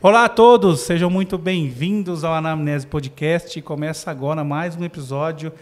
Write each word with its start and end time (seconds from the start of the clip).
Olá 0.00 0.24
a 0.24 0.28
todos, 0.28 0.80
sejam 0.80 1.08
muito 1.08 1.38
bem-vindos 1.38 2.24
ao 2.24 2.34
Anamnese 2.34 2.86
Podcast. 2.86 3.62
Começa 3.62 4.10
agora 4.10 4.42
mais 4.42 4.74
um 4.74 4.82
episódio 4.82 5.52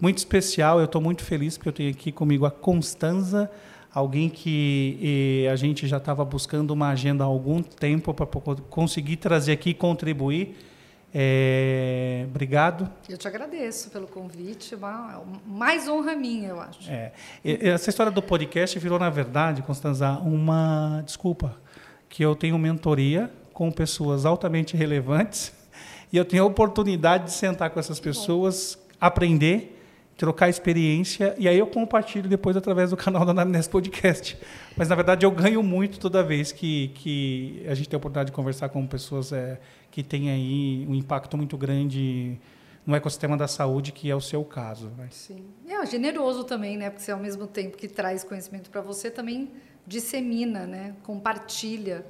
muito 0.00 0.18
especial. 0.18 0.80
Eu 0.80 0.86
estou 0.86 1.00
muito 1.00 1.22
feliz 1.22 1.56
porque 1.56 1.68
eu 1.68 1.72
tenho 1.72 1.90
aqui 1.90 2.10
comigo 2.10 2.44
a 2.44 2.50
Constanza, 2.50 3.48
alguém 3.94 4.28
que 4.28 5.46
a 5.48 5.54
gente 5.54 5.86
já 5.86 5.98
estava 5.98 6.24
buscando 6.24 6.72
uma 6.72 6.88
agenda 6.88 7.22
há 7.22 7.26
algum 7.28 7.62
tempo 7.62 8.12
para 8.12 8.26
conseguir 8.68 9.18
trazer 9.18 9.52
aqui 9.52 9.70
e 9.70 9.74
contribuir. 9.74 10.56
É, 11.16 12.24
obrigado. 12.28 12.90
Eu 13.08 13.16
te 13.16 13.28
agradeço 13.28 13.88
pelo 13.90 14.08
convite, 14.08 14.74
uma, 14.74 15.22
mais 15.46 15.86
honra 15.86 16.16
minha, 16.16 16.48
eu 16.48 16.60
acho. 16.60 16.90
É, 16.90 17.12
essa 17.44 17.88
história 17.88 18.10
do 18.10 18.20
podcast 18.20 18.76
virou, 18.80 18.98
na 18.98 19.08
verdade, 19.10 19.62
Constanza, 19.62 20.10
uma 20.18 21.02
desculpa, 21.06 21.56
que 22.08 22.24
eu 22.24 22.34
tenho 22.34 22.58
mentoria 22.58 23.30
com 23.52 23.70
pessoas 23.70 24.26
altamente 24.26 24.76
relevantes 24.76 25.52
e 26.12 26.16
eu 26.16 26.24
tenho 26.24 26.42
a 26.42 26.46
oportunidade 26.46 27.26
de 27.26 27.32
sentar 27.32 27.70
com 27.70 27.78
essas 27.78 28.00
pessoas, 28.00 28.76
aprender, 29.00 29.73
trocar 30.16 30.48
experiência 30.48 31.34
e 31.38 31.48
aí 31.48 31.58
eu 31.58 31.66
compartilho 31.66 32.28
depois 32.28 32.56
através 32.56 32.90
do 32.90 32.96
canal 32.96 33.24
da 33.24 33.32
Anamnese 33.32 33.68
Podcast. 33.68 34.38
Mas 34.76 34.88
na 34.88 34.94
verdade 34.94 35.26
eu 35.26 35.30
ganho 35.30 35.62
muito 35.62 35.98
toda 35.98 36.22
vez 36.22 36.52
que, 36.52 36.88
que 36.94 37.64
a 37.68 37.74
gente 37.74 37.88
tem 37.88 37.96
a 37.96 37.98
oportunidade 37.98 38.30
de 38.30 38.32
conversar 38.32 38.68
com 38.68 38.86
pessoas 38.86 39.32
é, 39.32 39.60
que 39.90 40.02
têm 40.02 40.30
aí 40.30 40.86
um 40.88 40.94
impacto 40.94 41.36
muito 41.36 41.56
grande 41.56 42.38
no 42.86 42.94
ecossistema 42.94 43.36
da 43.36 43.48
saúde, 43.48 43.92
que 43.92 44.10
é 44.10 44.14
o 44.14 44.20
seu 44.20 44.44
caso. 44.44 44.90
Né? 44.98 45.08
Sim. 45.10 45.44
É 45.66 45.86
generoso 45.86 46.44
também, 46.44 46.76
né? 46.76 46.90
Porque 46.90 47.02
você, 47.02 47.12
ao 47.12 47.18
mesmo 47.18 47.46
tempo 47.46 47.76
que 47.76 47.88
traz 47.88 48.22
conhecimento 48.22 48.70
para 48.70 48.80
você, 48.80 49.10
também 49.10 49.50
dissemina, 49.86 50.66
né? 50.66 50.94
Compartilha. 51.02 52.04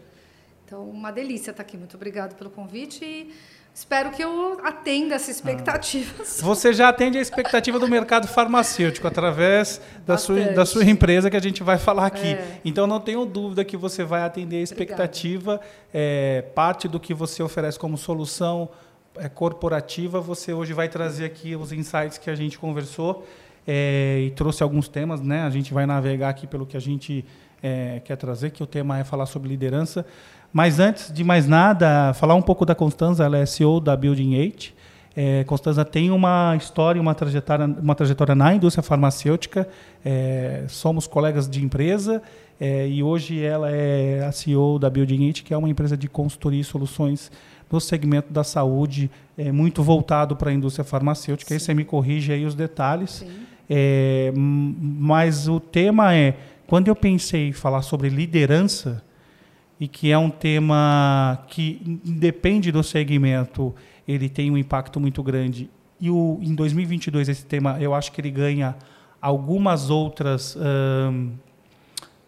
Então, 0.64 0.88
uma 0.88 1.10
delícia 1.12 1.50
estar 1.50 1.62
aqui. 1.62 1.76
Muito 1.76 1.94
obrigado 1.94 2.34
pelo 2.36 2.50
convite 2.50 3.04
e 3.04 3.32
espero 3.74 4.12
que 4.12 4.22
eu 4.22 4.60
atenda 4.62 5.16
essas 5.16 5.30
expectativas. 5.30 6.40
Ah. 6.40 6.46
Você 6.46 6.72
já 6.72 6.88
atende 6.88 7.18
a 7.18 7.20
expectativa 7.20 7.76
do 7.76 7.88
mercado 7.88 8.28
farmacêutico 8.28 9.08
através 9.08 9.80
da 10.06 10.16
sua, 10.16 10.40
da 10.52 10.64
sua 10.64 10.84
empresa 10.84 11.28
que 11.28 11.36
a 11.36 11.40
gente 11.40 11.62
vai 11.62 11.76
falar 11.76 12.06
aqui. 12.06 12.34
É. 12.34 12.60
Então, 12.64 12.86
não 12.86 13.00
tenho 13.00 13.26
dúvida 13.26 13.64
que 13.64 13.76
você 13.76 14.04
vai 14.04 14.22
atender 14.22 14.58
a 14.58 14.62
expectativa. 14.62 15.60
É, 15.92 16.42
parte 16.54 16.86
do 16.86 17.00
que 17.00 17.12
você 17.12 17.42
oferece 17.42 17.76
como 17.76 17.98
solução 17.98 18.68
é, 19.16 19.28
corporativa, 19.28 20.20
você 20.20 20.52
hoje 20.52 20.72
vai 20.72 20.88
trazer 20.88 21.24
aqui 21.24 21.56
os 21.56 21.72
insights 21.72 22.16
que 22.16 22.30
a 22.30 22.34
gente 22.36 22.56
conversou 22.56 23.26
é, 23.66 24.20
e 24.20 24.30
trouxe 24.30 24.62
alguns 24.62 24.86
temas. 24.86 25.20
Né? 25.20 25.42
A 25.42 25.50
gente 25.50 25.74
vai 25.74 25.84
navegar 25.84 26.28
aqui 26.28 26.46
pelo 26.46 26.64
que 26.64 26.76
a 26.76 26.80
gente 26.80 27.24
é, 27.60 28.00
quer 28.04 28.16
trazer, 28.16 28.50
que 28.50 28.62
o 28.62 28.66
tema 28.66 29.00
é 29.00 29.04
falar 29.04 29.26
sobre 29.26 29.48
liderança. 29.48 30.06
Mas 30.54 30.78
antes 30.78 31.12
de 31.12 31.24
mais 31.24 31.48
nada, 31.48 32.14
falar 32.14 32.36
um 32.36 32.40
pouco 32.40 32.64
da 32.64 32.76
Constanza, 32.76 33.24
ela 33.24 33.36
é 33.36 33.44
CEO 33.44 33.80
da 33.80 33.96
Building 33.96 34.38
8. 34.38 34.72
É, 35.16 35.42
Constanza 35.42 35.84
tem 35.84 36.12
uma 36.12 36.54
história, 36.56 37.02
uma 37.02 37.12
trajetória, 37.12 37.66
uma 37.66 37.94
trajetória 37.96 38.36
na 38.36 38.54
indústria 38.54 38.80
farmacêutica. 38.80 39.68
É, 40.04 40.64
somos 40.68 41.08
colegas 41.08 41.48
de 41.48 41.60
empresa 41.60 42.22
é, 42.60 42.86
e 42.86 43.02
hoje 43.02 43.42
ela 43.42 43.68
é 43.68 44.24
a 44.24 44.30
CEO 44.30 44.78
da 44.78 44.88
Building 44.88 45.26
8, 45.26 45.42
que 45.42 45.52
é 45.52 45.56
uma 45.56 45.68
empresa 45.68 45.96
de 45.96 46.08
consultoria 46.08 46.60
e 46.60 46.64
soluções 46.64 47.32
no 47.68 47.80
segmento 47.80 48.32
da 48.32 48.44
saúde, 48.44 49.10
é, 49.36 49.50
muito 49.50 49.82
voltado 49.82 50.36
para 50.36 50.50
a 50.50 50.54
indústria 50.54 50.84
farmacêutica. 50.84 51.48
Sim. 51.48 51.54
Aí 51.54 51.60
você 51.60 51.74
me 51.74 51.84
corrige 51.84 52.32
aí 52.32 52.46
os 52.46 52.54
detalhes. 52.54 53.26
É, 53.68 54.32
mas 54.36 55.48
o 55.48 55.58
tema 55.58 56.14
é, 56.14 56.36
quando 56.64 56.86
eu 56.86 56.94
pensei 56.94 57.48
em 57.48 57.52
falar 57.52 57.82
sobre 57.82 58.08
liderança, 58.08 59.02
e 59.78 59.88
que 59.88 60.10
é 60.10 60.18
um 60.18 60.30
tema 60.30 61.44
que 61.48 62.00
depende 62.04 62.70
do 62.70 62.82
segmento, 62.82 63.74
ele 64.06 64.28
tem 64.28 64.50
um 64.50 64.56
impacto 64.56 65.00
muito 65.00 65.22
grande. 65.22 65.68
E 66.00 66.10
o, 66.10 66.38
em 66.42 66.54
2022 66.54 67.28
esse 67.28 67.44
tema, 67.44 67.78
eu 67.80 67.94
acho 67.94 68.12
que 68.12 68.20
ele 68.20 68.30
ganha 68.30 68.76
algumas 69.20 69.90
outras 69.90 70.56
hum, 70.56 71.32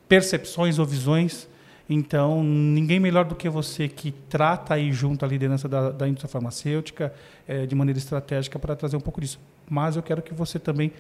percepções 0.09 0.79
ou 0.79 0.87
visões. 0.87 1.49
Então, 1.89 2.43
ninguém 2.43 2.99
melhor 2.99 3.25
do 3.25 3.35
que 3.35 3.49
você 3.49 3.87
que 3.87 4.11
trata 4.11 4.75
aí 4.75 4.93
junto 4.93 5.25
a 5.25 5.29
liderança 5.29 5.69
da, 5.69 5.91
da 5.91 6.09
indústria 6.09 6.29
farmacêutica 6.29 7.13
é, 7.47 7.65
de 7.65 7.75
maneira 7.75 7.99
estratégica 7.99 8.59
para 8.59 8.75
trazer 8.75 8.97
um 8.97 9.01
pouco 9.01 9.21
disso. 9.21 9.39
Mas 9.69 9.95
eu 9.95 10.03
quero 10.03 10.21
que 10.21 10.35
você 10.35 10.59
também 10.59 10.93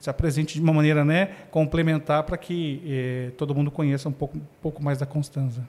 se 0.00 0.10
apresente 0.10 0.54
de 0.54 0.60
uma 0.60 0.72
maneira 0.72 1.04
né, 1.04 1.26
complementar 1.48 2.24
para 2.24 2.36
que 2.36 2.82
eh, 2.84 3.30
todo 3.38 3.54
mundo 3.54 3.70
conheça 3.70 4.08
um 4.08 4.12
pouco, 4.12 4.36
um 4.36 4.42
pouco 4.60 4.82
mais 4.82 4.98
da 4.98 5.06
Constanza. 5.06 5.62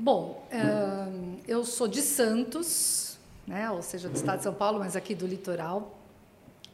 Bom, 0.00 0.46
uh, 0.52 1.40
eu 1.44 1.64
sou 1.64 1.88
de 1.88 2.02
Santos, 2.02 3.18
né, 3.44 3.68
ou 3.68 3.82
seja, 3.82 4.08
do 4.08 4.14
estado 4.14 4.36
de 4.36 4.44
São 4.44 4.54
Paulo, 4.54 4.78
mas 4.78 4.94
aqui 4.94 5.12
do 5.12 5.26
litoral. 5.26 5.98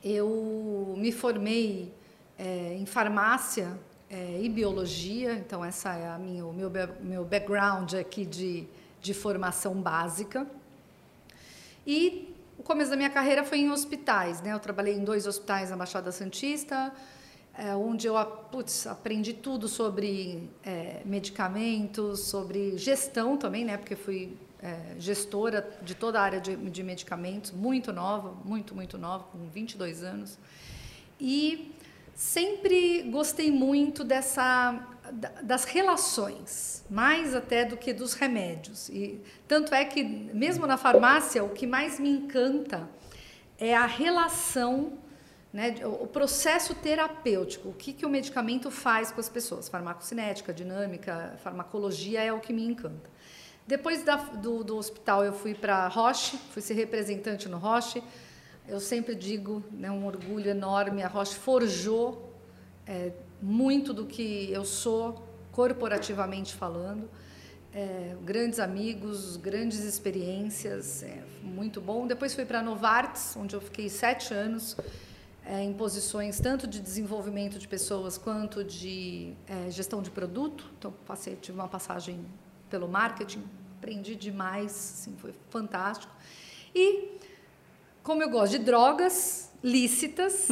Eu 0.04 0.92
me 0.98 1.10
formei 1.10 1.90
é, 2.38 2.74
em 2.74 2.84
farmácia 2.84 3.78
é, 4.10 4.42
e 4.42 4.48
biologia, 4.50 5.32
então 5.36 5.64
essa 5.64 5.94
é 5.94 6.06
a 6.06 6.18
minha, 6.18 6.44
o 6.44 6.52
meu, 6.52 6.70
meu 7.00 7.24
background 7.24 7.94
aqui 7.94 8.26
de, 8.26 8.68
de 9.00 9.14
formação 9.14 9.72
básica. 9.72 10.46
E 11.86 12.34
o 12.58 12.62
começo 12.62 12.90
da 12.90 12.96
minha 12.96 13.08
carreira 13.08 13.42
foi 13.42 13.60
em 13.60 13.70
hospitais, 13.70 14.42
né? 14.42 14.52
Eu 14.52 14.60
trabalhei 14.60 14.96
em 14.96 15.02
dois 15.02 15.26
hospitais 15.26 15.70
na 15.70 15.78
Baixada 15.78 16.12
Santista, 16.12 16.92
é, 17.56 17.74
onde 17.74 18.06
eu 18.06 18.14
putz, 18.50 18.86
aprendi 18.86 19.32
tudo 19.32 19.68
sobre 19.68 20.50
é, 20.64 21.02
medicamentos, 21.04 22.20
sobre 22.20 22.76
gestão 22.76 23.36
também, 23.36 23.64
né? 23.64 23.76
Porque 23.76 23.94
fui 23.94 24.36
é, 24.60 24.98
gestora 24.98 25.68
de 25.82 25.94
toda 25.94 26.18
a 26.18 26.22
área 26.22 26.40
de, 26.40 26.56
de, 26.56 26.82
medicamentos, 26.82 27.52
muito 27.52 27.92
nova, 27.92 28.34
muito, 28.44 28.74
muito 28.74 28.98
nova, 28.98 29.24
com 29.24 29.38
22 29.48 30.02
anos. 30.02 30.38
E 31.20 31.72
sempre 32.14 33.02
gostei 33.02 33.50
muito 33.50 34.02
dessa 34.02 34.90
das 35.42 35.64
relações, 35.64 36.82
mais 36.88 37.34
até 37.34 37.62
do 37.64 37.76
que 37.76 37.92
dos 37.92 38.14
remédios. 38.14 38.88
E 38.88 39.20
tanto 39.46 39.74
é 39.74 39.84
que 39.84 40.02
mesmo 40.02 40.66
na 40.66 40.78
farmácia, 40.78 41.44
o 41.44 41.50
que 41.50 41.66
mais 41.66 42.00
me 42.00 42.08
encanta 42.08 42.88
é 43.58 43.74
a 43.74 43.84
relação 43.84 44.98
né, 45.54 45.72
o 45.84 46.04
processo 46.08 46.74
terapêutico, 46.74 47.68
o 47.68 47.72
que, 47.72 47.92
que 47.92 48.04
o 48.04 48.08
medicamento 48.08 48.72
faz 48.72 49.12
com 49.12 49.20
as 49.20 49.28
pessoas, 49.28 49.68
farmacocinética, 49.68 50.52
dinâmica, 50.52 51.36
farmacologia 51.44 52.20
é 52.24 52.32
o 52.32 52.40
que 52.40 52.52
me 52.52 52.64
encanta. 52.64 53.08
Depois 53.64 54.02
da, 54.02 54.16
do, 54.16 54.64
do, 54.64 54.76
hospital 54.76 55.24
eu 55.24 55.32
fui 55.32 55.54
para 55.54 55.86
Roche, 55.86 56.36
fui 56.50 56.60
ser 56.60 56.74
representante 56.74 57.48
no 57.48 57.56
Roche. 57.56 58.02
Eu 58.66 58.80
sempre 58.80 59.14
digo, 59.14 59.62
né, 59.70 59.92
um 59.92 60.04
orgulho 60.04 60.50
enorme, 60.50 61.04
a 61.04 61.08
Roche 61.08 61.36
forjou 61.36 62.34
é, 62.84 63.12
muito 63.40 63.94
do 63.94 64.06
que 64.06 64.50
eu 64.50 64.64
sou 64.64 65.24
corporativamente 65.52 66.52
falando. 66.52 67.08
É, 67.72 68.16
grandes 68.24 68.58
amigos, 68.58 69.36
grandes 69.36 69.84
experiências, 69.84 71.04
é, 71.04 71.22
muito 71.44 71.80
bom. 71.80 72.08
Depois 72.08 72.34
fui 72.34 72.44
para 72.44 72.60
Novartis, 72.60 73.36
onde 73.36 73.54
eu 73.54 73.60
fiquei 73.60 73.88
sete 73.88 74.34
anos 74.34 74.76
é, 75.46 75.62
em 75.62 75.72
posições 75.72 76.40
tanto 76.40 76.66
de 76.66 76.80
desenvolvimento 76.80 77.58
de 77.58 77.68
pessoas 77.68 78.16
quanto 78.16 78.64
de 78.64 79.34
é, 79.46 79.70
gestão 79.70 80.00
de 80.00 80.10
produto. 80.10 80.70
Então, 80.78 80.92
passei, 81.06 81.36
tive 81.36 81.58
uma 81.58 81.68
passagem 81.68 82.24
pelo 82.70 82.88
marketing, 82.88 83.44
aprendi 83.76 84.16
demais, 84.16 84.72
assim, 84.72 85.14
foi 85.18 85.34
fantástico. 85.50 86.12
E, 86.74 87.18
como 88.02 88.22
eu 88.22 88.30
gosto 88.30 88.52
de 88.52 88.64
drogas 88.64 89.52
lícitas 89.62 90.48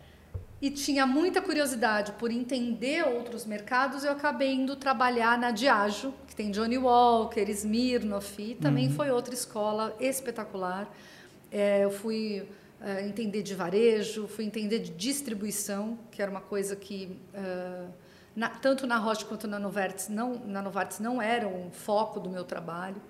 e 0.60 0.70
tinha 0.70 1.06
muita 1.06 1.40
curiosidade 1.40 2.12
por 2.12 2.30
entender 2.30 3.04
outros 3.04 3.46
mercados, 3.46 4.04
eu 4.04 4.12
acabei 4.12 4.52
indo 4.52 4.76
trabalhar 4.76 5.38
na 5.38 5.50
Diageo, 5.50 6.12
que 6.26 6.36
tem 6.36 6.50
Johnny 6.50 6.76
Walker, 6.76 7.50
Smirnoff, 7.50 8.42
e 8.42 8.54
também 8.54 8.88
uhum. 8.88 8.94
foi 8.94 9.10
outra 9.10 9.32
escola 9.32 9.96
espetacular. 9.98 10.88
É, 11.50 11.84
eu 11.84 11.90
fui 11.90 12.46
uh, 12.80 13.06
entender 13.06 13.42
de 13.42 13.54
varejo, 13.54 14.26
fui 14.26 14.44
entender 14.44 14.78
de 14.78 14.90
distribuição, 14.90 15.98
que 16.10 16.20
era 16.20 16.30
uma 16.30 16.40
coisa 16.40 16.76
que 16.76 17.18
uh, 17.34 17.88
na, 18.34 18.50
tanto 18.50 18.86
na 18.86 18.98
Roche 18.98 19.24
quanto 19.24 19.46
na 19.46 19.58
Novartis 19.58 20.08
não 20.08 20.34
na 20.46 20.60
Novartis 20.60 20.98
não 20.98 21.20
era 21.20 21.48
um 21.48 21.70
foco 21.70 22.20
do 22.20 22.28
meu 22.28 22.44
trabalho. 22.44 23.00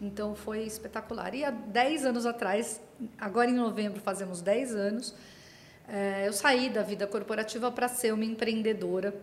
Então 0.00 0.34
foi 0.34 0.64
espetacular. 0.64 1.32
E 1.34 1.44
há 1.44 1.50
10 1.50 2.06
anos 2.06 2.26
atrás, 2.26 2.80
agora 3.18 3.48
em 3.48 3.54
novembro 3.54 4.00
fazemos 4.00 4.40
10 4.40 4.74
anos, 4.74 5.10
uh, 5.10 6.24
eu 6.24 6.32
saí 6.32 6.68
da 6.68 6.82
vida 6.82 7.06
corporativa 7.06 7.70
para 7.70 7.88
ser 7.88 8.12
uma 8.12 8.24
empreendedora. 8.24 9.14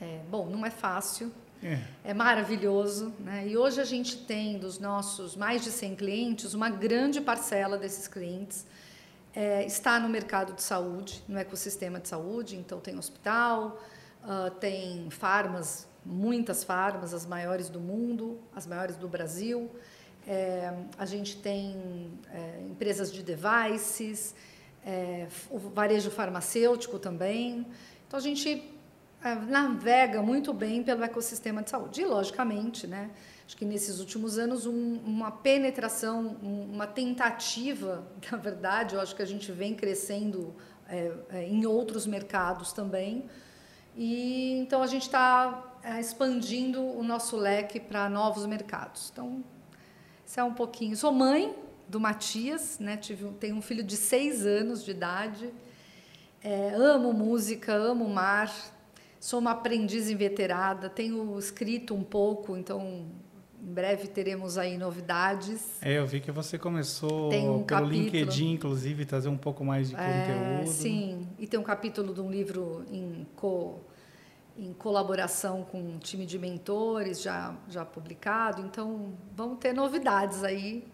É, 0.00 0.20
bom, 0.28 0.46
não 0.46 0.66
é 0.66 0.70
fácil, 0.70 1.30
é. 1.62 1.78
é, 2.04 2.14
maravilhoso. 2.14 3.12
Né? 3.20 3.48
E 3.48 3.56
hoje 3.56 3.80
a 3.80 3.84
gente 3.84 4.18
tem 4.18 4.58
dos 4.58 4.78
nossos 4.78 5.36
mais 5.36 5.62
de 5.62 5.70
100 5.70 5.94
clientes, 5.96 6.54
uma 6.54 6.68
grande 6.68 7.20
parcela 7.20 7.78
desses 7.78 8.08
clientes 8.08 8.66
é, 9.34 9.64
está 9.64 9.98
no 9.98 10.08
mercado 10.08 10.52
de 10.52 10.62
saúde, 10.62 11.22
no 11.26 11.38
ecossistema 11.38 11.98
de 11.98 12.08
saúde, 12.08 12.56
então 12.56 12.78
tem 12.78 12.96
hospital, 12.96 13.82
uh, 14.22 14.50
tem 14.52 15.10
farmas, 15.10 15.88
muitas 16.04 16.62
farmas, 16.62 17.12
as 17.12 17.26
maiores 17.26 17.68
do 17.68 17.80
mundo, 17.80 18.38
as 18.54 18.66
maiores 18.66 18.96
do 18.96 19.08
Brasil. 19.08 19.70
É, 20.26 20.72
a 20.96 21.04
gente 21.04 21.36
tem 21.36 22.10
é, 22.32 22.62
empresas 22.70 23.12
de 23.12 23.22
devices, 23.22 24.34
é, 24.84 25.26
o 25.50 25.58
varejo 25.58 26.10
farmacêutico 26.10 26.98
também. 26.98 27.66
Então 28.06 28.18
a 28.18 28.22
gente 28.22 28.72
é, 29.22 29.34
navega 29.34 30.22
muito 30.22 30.52
bem 30.52 30.82
pelo 30.82 31.02
ecossistema 31.02 31.62
de 31.62 31.70
saúde. 31.70 32.02
E, 32.02 32.04
logicamente, 32.04 32.86
né, 32.86 33.10
acho 33.46 33.56
que 33.56 33.64
nesses 33.64 34.00
últimos 34.00 34.38
anos, 34.38 34.66
um, 34.66 34.94
uma 35.04 35.30
penetração, 35.30 36.36
um, 36.42 36.72
uma 36.72 36.86
tentativa, 36.86 38.06
na 38.30 38.38
verdade, 38.38 38.94
eu 38.94 39.00
acho 39.00 39.14
que 39.14 39.22
a 39.22 39.26
gente 39.26 39.52
vem 39.52 39.74
crescendo 39.74 40.54
é, 40.88 41.12
é, 41.30 41.48
em 41.48 41.66
outros 41.66 42.06
mercados 42.06 42.72
também. 42.72 43.28
E 43.96 44.52
então 44.58 44.82
a 44.82 44.86
gente 44.86 45.02
está 45.02 45.78
é, 45.82 46.00
expandindo 46.00 46.82
o 46.82 47.02
nosso 47.02 47.36
leque 47.36 47.78
para 47.78 48.08
novos 48.08 48.46
mercados. 48.46 49.10
Então, 49.12 49.44
isso 50.26 50.40
é 50.40 50.44
um 50.44 50.54
pouquinho. 50.54 50.96
Sou 50.96 51.12
mãe 51.12 51.54
do 51.86 52.00
Matias, 52.00 52.78
né? 52.78 52.96
Tive, 52.96 53.30
tenho 53.34 53.56
um 53.56 53.62
filho 53.62 53.84
de 53.84 53.96
seis 53.96 54.44
anos 54.44 54.84
de 54.84 54.90
idade. 54.90 55.52
É, 56.42 56.74
amo 56.74 57.12
música, 57.12 57.72
amo 57.72 58.08
mar, 58.08 58.50
Sou 59.24 59.40
uma 59.40 59.52
aprendiz 59.52 60.10
inveterada, 60.10 60.90
tenho 60.90 61.38
escrito 61.38 61.94
um 61.94 62.04
pouco, 62.04 62.58
então 62.58 63.06
em 63.64 63.72
breve 63.72 64.08
teremos 64.08 64.58
aí 64.58 64.76
novidades. 64.76 65.78
É, 65.80 65.96
eu 65.98 66.06
vi 66.06 66.20
que 66.20 66.30
você 66.30 66.58
começou 66.58 67.28
um 67.28 67.30
pelo 67.30 67.64
capítulo. 67.64 67.92
LinkedIn, 67.92 68.52
inclusive, 68.52 69.06
trazer 69.06 69.30
um 69.30 69.38
pouco 69.38 69.64
mais 69.64 69.88
de 69.88 69.96
é, 69.96 69.98
conteúdo. 69.98 70.70
Sim, 70.70 71.26
e 71.38 71.46
tem 71.46 71.58
um 71.58 71.62
capítulo 71.62 72.12
de 72.12 72.20
um 72.20 72.30
livro 72.30 72.84
em, 72.90 73.26
co, 73.34 73.80
em 74.54 74.74
colaboração 74.74 75.62
com 75.62 75.80
um 75.80 75.98
time 75.98 76.26
de 76.26 76.38
mentores 76.38 77.22
já, 77.22 77.56
já 77.66 77.86
publicado. 77.86 78.60
Então, 78.60 79.14
vamos 79.34 79.58
ter 79.58 79.72
novidades 79.72 80.44
aí 80.44 80.84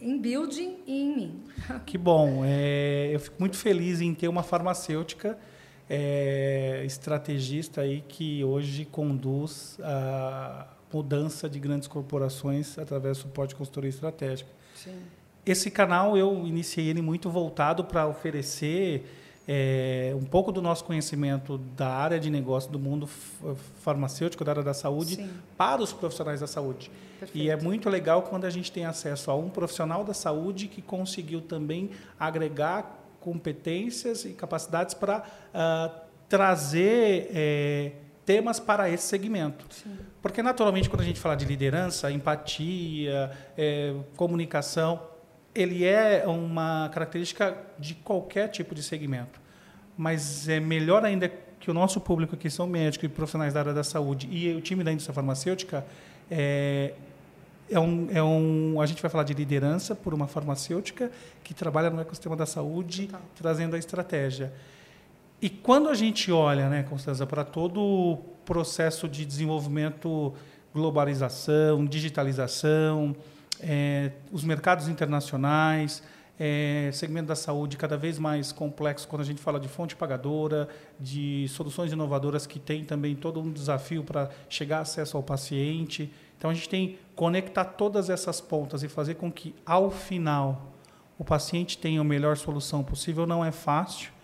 em 0.00 0.18
building 0.20 0.78
e 0.86 1.00
em 1.00 1.16
mim. 1.16 1.44
Que 1.86 1.96
bom. 1.96 2.42
É, 2.44 3.10
eu 3.12 3.20
fico 3.20 3.36
muito 3.38 3.56
feliz 3.56 4.00
em 4.00 4.12
ter 4.12 4.26
uma 4.26 4.42
farmacêutica 4.42 5.38
é, 5.88 6.82
estrategista 6.84 7.82
aí 7.82 8.02
que 8.06 8.42
hoje 8.42 8.84
conduz 8.84 9.78
a 9.82 10.66
mudança 10.92 11.48
de 11.48 11.58
grandes 11.58 11.88
corporações 11.88 12.78
através 12.78 13.18
do 13.18 13.22
suporte 13.22 13.50
de 13.50 13.56
consultoria 13.56 13.90
estratégica. 13.90 14.50
Sim. 14.74 14.98
Esse 15.44 15.70
canal 15.70 16.16
eu 16.16 16.46
iniciei 16.46 16.88
ele 16.88 17.02
muito 17.02 17.30
voltado 17.30 17.84
para 17.84 18.06
oferecer 18.06 19.06
é, 19.50 20.14
um 20.14 20.24
pouco 20.24 20.52
do 20.52 20.60
nosso 20.60 20.84
conhecimento 20.84 21.56
da 21.56 21.88
área 21.88 22.20
de 22.20 22.28
negócio 22.28 22.70
do 22.70 22.78
mundo 22.78 23.06
farmacêutico, 23.80 24.44
da 24.44 24.52
área 24.52 24.62
da 24.62 24.74
saúde, 24.74 25.16
Sim. 25.16 25.30
para 25.56 25.82
os 25.82 25.90
profissionais 25.90 26.40
da 26.40 26.46
saúde. 26.46 26.90
Perfeito. 27.18 27.46
E 27.46 27.48
é 27.48 27.56
muito 27.56 27.88
legal 27.88 28.22
quando 28.22 28.44
a 28.44 28.50
gente 28.50 28.70
tem 28.70 28.84
acesso 28.84 29.30
a 29.30 29.34
um 29.34 29.48
profissional 29.48 30.04
da 30.04 30.12
saúde 30.12 30.68
que 30.68 30.82
conseguiu 30.82 31.40
também 31.40 31.90
agregar 32.20 32.98
competências 33.20 34.26
e 34.26 34.34
capacidades 34.34 34.94
para 34.94 35.20
uh, 35.20 35.98
trazer 36.28 37.30
é, 37.32 37.92
temas 38.28 38.60
para 38.60 38.90
esse 38.90 39.04
segmento. 39.04 39.64
Sim. 39.70 39.96
Porque, 40.20 40.42
naturalmente, 40.42 40.90
quando 40.90 41.00
a 41.00 41.04
gente 41.04 41.18
fala 41.18 41.34
de 41.34 41.46
liderança, 41.46 42.12
empatia, 42.12 43.30
é, 43.56 43.94
comunicação, 44.16 45.00
ele 45.54 45.82
é 45.82 46.24
uma 46.26 46.90
característica 46.92 47.56
de 47.78 47.94
qualquer 47.94 48.48
tipo 48.48 48.74
de 48.74 48.82
segmento. 48.82 49.40
Mas 49.96 50.46
é 50.46 50.60
melhor 50.60 51.06
ainda 51.06 51.32
que 51.58 51.70
o 51.70 51.74
nosso 51.74 52.02
público, 52.02 52.36
que 52.36 52.50
são 52.50 52.66
médicos 52.66 53.06
e 53.06 53.08
profissionais 53.08 53.54
da 53.54 53.60
área 53.60 53.72
da 53.72 53.82
saúde, 53.82 54.28
e 54.30 54.54
o 54.54 54.60
time 54.60 54.84
da 54.84 54.92
indústria 54.92 55.14
farmacêutica, 55.14 55.86
é, 56.30 56.92
é 57.70 57.80
um, 57.80 58.08
é 58.12 58.22
um, 58.22 58.78
a 58.78 58.84
gente 58.84 59.00
vai 59.00 59.10
falar 59.10 59.24
de 59.24 59.32
liderança 59.32 59.94
por 59.94 60.12
uma 60.12 60.26
farmacêutica 60.26 61.10
que 61.42 61.54
trabalha 61.54 61.88
no 61.88 61.98
ecossistema 61.98 62.36
da 62.36 62.44
saúde, 62.44 63.06
Total. 63.06 63.22
trazendo 63.34 63.74
a 63.74 63.78
estratégia. 63.78 64.52
E 65.40 65.48
quando 65.48 65.88
a 65.88 65.94
gente 65.94 66.32
olha, 66.32 66.68
né, 66.68 66.82
Constanza, 66.82 67.24
para 67.26 67.44
todo 67.44 67.80
o 67.80 68.16
processo 68.44 69.08
de 69.08 69.24
desenvolvimento, 69.24 70.34
globalização, 70.74 71.86
digitalização, 71.86 73.14
é, 73.60 74.12
os 74.32 74.42
mercados 74.42 74.88
internacionais, 74.88 76.02
é, 76.40 76.90
segmento 76.92 77.28
da 77.28 77.34
saúde 77.34 77.76
cada 77.76 77.96
vez 77.96 78.18
mais 78.18 78.52
complexo 78.52 79.06
quando 79.08 79.22
a 79.22 79.24
gente 79.24 79.40
fala 79.40 79.58
de 79.58 79.68
fonte 79.68 79.96
pagadora, 79.96 80.68
de 80.98 81.46
soluções 81.48 81.92
inovadoras 81.92 82.46
que 82.46 82.58
tem 82.58 82.84
também 82.84 83.16
todo 83.16 83.40
um 83.40 83.52
desafio 83.52 84.04
para 84.04 84.30
chegar 84.48 84.80
acesso 84.80 85.16
ao 85.16 85.22
paciente. 85.22 86.12
Então 86.36 86.50
a 86.50 86.54
gente 86.54 86.68
tem 86.68 86.98
conectar 87.16 87.64
todas 87.64 88.08
essas 88.08 88.40
pontas 88.40 88.82
e 88.82 88.88
fazer 88.88 89.14
com 89.14 89.30
que 89.30 89.54
ao 89.66 89.90
final 89.90 90.72
o 91.18 91.24
paciente 91.24 91.76
tenha 91.76 92.00
a 92.00 92.04
melhor 92.04 92.36
solução 92.36 92.84
possível 92.84 93.26
não 93.26 93.44
é 93.44 93.50
fácil. 93.50 94.17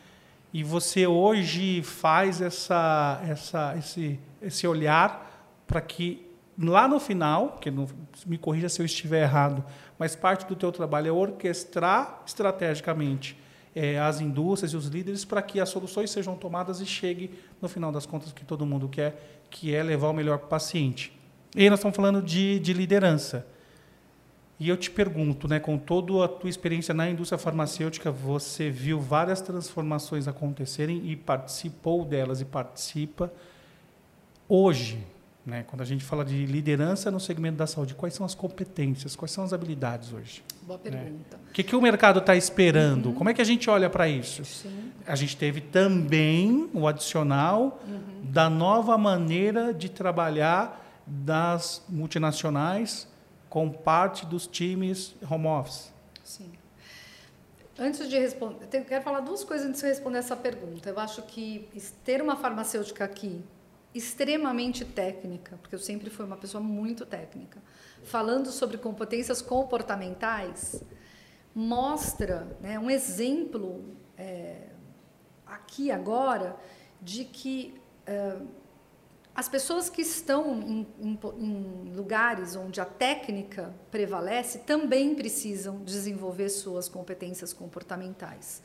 E 0.54 0.62
você 0.62 1.04
hoje 1.04 1.82
faz 1.82 2.40
essa, 2.40 3.20
essa, 3.28 3.74
esse, 3.76 4.20
esse 4.40 4.64
olhar 4.68 5.52
para 5.66 5.80
que 5.80 6.24
lá 6.56 6.86
no 6.86 7.00
final, 7.00 7.58
que 7.60 7.72
não, 7.72 7.88
me 8.24 8.38
corrija 8.38 8.68
se 8.68 8.80
eu 8.80 8.86
estiver 8.86 9.22
errado, 9.22 9.64
mas 9.98 10.14
parte 10.14 10.46
do 10.46 10.54
teu 10.54 10.70
trabalho 10.70 11.08
é 11.08 11.12
orquestrar 11.12 12.22
estrategicamente 12.24 13.36
é, 13.74 13.98
as 13.98 14.20
indústrias 14.20 14.72
e 14.72 14.76
os 14.76 14.86
líderes 14.86 15.24
para 15.24 15.42
que 15.42 15.60
as 15.60 15.70
soluções 15.70 16.12
sejam 16.12 16.36
tomadas 16.36 16.80
e 16.80 16.86
chegue 16.86 17.32
no 17.60 17.68
final 17.68 17.90
das 17.90 18.06
contas 18.06 18.32
que 18.32 18.44
todo 18.44 18.64
mundo 18.64 18.88
quer, 18.88 19.42
que 19.50 19.74
é 19.74 19.82
levar 19.82 20.10
o 20.10 20.12
melhor 20.12 20.38
para 20.38 20.46
o 20.46 20.50
paciente. 20.50 21.12
E 21.56 21.68
nós 21.68 21.80
estamos 21.80 21.96
falando 21.96 22.22
de, 22.22 22.60
de 22.60 22.72
liderança. 22.72 23.44
E 24.58 24.68
eu 24.68 24.76
te 24.76 24.90
pergunto, 24.90 25.48
né, 25.48 25.58
com 25.58 25.76
toda 25.76 26.24
a 26.24 26.28
tua 26.28 26.48
experiência 26.48 26.94
na 26.94 27.10
indústria 27.10 27.38
farmacêutica, 27.38 28.10
você 28.10 28.70
viu 28.70 29.00
várias 29.00 29.40
transformações 29.40 30.28
acontecerem 30.28 31.10
e 31.10 31.16
participou 31.16 32.04
delas 32.04 32.40
e 32.40 32.44
participa. 32.44 33.32
Hoje, 34.48 35.04
né, 35.44 35.64
quando 35.66 35.82
a 35.82 35.84
gente 35.84 36.04
fala 36.04 36.24
de 36.24 36.46
liderança 36.46 37.10
no 37.10 37.18
segmento 37.18 37.56
da 37.56 37.66
saúde, 37.66 37.94
quais 37.94 38.14
são 38.14 38.24
as 38.24 38.34
competências, 38.34 39.16
quais 39.16 39.32
são 39.32 39.42
as 39.42 39.52
habilidades 39.52 40.12
hoje? 40.12 40.44
Boa 40.62 40.78
né? 40.84 40.90
pergunta. 40.90 41.36
Né? 41.36 41.42
O 41.50 41.52
que, 41.52 41.62
que 41.64 41.74
o 41.74 41.82
mercado 41.82 42.20
está 42.20 42.36
esperando? 42.36 43.06
Uhum. 43.06 43.14
Como 43.14 43.30
é 43.30 43.34
que 43.34 43.42
a 43.42 43.44
gente 43.44 43.68
olha 43.68 43.90
para 43.90 44.08
isso? 44.08 44.44
Sim. 44.44 44.92
A 45.04 45.16
gente 45.16 45.36
teve 45.36 45.60
também 45.60 46.70
o 46.72 46.86
adicional 46.86 47.82
uhum. 47.86 48.30
da 48.30 48.48
nova 48.48 48.96
maneira 48.96 49.74
de 49.74 49.88
trabalhar 49.88 50.80
das 51.04 51.84
multinacionais 51.88 53.12
com 53.54 53.70
parte 53.70 54.26
dos 54.26 54.48
times 54.48 55.14
home 55.30 55.46
office? 55.46 55.92
Sim. 56.24 56.50
Antes 57.78 58.08
de 58.08 58.18
responder, 58.18 58.66
eu 58.72 58.84
quero 58.84 59.04
falar 59.04 59.20
duas 59.20 59.44
coisas 59.44 59.68
antes 59.68 59.80
de 59.80 59.86
responder 59.86 60.18
essa 60.18 60.34
pergunta. 60.34 60.88
Eu 60.88 60.98
acho 60.98 61.22
que 61.22 61.68
ter 62.04 62.20
uma 62.20 62.34
farmacêutica 62.34 63.04
aqui 63.04 63.44
extremamente 63.94 64.84
técnica, 64.84 65.56
porque 65.62 65.72
eu 65.72 65.78
sempre 65.78 66.10
fui 66.10 66.24
uma 66.26 66.36
pessoa 66.36 66.60
muito 66.60 67.06
técnica, 67.06 67.62
falando 68.02 68.50
sobre 68.50 68.76
competências 68.76 69.40
comportamentais, 69.40 70.82
mostra 71.54 72.48
né, 72.60 72.76
um 72.76 72.90
exemplo 72.90 73.84
é, 74.18 74.66
aqui 75.46 75.92
agora 75.92 76.56
de 77.00 77.24
que 77.24 77.80
é, 78.04 78.36
as 79.34 79.48
pessoas 79.48 79.90
que 79.90 80.02
estão 80.02 80.60
em, 80.60 80.86
em, 81.00 81.18
em, 81.38 81.92
lugares 81.94 82.54
onde 82.54 82.80
a 82.80 82.84
técnica 82.84 83.74
prevalece 83.90 84.60
também 84.60 85.14
precisam 85.14 85.82
desenvolver 85.82 86.48
suas 86.48 86.88
competências 86.88 87.52
comportamentais. 87.52 88.62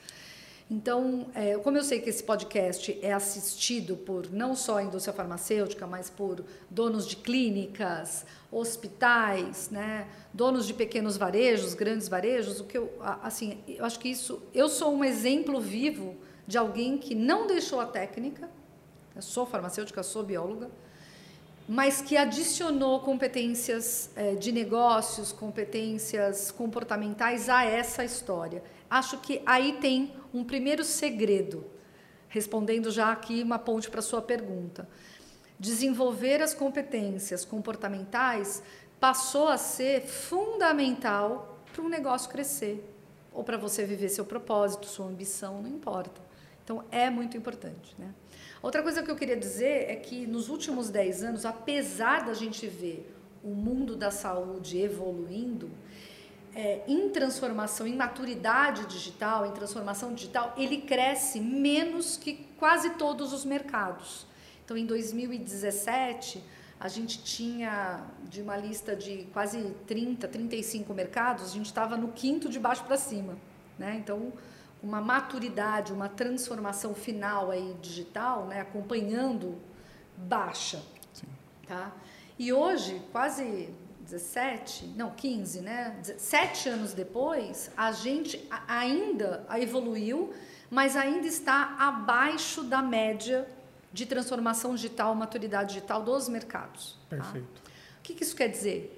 Então, 0.71 1.31
é, 1.33 1.57
como 1.57 1.77
eu 1.77 1.83
sei 1.83 1.99
que 1.99 2.11
esse 2.11 2.23
podcast 2.23 2.99
é 3.01 3.11
assistido 3.11 3.97
por 3.97 4.31
não 4.31 4.55
só 4.55 4.77
a 4.77 4.83
indústria 4.83 5.11
farmacêutica, 5.11 5.88
mas 5.88 6.11
por 6.11 6.45
donos 6.69 7.07
de 7.07 7.15
clínicas, 7.15 8.23
hospitais, 8.51 9.71
né, 9.71 10.07
donos 10.31 10.67
de 10.67 10.75
pequenos 10.75 11.17
varejos, 11.17 11.73
grandes 11.73 12.07
varejos, 12.07 12.59
o 12.59 12.65
que 12.65 12.77
eu, 12.77 12.93
assim, 13.23 13.63
eu 13.67 13.83
acho 13.83 13.99
que 13.99 14.09
isso, 14.09 14.43
eu 14.53 14.69
sou 14.69 14.93
um 14.93 15.03
exemplo 15.03 15.59
vivo 15.59 16.15
de 16.45 16.59
alguém 16.59 16.99
que 16.99 17.15
não 17.15 17.47
deixou 17.47 17.79
a 17.79 17.88
técnica 17.88 18.47
eu 19.19 19.23
sou 19.23 19.45
farmacêutica, 19.45 20.01
sou 20.01 20.23
bióloga, 20.23 20.71
mas 21.67 22.01
que 22.01 22.15
adicionou 22.15 23.01
competências 23.01 24.09
é, 24.15 24.33
de 24.35 24.49
negócios, 24.51 25.33
competências 25.33 26.51
comportamentais 26.51 27.49
a 27.49 27.65
essa 27.65 28.03
história. 28.03 28.63
Acho 28.89 29.17
que 29.17 29.41
aí 29.45 29.73
tem 29.73 30.13
um 30.33 30.43
primeiro 30.43 30.85
segredo, 30.85 31.65
respondendo 32.29 32.89
já 32.89 33.11
aqui 33.11 33.43
uma 33.43 33.59
ponte 33.59 33.89
para 33.89 34.01
sua 34.01 34.21
pergunta. 34.21 34.88
Desenvolver 35.59 36.41
as 36.41 36.53
competências 36.53 37.43
comportamentais 37.43 38.63
passou 39.01 39.49
a 39.49 39.57
ser 39.57 40.01
fundamental 40.01 41.59
para 41.73 41.81
um 41.81 41.89
negócio 41.89 42.29
crescer. 42.29 42.85
ou 43.31 43.43
para 43.43 43.57
você 43.57 43.85
viver 43.85 44.09
seu 44.09 44.25
propósito, 44.25 44.88
sua 44.88 45.05
ambição, 45.05 45.61
não 45.61 45.69
importa. 45.69 46.19
Então, 46.63 46.83
é 46.91 47.09
muito 47.09 47.38
importante. 47.38 47.95
Né? 47.97 48.13
Outra 48.61 48.83
coisa 48.83 49.01
que 49.01 49.09
eu 49.09 49.15
queria 49.15 49.37
dizer 49.37 49.89
é 49.89 49.95
que 49.95 50.27
nos 50.27 50.49
últimos 50.49 50.89
10 50.89 51.23
anos, 51.23 51.45
apesar 51.45 52.25
da 52.25 52.33
gente 52.33 52.67
ver 52.67 53.15
o 53.41 53.49
mundo 53.49 53.95
da 53.95 54.11
saúde 54.11 54.77
evoluindo, 54.77 55.69
é, 56.53 56.81
em 56.87 57.09
transformação, 57.09 57.87
em 57.87 57.95
maturidade 57.95 58.85
digital, 58.87 59.45
em 59.45 59.51
transformação 59.51 60.13
digital, 60.13 60.53
ele 60.57 60.81
cresce 60.81 61.39
menos 61.39 62.17
que 62.17 62.45
quase 62.57 62.91
todos 62.91 63.31
os 63.31 63.45
mercados. 63.45 64.25
Então, 64.65 64.75
em 64.75 64.85
2017, 64.85 66.43
a 66.79 66.87
gente 66.87 67.23
tinha 67.23 68.03
de 68.23 68.41
uma 68.41 68.57
lista 68.57 68.95
de 68.95 69.27
quase 69.31 69.73
30, 69.87 70.27
35 70.27 70.93
mercados, 70.93 71.45
a 71.45 71.53
gente 71.53 71.65
estava 71.65 71.95
no 71.95 72.09
quinto 72.09 72.49
de 72.49 72.59
baixo 72.59 72.83
para 72.83 72.97
cima. 72.97 73.37
Né? 73.77 73.95
Então, 73.97 74.33
uma 74.81 75.01
maturidade, 75.01 75.91
uma 75.91 76.07
transformação 76.07 76.93
final 76.93 77.51
aí 77.51 77.75
digital, 77.81 78.45
né, 78.45 78.62
acompanhando 78.62 79.57
baixa. 80.15 80.81
Sim. 81.13 81.27
Tá? 81.67 81.91
E 82.38 82.53
hoje, 82.53 83.01
quase 83.12 83.69
17, 84.09 84.93
não, 84.95 85.12
15, 85.12 85.62
né? 85.62 86.00
Sete 86.17 86.67
anos 86.67 86.93
depois, 86.93 87.69
a 87.77 87.91
gente 87.91 88.43
ainda 88.67 89.45
evoluiu, 89.59 90.33
mas 90.69 90.95
ainda 90.95 91.27
está 91.27 91.75
abaixo 91.77 92.63
da 92.63 92.81
média 92.81 93.48
de 93.91 94.05
transformação 94.05 94.74
digital, 94.75 95.13
maturidade 95.13 95.74
digital 95.75 96.01
dos 96.01 96.27
mercados. 96.29 96.98
Tá? 97.09 97.17
Perfeito. 97.17 97.62
Tá? 97.62 97.69
O 98.00 98.01
que, 98.01 98.13
que 98.15 98.24
isso 98.24 98.36
quer 98.36 98.48
dizer? 98.48 98.95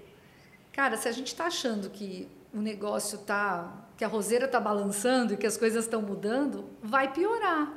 Cara, 0.72 0.96
se 0.96 1.08
a 1.08 1.12
gente 1.12 1.28
está 1.28 1.46
achando 1.46 1.90
que 1.90 2.30
o 2.54 2.60
negócio 2.60 3.20
está, 3.20 3.86
que 4.01 4.05
a 4.05 4.08
roseira 4.08 4.46
está 4.46 4.60
balançando 4.60 5.36
e 5.36 5.38
que 5.38 5.46
as 5.46 5.55
coisas 5.55 5.86
estão 5.86 6.01
mudando, 6.01 6.67
vai 6.81 7.13
piorar, 7.13 7.72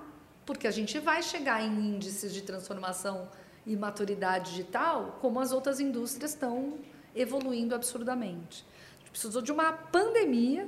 porque 0.47 0.67
a 0.67 0.71
gente 0.71 0.99
vai 0.99 1.23
chegar 1.23 1.63
em 1.63 1.97
índices 1.97 2.33
de 2.33 2.41
transformação 2.41 3.29
e 3.67 3.77
maturidade 3.77 4.53
digital 4.53 5.19
como 5.21 5.39
as 5.39 5.53
outras 5.53 5.81
indústrias 5.81 6.31
estão 6.31 6.79
evoluindo 7.15 7.75
absurdamente. 7.75 8.65
A 8.97 9.01
gente 9.01 9.11
precisou 9.11 9.43
de 9.43 9.53
uma 9.53 9.71
pandemia 9.75 10.67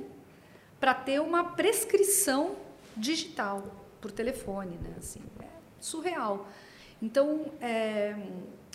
para 0.79 0.93
ter 0.93 1.19
uma 1.19 1.43
prescrição 1.43 2.55
digital 2.95 3.63
por 3.99 4.11
telefone, 4.11 4.77
né? 4.77 4.93
Assim, 4.95 5.23
é 5.41 5.47
surreal. 5.79 6.47
Então, 7.01 7.51
é, 7.59 8.15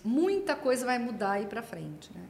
muita 0.02 0.56
coisa 0.56 0.84
vai 0.84 0.98
mudar 0.98 1.34
aí 1.34 1.46
para 1.46 1.62
frente, 1.62 2.10
né? 2.12 2.24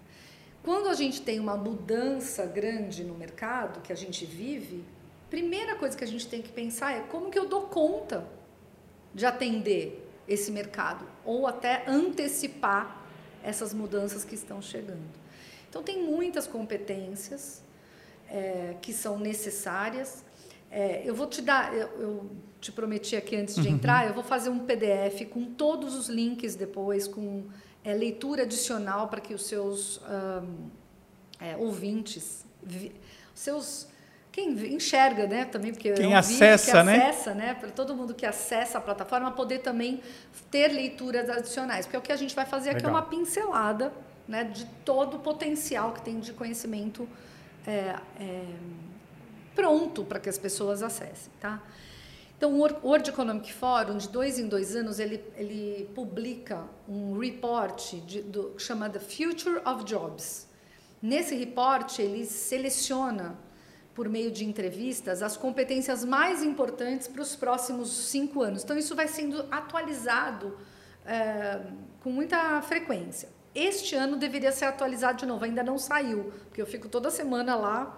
Quando 0.63 0.89
a 0.89 0.95
gente 0.95 1.23
tem 1.23 1.41
uma 1.41 1.57
mudança 1.57 2.47
grande 2.47 3.03
no 3.03 3.15
mercado 3.15 3.81
que 3.81 3.93
a 3.93 3.97
gente 3.97 4.25
vive, 4.25 4.85
primeira 5.29 5.75
coisa 5.75 5.97
que 5.97 6.05
a 6.05 6.07
gente 6.07 6.29
tem 6.29 6.41
que 6.41 6.53
pensar 6.53 6.93
é 6.97 7.01
como 7.01 7.31
que 7.31 7.39
eu 7.39 7.49
dou 7.49 7.63
conta 7.63 8.25
de 9.13 9.27
atender 9.27 10.09
esse 10.29 10.53
mercado 10.53 11.05
ou 11.25 11.47
até 11.47 11.85
antecipar 11.87 13.03
essas 13.43 13.75
mudanças 13.75 14.25
que 14.25 14.35
estão 14.35 14.63
chegando. 14.63 15.23
Então, 15.69 15.83
tem 15.83 16.03
muitas 16.03 16.47
competências 16.47 17.63
é, 18.29 18.77
que 18.81 18.93
são 18.93 19.19
necessárias. 19.19 20.25
É, 20.71 21.03
eu 21.05 21.15
vou 21.15 21.27
te 21.27 21.43
dar, 21.43 21.75
eu, 21.75 21.89
eu, 21.99 22.31
te 22.61 22.71
prometi 22.71 23.17
aqui 23.17 23.35
antes 23.35 23.57
de 23.57 23.69
uhum. 23.69 23.75
entrar, 23.75 24.07
eu 24.07 24.15
vou 24.15 24.23
fazer 24.23 24.49
um 24.49 24.61
PDF 24.61 25.27
com 25.31 25.45
todos 25.47 25.97
os 25.97 26.09
links 26.09 26.55
depois, 26.55 27.09
com 27.09 27.45
é, 27.85 27.95
leitura 27.95 28.43
adicional 28.43 29.09
para 29.09 29.21
que 29.21 29.35
os 29.35 29.47
seus 29.47 29.99
um, 29.99 30.69
é, 31.41 31.57
ouvintes, 31.57 32.45
vi, 32.63 32.93
seus 33.35 33.89
quem 34.31 34.51
enxerga, 34.75 35.27
né, 35.27 35.45
também 35.45 35.73
porque 35.73 35.93
quem 35.93 36.07
é 36.07 36.09
um 36.09 36.17
acessa, 36.17 36.79
que 36.79 36.83
né? 36.85 37.09
acessa, 37.09 37.35
né, 37.35 37.55
para 37.55 37.71
todo 37.71 37.95
mundo 37.95 38.15
que 38.15 38.25
acessa 38.25 38.79
a 38.79 38.81
plataforma 38.81 39.31
poder 39.31 39.59
também 39.59 40.01
ter 40.51 40.69
leituras 40.69 41.29
adicionais, 41.29 41.85
porque 41.85 41.97
é 41.97 41.99
o 41.99 42.03
que 42.03 42.13
a 42.13 42.17
gente 42.17 42.35
vai 42.35 42.47
fazer 42.47 42.71
aqui 42.71 42.87
é 42.87 42.89
uma 42.89 43.03
pincelada 43.03 43.93
né, 44.27 44.45
de 44.45 44.65
todo 44.87 45.19
o 45.19 45.21
potencial 45.21 45.93
que 45.93 46.01
tem 46.01 46.19
de 46.19 46.33
conhecimento 46.33 47.07
é, 47.67 47.95
é, 48.19 48.45
pronto 49.55 50.03
para 50.05 50.19
que 50.19 50.29
as 50.29 50.39
pessoas 50.39 50.83
acessem. 50.83 51.31
Tá? 51.39 51.61
Então, 52.43 52.55
o 52.55 52.59
World 52.59 53.09
Economic 53.09 53.53
Forum, 53.53 53.99
de 53.99 54.09
dois 54.09 54.37
em 54.37 54.49
dois 54.49 54.75
anos, 54.75 54.99
ele, 54.99 55.25
ele 55.37 55.89
publica 55.95 56.65
um 56.89 57.17
report 57.17 57.95
de, 58.05 58.21
do, 58.21 58.59
chamado 58.59 58.99
Future 58.99 59.63
of 59.65 59.85
Jobs. 59.85 60.49
Nesse 61.01 61.37
report, 61.37 62.01
ele 62.01 62.27
seleciona, 62.27 63.39
por 63.95 64.09
meio 64.09 64.29
de 64.33 64.45
entrevistas, 64.45 65.23
as 65.23 65.37
competências 65.37 66.05
mais 66.05 66.43
importantes 66.43 67.07
para 67.07 67.23
os 67.23 67.37
próximos 67.37 67.91
cinco 68.09 68.43
anos. 68.43 68.65
Então, 68.65 68.77
isso 68.77 68.97
vai 68.97 69.07
sendo 69.07 69.47
atualizado 69.49 70.59
é, 71.07 71.61
com 72.01 72.11
muita 72.11 72.61
frequência. 72.63 73.29
Este 73.55 73.95
ano 73.95 74.17
deveria 74.17 74.51
ser 74.51 74.65
atualizado 74.65 75.19
de 75.19 75.27
novo, 75.27 75.45
ainda 75.45 75.63
não 75.63 75.79
saiu, 75.79 76.33
porque 76.49 76.61
eu 76.61 76.67
fico 76.67 76.89
toda 76.89 77.09
semana 77.09 77.55
lá, 77.55 77.97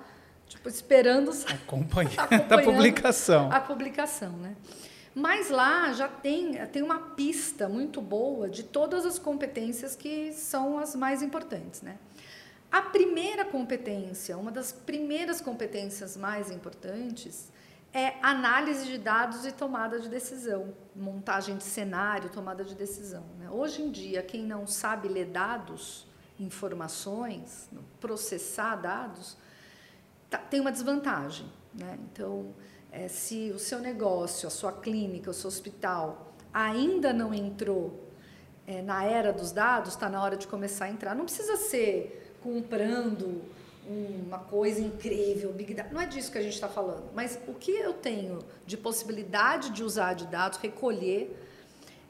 tipo, 0.49 0.69
esperando 0.69 1.31
acompanhando, 1.49 2.19
acompanhando 2.19 2.53
a 2.53 2.63
publicação. 2.63 3.53
A 3.53 3.61
publicação, 3.61 4.33
né? 4.33 4.57
Mas 5.15 5.49
lá 5.49 5.93
já 5.93 6.09
tem, 6.09 6.55
tem 6.67 6.83
uma 6.83 6.99
pista 6.99 7.69
muito 7.69 8.01
boa 8.01 8.49
de 8.49 8.65
todas 8.65 9.07
as 9.07 9.19
competências 9.19 9.95
que 9.95 10.33
são 10.33 10.79
as 10.79 10.97
mais 10.97 11.23
importantes, 11.23 11.83
né? 11.83 11.97
A 12.71 12.83
primeira 12.83 13.45
competência, 13.45 14.37
uma 14.37 14.51
das 14.51 14.73
primeiras 14.73 15.41
competências 15.41 16.17
mais 16.17 16.51
importantes, 16.51 17.49
é 17.93 18.15
análise 18.21 18.87
de 18.87 18.99
dados 18.99 19.47
e 19.47 19.53
tomada 19.53 20.01
de 20.01 20.09
decisão, 20.09 20.75
montagem 20.97 21.57
de 21.57 21.63
cenário, 21.63 22.29
tomada 22.31 22.65
de 22.65 22.75
decisão. 22.75 23.23
Né? 23.39 23.49
Hoje 23.49 23.81
em 23.81 23.93
dia, 23.93 24.21
quem 24.21 24.43
não 24.43 24.67
sabe 24.67 25.07
ler 25.07 25.27
dados, 25.27 26.05
informações, 26.41 27.71
processar 28.01 28.75
dados, 28.75 29.37
tá, 30.37 30.39
tem 30.39 30.61
uma 30.61 30.73
desvantagem. 30.73 31.47
Né? 31.73 31.99
Então, 32.13 32.55
é, 32.91 33.09
se 33.09 33.51
o 33.55 33.59
seu 33.59 33.79
negócio, 33.79 34.47
a 34.47 34.51
sua 34.51 34.73
clínica, 34.73 35.31
o 35.31 35.35
seu 35.35 35.49
hospital 35.49 36.35
ainda 36.53 37.13
não 37.13 37.35
entrou 37.35 38.09
é, 38.67 38.81
na 38.83 39.05
era 39.05 39.33
dos 39.33 39.53
dados, 39.53 39.91
está 39.91 40.09
na 40.09 40.23
hora 40.23 40.37
de 40.37 40.47
começar 40.47 40.87
a 40.87 40.91
entrar. 40.91 41.15
Não 41.15 41.25
precisa 41.25 41.57
ser 41.57 42.37
comprando 42.43 43.43
uma 43.87 44.39
coisa 44.39 44.81
incrível, 44.81 45.53
Big 45.53 45.75
Data. 45.75 45.93
Não 45.93 46.01
é 46.01 46.07
disso 46.07 46.33
que 46.33 46.39
a 46.39 46.43
gente 46.43 46.55
está 46.55 46.69
falando. 46.69 47.11
Mas 47.15 47.39
o 47.47 47.53
que 47.53 47.73
eu 47.73 47.93
tenho 47.93 48.39
de 48.65 48.77
possibilidade 48.77 49.71
de 49.71 49.85
usar 49.85 50.15
de 50.15 50.27
dados, 50.27 50.59
recolher, 50.59 51.37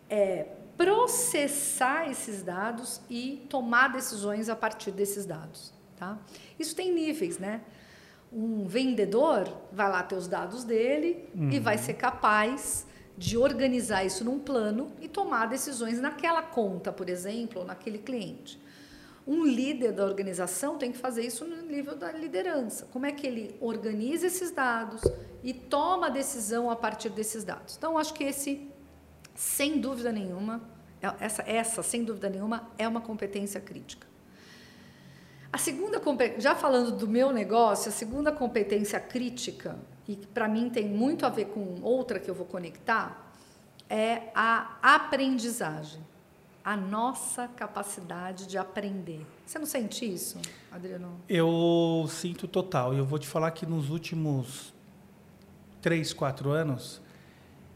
é, 0.08 0.46
processar 0.76 2.08
esses 2.08 2.42
dados 2.42 3.00
e 3.10 3.44
tomar 3.48 3.92
decisões 3.92 4.48
a 4.48 4.54
partir 4.54 4.92
desses 4.92 5.26
dados. 5.26 5.72
Tá? 5.96 6.18
Isso 6.58 6.76
tem 6.76 6.92
níveis, 6.92 7.38
né? 7.38 7.60
Um 8.34 8.66
vendedor 8.66 9.48
vai 9.70 9.88
lá 9.88 10.02
ter 10.02 10.16
os 10.16 10.26
dados 10.26 10.64
dele 10.64 11.28
uhum. 11.34 11.50
e 11.50 11.60
vai 11.60 11.78
ser 11.78 11.94
capaz 11.94 12.86
de 13.16 13.38
organizar 13.38 14.04
isso 14.04 14.24
num 14.24 14.40
plano 14.40 14.90
e 15.00 15.08
tomar 15.08 15.46
decisões 15.46 16.00
naquela 16.00 16.42
conta, 16.42 16.92
por 16.92 17.08
exemplo, 17.08 17.60
ou 17.60 17.66
naquele 17.66 17.98
cliente. 17.98 18.60
Um 19.26 19.44
líder 19.44 19.92
da 19.92 20.04
organização 20.04 20.76
tem 20.76 20.92
que 20.92 20.98
fazer 20.98 21.24
isso 21.24 21.46
no 21.46 21.62
nível 21.62 21.96
da 21.96 22.12
liderança. 22.12 22.86
Como 22.92 23.06
é 23.06 23.12
que 23.12 23.26
ele 23.26 23.56
organiza 23.60 24.26
esses 24.26 24.50
dados 24.50 25.00
e 25.42 25.54
toma 25.54 26.08
a 26.08 26.10
decisão 26.10 26.70
a 26.70 26.76
partir 26.76 27.08
desses 27.08 27.42
dados? 27.44 27.76
Então, 27.76 27.96
acho 27.96 28.12
que 28.12 28.24
esse, 28.24 28.68
sem 29.34 29.80
dúvida 29.80 30.12
nenhuma, 30.12 30.60
é, 31.00 31.24
essa, 31.24 31.42
essa 31.46 31.82
sem 31.82 32.04
dúvida 32.04 32.28
nenhuma, 32.28 32.68
é 32.76 32.86
uma 32.86 33.00
competência 33.00 33.60
crítica. 33.60 34.06
A 35.54 35.56
segunda, 35.56 36.02
já 36.36 36.56
falando 36.56 36.90
do 36.90 37.06
meu 37.06 37.30
negócio, 37.32 37.88
a 37.88 37.92
segunda 37.92 38.32
competência 38.32 38.98
crítica, 38.98 39.78
e 40.08 40.16
para 40.16 40.48
mim 40.48 40.68
tem 40.68 40.88
muito 40.88 41.24
a 41.24 41.28
ver 41.28 41.44
com 41.44 41.76
outra 41.80 42.18
que 42.18 42.28
eu 42.28 42.34
vou 42.34 42.44
conectar, 42.44 43.32
é 43.88 44.32
a 44.34 44.78
aprendizagem 44.82 46.02
a 46.64 46.76
nossa 46.76 47.46
capacidade 47.46 48.48
de 48.48 48.58
aprender. 48.58 49.24
Você 49.46 49.56
não 49.56 49.66
sente 49.66 50.04
isso, 50.04 50.38
Adriano? 50.72 51.20
Eu 51.28 52.04
sinto 52.08 52.48
total. 52.48 52.92
E 52.92 52.98
eu 52.98 53.04
vou 53.04 53.20
te 53.20 53.28
falar 53.28 53.52
que 53.52 53.64
nos 53.64 53.90
últimos 53.90 54.74
três, 55.80 56.12
quatro 56.12 56.50
anos, 56.50 57.00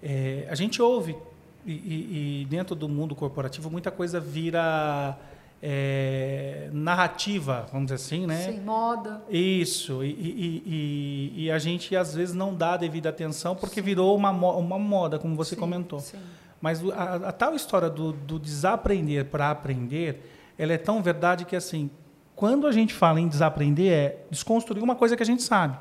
é, 0.03 0.49
a 0.51 0.57
gente 0.57 0.83
ouve, 0.83 1.17
e, 1.65 1.73
e, 1.73 2.43
e, 2.43 2.45
dentro 2.47 2.75
do 2.75 2.89
mundo 2.89 3.15
corporativo, 3.15 3.71
muita 3.71 3.93
coisa 3.93 4.19
vira 4.19 5.17
é, 5.63 6.69
narrativa, 6.73 7.67
vamos 7.73 7.87
dizer 7.87 7.97
assim, 7.97 8.27
né? 8.27 8.53
Sim, 8.53 8.61
moda. 8.61 9.23
Isso. 9.29 10.05
E, 10.05 11.33
e, 11.37 11.51
a 11.51 11.59
gente, 11.59 11.97
às 11.97 12.15
vezes, 12.15 12.35
não 12.35 12.55
dá 12.55 12.75
a 12.75 12.77
devida 12.77 13.09
atenção 13.09 13.57
porque 13.57 13.81
Sim. 13.81 13.87
virou 13.87 14.17
uma, 14.17 14.31
uma 14.31 14.79
moda, 14.79 15.19
como 15.19 15.35
você 15.35 15.55
Sim, 15.55 15.61
comentou. 15.61 16.01
Sim. 16.01 16.19
Mas 16.61 16.83
a, 16.91 17.29
a 17.29 17.33
tal 17.33 17.55
história 17.55 17.91
do, 17.91 18.13
do 18.13 18.39
desaprender 18.39 19.27
para 19.27 19.51
aprender, 19.51 20.23
ela 20.57 20.73
é 20.73 20.79
tão 20.79 21.03
verdade 21.03 21.45
que, 21.45 21.57
assim, 21.57 21.91
quando 22.35 22.67
a 22.67 22.73
gente 22.73 22.95
fala 22.95 23.21
em 23.21 23.27
desaprender, 23.27 23.93
é 23.93 24.17
desconstruir 24.31 24.83
uma 24.83 24.95
coisa 24.95 25.17
que 25.17 25.23
a 25.23 25.27
gente 25.27 25.43
sabe. 25.43 25.77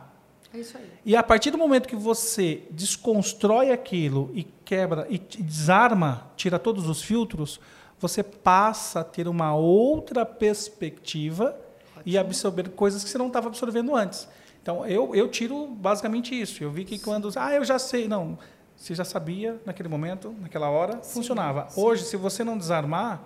É 0.53 0.59
isso 0.59 0.77
aí. 0.77 0.85
E 1.05 1.15
a 1.15 1.21
partir 1.21 1.51
do 1.51 1.57
momento 1.57 1.87
que 1.87 1.95
você 1.95 2.63
desconstrói 2.71 3.71
aquilo 3.71 4.31
e 4.33 4.43
quebra 4.65 5.05
e 5.09 5.19
desarma, 5.19 6.27
tira 6.35 6.57
todos 6.57 6.87
os 6.89 7.01
filtros, 7.01 7.59
você 7.99 8.21
passa 8.23 8.99
a 9.01 9.03
ter 9.03 9.27
uma 9.27 9.55
outra 9.55 10.25
perspectiva 10.25 11.57
Ótimo. 11.91 12.03
e 12.05 12.17
absorver 12.17 12.69
coisas 12.69 13.03
que 13.03 13.09
você 13.09 13.17
não 13.17 13.27
estava 13.27 13.47
absorvendo 13.47 13.95
antes. 13.95 14.27
Então, 14.61 14.85
eu, 14.85 15.15
eu 15.15 15.29
tiro 15.29 15.67
basicamente 15.67 16.39
isso. 16.39 16.63
Eu 16.63 16.69
vi 16.69 16.83
que 16.83 16.99
quando. 16.99 17.31
Ah, 17.35 17.53
eu 17.53 17.63
já 17.63 17.79
sei. 17.79 18.07
Não. 18.07 18.37
Você 18.75 18.93
já 18.93 19.03
sabia 19.03 19.59
naquele 19.65 19.89
momento, 19.89 20.35
naquela 20.39 20.69
hora, 20.69 20.99
sim, 21.01 21.13
funcionava. 21.13 21.67
Sim. 21.69 21.81
Hoje, 21.81 22.03
se 22.03 22.15
você 22.15 22.43
não 22.43 22.57
desarmar, 22.57 23.23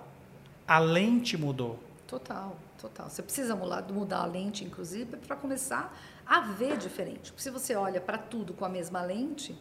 a 0.66 0.78
lente 0.78 1.36
mudou. 1.36 1.78
Total, 2.06 2.56
total. 2.80 3.10
Você 3.10 3.22
precisa 3.22 3.54
mudar, 3.54 3.84
mudar 3.92 4.22
a 4.22 4.26
lente, 4.26 4.64
inclusive, 4.64 5.16
para 5.16 5.36
começar 5.36 5.94
a 6.26 6.40
ver 6.40 6.78
diferente. 6.78 7.30
Porque 7.30 7.42
se 7.42 7.50
você 7.50 7.74
olha 7.74 8.00
para 8.00 8.16
tudo 8.16 8.54
com 8.54 8.64
a 8.64 8.68
mesma 8.68 9.02
lente, 9.02 9.54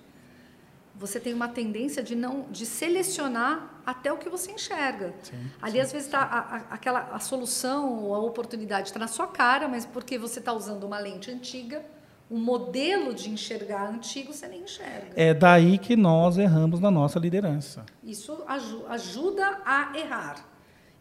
você 0.96 1.20
tem 1.20 1.34
uma 1.34 1.48
tendência 1.48 2.04
de 2.04 2.16
não 2.16 2.46
de 2.52 2.66
selecionar 2.66 3.82
até 3.86 4.12
o 4.12 4.18
que 4.18 4.30
você 4.30 4.52
enxerga. 4.52 5.14
Sim, 5.24 5.50
Ali 5.62 5.74
sim, 5.74 5.80
às 5.80 5.92
vezes 5.92 6.08
está 6.08 6.66
aquela 6.70 7.10
a 7.12 7.20
solução 7.20 8.04
ou 8.04 8.14
a 8.14 8.20
oportunidade 8.20 8.90
está 8.90 9.00
na 9.00 9.08
sua 9.08 9.28
cara, 9.28 9.68
mas 9.68 9.86
porque 9.86 10.18
você 10.18 10.40
está 10.40 10.54
usando 10.54 10.84
uma 10.84 11.00
lente 11.00 11.32
antiga, 11.32 11.84
um 12.30 12.40
modelo 12.40 13.14
de 13.14 13.30
enxergar 13.30 13.90
antigo 13.90 14.34
você 14.34 14.48
nem 14.48 14.62
enxerga. 14.62 15.14
É 15.16 15.34
daí 15.34 15.78
que 15.78 15.96
nós 15.96 16.38
erramos 16.38 16.80
na 16.80 16.92
nossa 16.92 17.20
liderança. 17.20 17.86
Isso 18.04 18.44
ajuda 18.88 19.62
a 19.66 19.98
errar. 19.98 20.46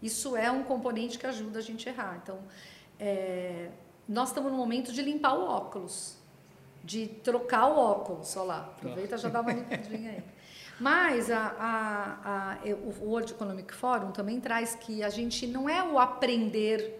Isso 0.03 0.37
é 0.37 0.51
um 0.51 0.63
componente 0.63 1.19
que 1.19 1.27
ajuda 1.27 1.59
a 1.59 1.63
gente 1.63 1.89
a 1.89 1.93
errar. 1.93 2.21
Então, 2.23 2.39
é, 2.99 3.69
nós 4.09 4.29
estamos 4.29 4.51
no 4.51 4.57
momento 4.57 4.93
de 4.93 5.03
limpar 5.03 5.35
o 5.35 5.45
óculos 5.45 6.20
de 6.83 7.07
trocar 7.07 7.67
o 7.67 7.79
óculos, 7.79 8.35
lá, 8.35 8.73
aproveita 8.77 9.17
já 9.19 9.29
dá 9.29 9.41
uma 9.41 9.53
limpadinha 9.53 10.11
aí. 10.11 10.23
Mas 10.81 11.31
a, 11.31 11.55
a, 11.59 12.55
a, 12.55 12.59
o 12.75 13.05
World 13.05 13.33
Economic 13.33 13.75
Forum 13.75 14.13
também 14.13 14.41
traz 14.41 14.75
que 14.75 15.03
a 15.03 15.11
gente 15.11 15.47
não 15.47 15.69
é 15.69 15.83
o 15.83 15.99
aprender 15.99 16.99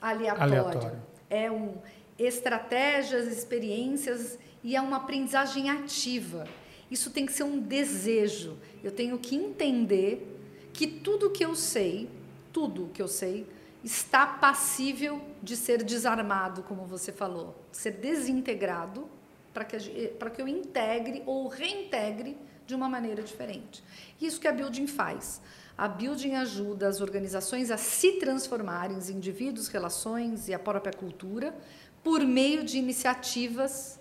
aleatório, 0.00 0.60
aleatório. 0.60 1.02
é 1.28 1.50
um 1.50 1.74
estratégias, 2.18 3.26
experiências 3.26 4.38
e 4.62 4.76
é 4.76 4.80
uma 4.80 4.98
aprendizagem 4.98 5.70
ativa. 5.70 6.46
Isso 6.90 7.10
tem 7.10 7.24
que 7.24 7.32
ser 7.32 7.44
um 7.44 7.58
desejo. 7.58 8.56
Eu 8.82 8.90
tenho 8.90 9.18
que 9.18 9.36
entender 9.36 10.38
que 10.72 10.86
tudo 10.86 11.30
que 11.30 11.44
eu 11.44 11.54
sei, 11.54 12.08
tudo 12.52 12.90
que 12.92 13.00
eu 13.00 13.08
sei, 13.08 13.46
está 13.82 14.26
passível 14.26 15.20
de 15.42 15.56
ser 15.56 15.82
desarmado, 15.82 16.62
como 16.62 16.84
você 16.84 17.12
falou, 17.12 17.64
ser 17.72 17.92
desintegrado 17.92 19.08
para 19.52 19.64
que, 19.64 20.08
para 20.18 20.30
que 20.30 20.40
eu 20.40 20.48
integre 20.48 21.22
ou 21.26 21.48
reintegre 21.48 22.36
de 22.66 22.74
uma 22.74 22.88
maneira 22.88 23.22
diferente. 23.22 23.82
Isso 24.20 24.40
que 24.40 24.46
a 24.46 24.52
Building 24.52 24.86
faz. 24.86 25.40
A 25.76 25.88
Building 25.88 26.34
ajuda 26.34 26.88
as 26.88 27.00
organizações 27.00 27.70
a 27.70 27.76
se 27.76 28.12
transformarem 28.12 28.98
em 28.98 29.12
indivíduos, 29.12 29.68
relações 29.68 30.46
e 30.48 30.54
a 30.54 30.58
própria 30.58 30.92
cultura 30.92 31.54
por 32.02 32.20
meio 32.20 32.64
de 32.64 32.78
iniciativas, 32.78 33.98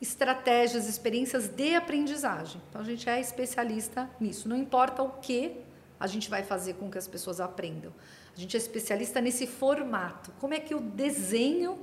estratégias, 0.00 0.88
experiências 0.88 1.48
de 1.48 1.74
aprendizagem. 1.74 2.60
Então 2.68 2.80
a 2.80 2.84
gente 2.84 3.08
é 3.08 3.20
especialista 3.20 4.08
nisso. 4.20 4.48
Não 4.48 4.56
importa 4.56 5.02
o 5.02 5.10
que 5.18 5.60
a 5.98 6.06
gente 6.06 6.28
vai 6.28 6.42
fazer 6.42 6.74
com 6.74 6.90
que 6.90 6.98
as 6.98 7.08
pessoas 7.08 7.40
aprendam. 7.40 7.92
A 8.36 8.40
gente 8.40 8.56
é 8.56 8.58
especialista 8.58 9.20
nesse 9.20 9.46
formato. 9.46 10.30
Como 10.38 10.52
é 10.52 10.60
que 10.60 10.74
eu 10.74 10.80
desenho 10.80 11.78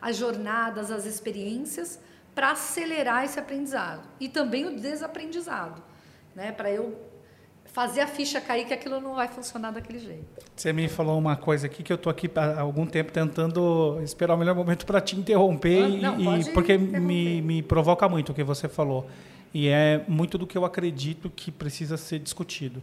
as 0.00 0.16
jornadas, 0.16 0.90
as 0.90 1.06
experiências 1.06 1.98
para 2.34 2.50
acelerar 2.50 3.24
esse 3.24 3.38
aprendizado 3.38 4.06
e 4.20 4.28
também 4.28 4.66
o 4.66 4.78
desaprendizado, 4.78 5.82
né? 6.34 6.52
Para 6.52 6.70
eu 6.70 6.94
fazer 7.64 8.02
a 8.02 8.06
ficha 8.06 8.40
cair 8.40 8.66
que 8.66 8.74
aquilo 8.74 9.00
não 9.00 9.14
vai 9.14 9.28
funcionar 9.28 9.70
daquele 9.70 9.98
jeito. 9.98 10.24
Você 10.54 10.72
me 10.72 10.86
falou 10.88 11.18
uma 11.18 11.36
coisa 11.36 11.66
aqui 11.66 11.82
que 11.82 11.92
eu 11.92 11.96
estou 11.96 12.10
aqui 12.10 12.30
há 12.34 12.60
algum 12.60 12.86
tempo 12.86 13.10
tentando 13.10 13.98
esperar 14.02 14.34
o 14.34 14.38
melhor 14.38 14.54
momento 14.54 14.84
para 14.84 15.00
te 15.00 15.16
interromper 15.16 15.82
ah, 15.82 16.12
não, 16.12 16.38
e 16.38 16.52
porque 16.52 16.76
me, 16.76 17.40
me 17.40 17.62
provoca 17.62 18.08
muito 18.08 18.32
o 18.32 18.34
que 18.34 18.42
você 18.42 18.68
falou 18.68 19.06
e 19.52 19.68
é 19.68 20.04
muito 20.06 20.36
do 20.36 20.46
que 20.46 20.56
eu 20.56 20.64
acredito 20.64 21.30
que 21.30 21.50
precisa 21.50 21.96
ser 21.96 22.18
discutido. 22.18 22.82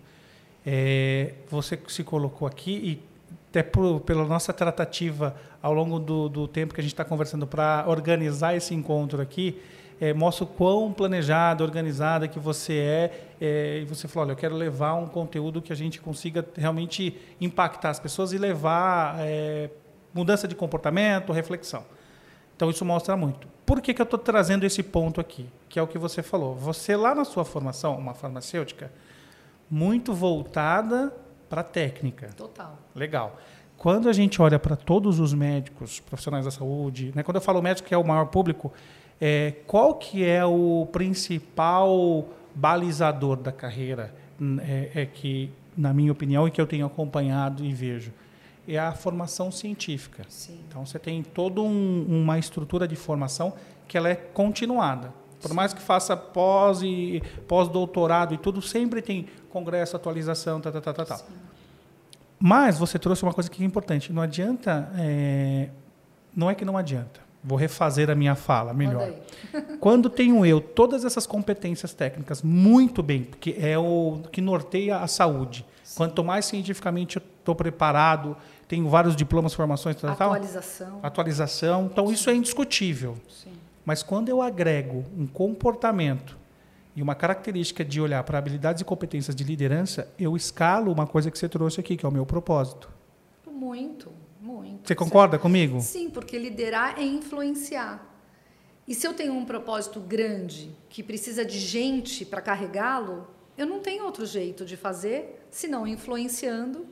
É, 0.66 1.34
você 1.50 1.80
se 1.88 2.04
colocou 2.04 2.48
aqui 2.48 2.72
e 2.72 3.14
até 3.50 3.62
por, 3.62 4.00
pela 4.02 4.26
nossa 4.26 4.52
tratativa 4.52 5.36
ao 5.62 5.74
longo 5.74 6.00
do, 6.00 6.28
do 6.28 6.48
tempo 6.48 6.74
que 6.74 6.82
a 6.82 6.84
gente 6.84 6.94
está 6.94 7.06
conversando 7.06 7.46
para 7.46 7.86
organizar 7.88 8.56
esse 8.56 8.74
encontro 8.74 9.22
aqui, 9.22 9.62
é, 10.02 10.12
mostra 10.12 10.44
o 10.44 10.48
quão 10.48 10.92
planejada, 10.92 11.64
organizada 11.64 12.28
que 12.28 12.40
você 12.40 12.74
é, 12.74 13.28
é, 13.40 13.80
e 13.82 13.86
você 13.86 14.08
falou, 14.08 14.28
olha, 14.28 14.34
eu 14.34 14.38
quero 14.38 14.56
levar 14.56 14.96
um 14.96 15.06
conteúdo 15.06 15.62
que 15.62 15.72
a 15.72 15.76
gente 15.76 16.02
consiga 16.02 16.44
realmente 16.58 17.16
impactar 17.40 17.92
as 17.92 18.00
pessoas 18.00 18.34
e 18.34 18.40
levar 18.40 19.18
é, 19.20 19.70
mudança 20.14 20.48
de 20.48 20.56
comportamento, 20.56 21.32
reflexão. 21.32 21.86
Então 22.56 22.70
isso 22.70 22.84
mostra 22.84 23.16
muito. 23.16 23.48
Por 23.66 23.82
que, 23.82 23.94
que 23.94 24.02
eu 24.02 24.06
estou 24.06 24.20
trazendo 24.20 24.66
esse 24.66 24.82
ponto 24.82 25.22
aqui? 25.22 25.48
Que 25.70 25.80
é 25.80 25.82
o 25.82 25.88
que 25.88 25.98
você 25.98 26.22
falou. 26.22 26.56
Você 26.56 26.96
lá 26.96 27.14
na 27.16 27.24
sua 27.24 27.46
formação, 27.46 27.96
uma 27.98 28.14
farmacêutica, 28.14 28.92
muito 29.74 30.14
voltada 30.14 31.12
para 31.50 31.62
a 31.62 31.64
técnica. 31.64 32.30
Total. 32.38 32.78
Legal. 32.94 33.40
Quando 33.76 34.08
a 34.08 34.14
gente 34.14 34.40
olha 34.40 34.60
para 34.60 34.76
todos 34.76 35.20
os 35.20 35.34
médicos, 35.34 36.00
profissionais 36.00 36.46
da 36.46 36.52
saúde, 36.52 37.12
né, 37.16 37.24
quando 37.24 37.38
eu 37.38 37.42
falo 37.42 37.60
médico 37.60 37.88
que 37.88 37.94
é 37.94 37.98
o 37.98 38.04
maior 38.04 38.28
público, 38.28 38.72
é, 39.20 39.56
qual 39.66 39.96
que 39.96 40.24
é 40.24 40.46
o 40.46 40.88
principal 40.92 42.28
balizador 42.54 43.36
da 43.36 43.52
carreira? 43.52 44.14
É, 44.62 45.02
é 45.02 45.06
que, 45.08 45.50
na 45.76 45.92
minha 45.92 46.12
opinião, 46.12 46.48
e 46.48 46.52
que 46.52 46.62
eu 46.62 46.68
tenho 46.68 46.86
acompanhado 46.86 47.66
e 47.66 47.74
vejo, 47.74 48.14
é 48.68 48.78
a 48.78 48.92
formação 48.92 49.52
científica. 49.52 50.24
Sim. 50.30 50.60
Então 50.68 50.86
você 50.86 51.00
tem 51.00 51.24
toda 51.24 51.62
um, 51.62 52.06
uma 52.08 52.38
estrutura 52.38 52.88
de 52.88 52.96
formação 52.96 53.54
que 53.88 53.98
ela 53.98 54.08
é 54.08 54.16
continuada. 54.16 55.23
Por 55.44 55.54
mais 55.54 55.74
que 55.74 55.82
faça 55.82 56.16
pós 56.16 56.82
e 56.82 57.22
pós-doutorado 57.48 58.34
e 58.34 58.38
tudo, 58.38 58.62
sempre 58.62 59.02
tem 59.02 59.28
congresso, 59.50 59.96
atualização, 59.96 60.62
tá, 60.62 60.72
tá, 60.72 60.82
tá, 60.82 61.06
tá. 61.06 61.22
Mas 62.40 62.78
você 62.78 62.98
trouxe 62.98 63.24
uma 63.24 63.34
coisa 63.34 63.50
que 63.50 63.62
é 63.62 63.66
importante. 63.66 64.12
Não 64.12 64.22
adianta. 64.22 64.90
É... 64.98 65.70
Não 66.36 66.50
é 66.50 66.56
que 66.56 66.66
não 66.66 66.78
adianta. 66.78 67.22
Vou 67.44 67.58
refazer 67.58 68.10
a 68.10 68.16
minha 68.16 68.36
fala 68.36 68.74
melhor. 68.74 69.14
Quando 69.80 70.10
tenho 70.10 70.46
eu 70.46 70.62
todas 70.62 71.04
essas 71.04 71.28
competências 71.28 71.94
técnicas 71.94 72.42
muito 72.42 73.04
bem, 73.04 73.24
porque 73.24 73.56
é 73.60 73.78
o 73.78 74.22
que 74.32 74.40
norteia 74.40 74.98
a 74.98 75.08
saúde. 75.08 75.66
Sim. 75.84 75.98
Quanto 75.98 76.24
mais 76.24 76.46
cientificamente 76.46 77.18
eu 77.18 77.22
estou 77.40 77.54
preparado, 77.54 78.36
tenho 78.68 78.88
vários 78.90 79.16
diplomas, 79.16 79.54
formações, 79.54 79.98
tal, 79.98 80.12
atualização. 80.12 80.88
Tal, 80.88 81.00
atualização. 81.04 81.90
Então 81.92 82.12
isso 82.12 82.30
é 82.30 82.34
indiscutível. 82.34 83.18
Sim. 83.30 83.52
Mas 83.86 84.02
quando 84.02 84.30
eu 84.30 84.42
agrego 84.42 85.04
um 85.18 85.28
comportamento 85.28 86.38
e 86.96 87.02
uma 87.02 87.16
característica 87.16 87.84
de 87.84 88.00
olhar 88.00 88.24
para 88.24 88.38
habilidades 88.38 88.82
e 88.82 88.86
competências 88.86 89.36
de 89.36 89.44
liderança, 89.44 90.12
eu 90.18 90.36
escalo 90.38 90.92
uma 90.92 91.08
coisa 91.08 91.30
que 91.30 91.38
você 91.38 91.50
trouxe 91.50 91.80
aqui, 91.80 91.98
que 91.98 92.06
é 92.06 92.10
o 92.10 92.12
meu 92.12 92.26
propósito. 92.26 92.90
Muito, 93.52 94.12
muito. 94.40 94.88
Você 94.88 94.96
concorda 94.96 95.38
comigo? 95.40 95.82
Sim, 95.82 96.10
porque 96.10 96.38
liderar 96.38 97.00
é 97.00 97.04
influenciar. 97.04 98.10
E 98.88 98.94
se 98.94 99.08
eu 99.08 99.14
tenho 99.14 99.34
um 99.34 99.46
propósito 99.46 100.00
grande 100.00 100.76
que 100.90 101.02
precisa 101.02 101.44
de 101.44 101.58
gente 101.58 102.26
para 102.26 102.42
carregá-lo, 102.42 103.28
eu 103.58 103.66
não 103.66 103.80
tenho 103.80 104.04
outro 104.04 104.26
jeito 104.26 104.66
de 104.66 104.76
fazer 104.76 105.46
senão 105.50 105.88
influenciando, 105.88 106.86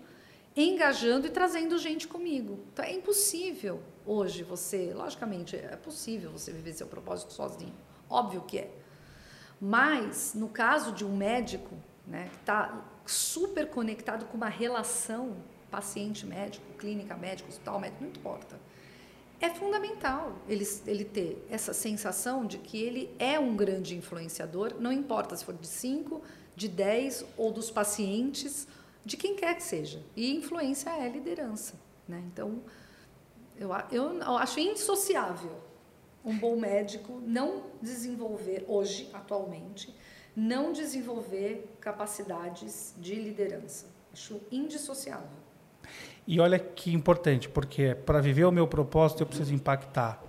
engajando 0.55 1.27
e 1.27 1.29
trazendo 1.29 1.77
gente 1.77 2.07
comigo. 2.07 2.59
Então 2.71 2.85
é 2.85 2.93
impossível 2.93 3.81
hoje 4.05 4.43
você, 4.43 4.93
logicamente, 4.93 5.55
é 5.55 5.75
possível 5.75 6.31
você 6.31 6.51
viver 6.51 6.73
seu 6.73 6.87
propósito 6.87 7.33
sozinho. 7.33 7.73
Óbvio 8.09 8.41
que 8.41 8.59
é. 8.59 8.71
Mas, 9.59 10.33
no 10.33 10.49
caso 10.49 10.91
de 10.91 11.05
um 11.05 11.15
médico, 11.15 11.75
né, 12.05 12.29
que 12.29 12.37
está 12.37 12.83
super 13.05 13.69
conectado 13.69 14.25
com 14.25 14.37
uma 14.37 14.49
relação 14.49 15.37
paciente-médico, 15.69 16.65
clínica-médico, 16.77 17.49
hospital-médico, 17.49 18.03
não 18.03 18.09
importa. 18.09 18.59
É 19.39 19.49
fundamental 19.49 20.35
ele, 20.47 20.67
ele 20.85 21.05
ter 21.05 21.45
essa 21.49 21.73
sensação 21.73 22.45
de 22.45 22.57
que 22.59 22.77
ele 22.77 23.15
é 23.17 23.39
um 23.39 23.55
grande 23.55 23.95
influenciador, 23.95 24.75
não 24.79 24.91
importa 24.91 25.35
se 25.35 25.43
for 25.43 25.55
de 25.55 25.67
5, 25.67 26.21
de 26.55 26.67
10 26.67 27.25
ou 27.37 27.51
dos 27.51 27.71
pacientes, 27.71 28.67
de 29.03 29.17
quem 29.17 29.35
quer 29.35 29.55
que 29.55 29.63
seja. 29.63 30.01
E 30.15 30.35
influência 30.35 30.91
é 30.91 31.09
liderança. 31.09 31.73
Né? 32.07 32.21
Então, 32.31 32.61
eu, 33.91 34.19
eu 34.19 34.37
acho 34.37 34.59
indissociável 34.59 35.71
um 36.23 36.37
bom 36.37 36.55
médico 36.55 37.21
não 37.25 37.63
desenvolver, 37.81 38.63
hoje, 38.67 39.09
atualmente, 39.13 39.93
não 40.35 40.71
desenvolver 40.71 41.75
capacidades 41.79 42.93
de 42.97 43.15
liderança. 43.15 43.87
Acho 44.13 44.39
indissociável. 44.51 45.27
E 46.27 46.39
olha 46.39 46.59
que 46.59 46.93
importante, 46.93 47.49
porque 47.49 47.95
para 47.95 48.21
viver 48.21 48.45
o 48.45 48.51
meu 48.51 48.67
propósito 48.67 49.23
eu 49.23 49.27
preciso 49.27 49.53
impactar 49.53 50.21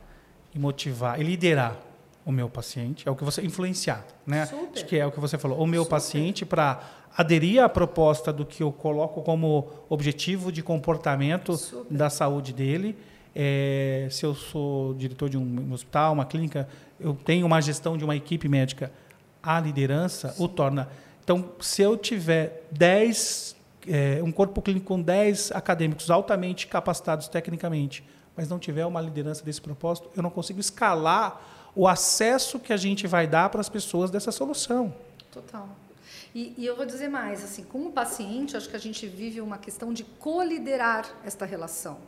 e 0.55 0.59
motivar 0.59 1.21
e 1.21 1.25
liderar. 1.25 1.77
o 2.25 2.31
meu 2.31 2.49
paciente, 2.49 3.09
é 3.09 3.11
o 3.11 3.17
que 3.17 3.25
você 3.25 3.43
influenciar, 3.43 4.07
né? 4.25 4.47
Super. 4.47 4.69
Acho 4.75 4.87
que 4.87 4.97
é 4.97 5.05
o 5.05 5.11
que 5.11 5.19
você 5.19 5.37
falou, 5.37 5.59
o 5.59 5.67
meu 5.67 5.83
Super. 5.83 5.97
paciente 5.97 6.47
para 6.47 6.81
aderir 7.17 7.61
à 7.61 7.69
proposta 7.69 8.33
do 8.33 8.47
que 8.47 8.63
eu 8.63 8.71
coloco 8.71 9.23
como 9.23 9.69
objetivo 9.89 10.53
de 10.53 10.63
comportamento 10.63 11.57
Super. 11.57 11.93
da 11.93 12.09
saúde 12.09 12.53
dele. 12.53 12.97
É, 13.35 14.09
se 14.11 14.25
eu 14.25 14.35
sou 14.35 14.95
diretor 14.95 15.29
de 15.29 15.39
um 15.39 15.73
hospital, 15.73 16.13
uma 16.13 16.25
clínica, 16.25 16.69
eu 17.01 17.15
tenho 17.15 17.47
uma 17.47 17.61
gestão 17.61 17.97
de 17.97 18.05
uma 18.05 18.15
equipe 18.15 18.49
médica, 18.49 18.93
a 19.43 19.59
liderança 19.61 20.31
Sim. 20.31 20.45
o 20.45 20.49
torna. 20.49 20.89
Então, 21.25 21.51
se 21.61 21.83
eu 21.83 21.97
tiver 21.97 22.67
10, 22.71 23.57
é, 23.89 24.23
um 24.23 24.33
corpo 24.33 24.61
clínico 24.61 24.87
com 24.87 25.01
10 25.01 25.53
acadêmicos 25.53 26.11
altamente 26.11 26.67
capacitados 26.67 27.29
tecnicamente, 27.29 28.05
mas 28.37 28.49
não 28.49 28.59
tiver 28.59 28.87
uma 28.87 29.01
liderança 29.01 29.45
desse 29.45 29.61
propósito, 29.61 30.11
eu 30.17 30.23
não 30.23 30.31
consigo 30.31 30.61
escalar 30.61 31.41
o 31.75 31.89
acesso 31.89 32.59
que 32.59 32.73
a 32.73 32.77
gente 32.77 33.07
vai 33.07 33.27
dar 33.27 33.49
para 33.49 33.61
as 33.61 33.69
pessoas 33.69 34.11
dessa 34.11 34.31
solução. 34.31 34.95
Total. 35.31 35.69
E, 36.35 36.55
e, 36.57 36.67
eu 36.67 36.75
vou 36.77 36.87
dizer 36.87 37.09
mais, 37.09 37.45
assim, 37.45 37.63
como 37.63 37.93
paciente, 37.93 38.57
acho 38.57 38.69
que 38.69 38.77
a 38.77 38.79
gente 38.79 39.07
vive 39.07 39.41
uma 39.41 39.59
questão 39.59 39.93
de 39.93 40.03
coliderar 40.03 41.07
esta 41.25 41.45
relação. 41.45 41.99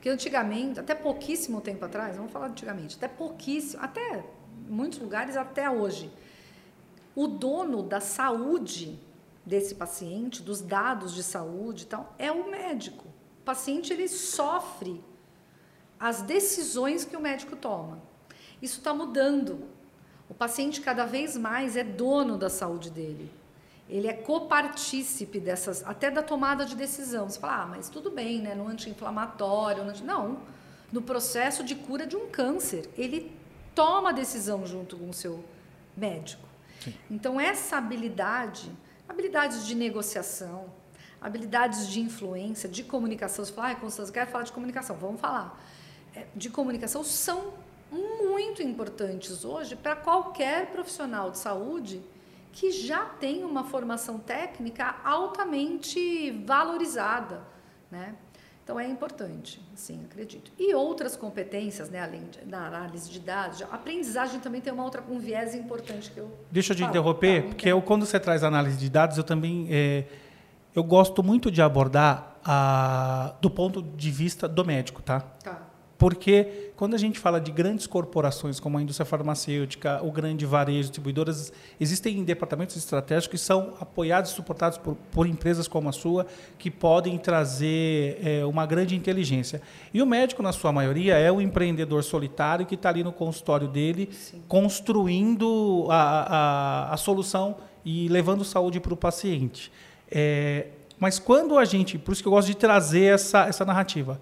Porque 0.00 0.08
antigamente, 0.08 0.80
até 0.80 0.94
pouquíssimo 0.94 1.60
tempo 1.60 1.84
atrás, 1.84 2.16
vamos 2.16 2.32
falar 2.32 2.46
antigamente, 2.46 2.96
até 2.96 3.06
pouquíssimo, 3.06 3.82
até 3.82 4.24
muitos 4.66 4.98
lugares 4.98 5.36
até 5.36 5.70
hoje, 5.70 6.10
o 7.14 7.26
dono 7.26 7.82
da 7.82 8.00
saúde 8.00 8.98
desse 9.44 9.74
paciente, 9.74 10.40
dos 10.40 10.62
dados 10.62 11.14
de 11.14 11.22
saúde 11.22 11.82
e 11.82 11.86
tal, 11.86 12.14
é 12.18 12.32
o 12.32 12.50
médico. 12.50 13.08
O 13.42 13.44
paciente 13.44 13.92
ele 13.92 14.08
sofre 14.08 15.04
as 15.98 16.22
decisões 16.22 17.04
que 17.04 17.14
o 17.14 17.20
médico 17.20 17.54
toma. 17.54 18.00
Isso 18.62 18.78
está 18.78 18.94
mudando. 18.94 19.68
O 20.30 20.34
paciente 20.34 20.80
cada 20.80 21.04
vez 21.04 21.36
mais 21.36 21.76
é 21.76 21.84
dono 21.84 22.38
da 22.38 22.48
saúde 22.48 22.88
dele. 22.88 23.30
Ele 23.90 24.06
é 24.06 24.12
copartícipe 24.12 25.40
dessas, 25.40 25.84
até 25.84 26.10
da 26.10 26.22
tomada 26.22 26.64
de 26.64 26.76
decisão. 26.76 27.28
Você 27.28 27.40
fala, 27.40 27.62
ah, 27.62 27.66
mas 27.66 27.88
tudo 27.88 28.10
bem, 28.10 28.40
né? 28.40 28.54
No 28.54 28.68
anti-inflamatório, 28.68 29.82
no 29.82 29.90
anti... 29.90 30.04
não. 30.04 30.38
No 30.92 31.02
processo 31.02 31.64
de 31.64 31.74
cura 31.74 32.06
de 32.06 32.16
um 32.16 32.28
câncer, 32.28 32.88
ele 32.96 33.36
toma 33.74 34.10
a 34.10 34.12
decisão 34.12 34.64
junto 34.64 34.96
com 34.96 35.10
o 35.10 35.12
seu 35.12 35.44
médico. 35.96 36.48
Sim. 36.82 36.94
Então 37.10 37.40
essa 37.40 37.76
habilidade, 37.76 38.70
habilidades 39.08 39.66
de 39.66 39.74
negociação, 39.74 40.66
habilidades 41.20 41.88
de 41.88 42.00
influência, 42.00 42.68
de 42.68 42.84
comunicação. 42.84 43.44
Você 43.44 43.52
fala, 43.52 43.70
ah, 43.72 43.74
Constância, 43.74 44.12
quero 44.12 44.30
falar 44.30 44.44
de 44.44 44.52
comunicação. 44.52 44.96
Vamos 44.96 45.20
falar. 45.20 45.60
É, 46.14 46.26
de 46.34 46.48
comunicação 46.48 47.02
são 47.04 47.54
muito 47.90 48.62
importantes 48.62 49.44
hoje 49.44 49.74
para 49.74 49.96
qualquer 49.96 50.70
profissional 50.70 51.30
de 51.30 51.38
saúde 51.38 52.00
que 52.52 52.70
já 52.70 53.04
tem 53.04 53.44
uma 53.44 53.64
formação 53.64 54.18
técnica 54.18 54.96
altamente 55.04 56.30
valorizada, 56.46 57.42
né? 57.90 58.14
Então 58.62 58.78
é 58.78 58.86
importante, 58.86 59.60
sim, 59.74 60.00
acredito. 60.04 60.52
E 60.56 60.72
outras 60.74 61.16
competências, 61.16 61.90
né, 61.90 62.00
além 62.00 62.22
da 62.44 62.66
análise 62.66 63.10
de 63.10 63.18
dados, 63.18 63.62
a 63.62 63.66
aprendizagem 63.74 64.38
também 64.38 64.60
tem 64.60 64.72
uma 64.72 64.84
outra 64.84 65.02
um 65.10 65.18
viés 65.18 65.56
importante 65.56 66.10
que 66.12 66.18
eu. 66.18 66.30
Deixa 66.52 66.72
eu 66.72 66.76
te 66.76 66.84
interromper, 66.84 67.42
tá, 67.42 67.48
porque 67.48 67.68
eu, 67.68 67.82
quando 67.82 68.06
você 68.06 68.20
traz 68.20 68.44
análise 68.44 68.76
de 68.76 68.88
dados, 68.88 69.18
eu 69.18 69.24
também 69.24 69.66
é, 69.70 70.04
eu 70.74 70.84
gosto 70.84 71.22
muito 71.22 71.50
de 71.50 71.60
abordar 71.60 72.36
a, 72.44 73.34
do 73.40 73.50
ponto 73.50 73.82
de 73.82 74.10
vista 74.10 74.46
do 74.46 74.64
médico, 74.64 75.02
tá? 75.02 75.20
Tá. 75.42 75.69
Porque 76.00 76.72
quando 76.76 76.94
a 76.94 76.98
gente 76.98 77.18
fala 77.18 77.38
de 77.38 77.52
grandes 77.52 77.86
corporações 77.86 78.58
como 78.58 78.78
a 78.78 78.82
indústria 78.82 79.04
farmacêutica, 79.04 80.00
o 80.02 80.10
grande 80.10 80.46
varejo, 80.46 80.88
distribuidoras, 80.88 81.52
existem 81.78 82.24
departamentos 82.24 82.74
estratégicos 82.74 83.38
que 83.38 83.46
são 83.46 83.74
apoiados 83.78 84.30
e 84.30 84.34
suportados 84.34 84.78
por, 84.78 84.96
por 85.12 85.26
empresas 85.26 85.68
como 85.68 85.90
a 85.90 85.92
sua, 85.92 86.26
que 86.56 86.70
podem 86.70 87.18
trazer 87.18 88.18
é, 88.24 88.46
uma 88.46 88.64
grande 88.64 88.96
inteligência. 88.96 89.60
E 89.92 90.00
o 90.00 90.06
médico, 90.06 90.42
na 90.42 90.52
sua 90.52 90.72
maioria, 90.72 91.18
é 91.18 91.30
o 91.30 91.38
empreendedor 91.38 92.02
solitário 92.02 92.64
que 92.64 92.76
está 92.76 92.88
ali 92.88 93.04
no 93.04 93.12
consultório 93.12 93.68
dele, 93.68 94.08
Sim. 94.10 94.42
construindo 94.48 95.86
a, 95.90 96.86
a, 96.88 96.94
a 96.94 96.96
solução 96.96 97.58
e 97.84 98.08
levando 98.08 98.42
saúde 98.42 98.80
para 98.80 98.94
o 98.94 98.96
paciente. 98.96 99.70
É, 100.10 100.68
mas 100.98 101.18
quando 101.18 101.58
a 101.58 101.64
gente, 101.66 101.98
por 101.98 102.12
isso 102.12 102.22
que 102.22 102.28
eu 102.28 102.32
gosto 102.32 102.48
de 102.48 102.56
trazer 102.56 103.12
essa, 103.12 103.44
essa 103.44 103.66
narrativa, 103.66 104.18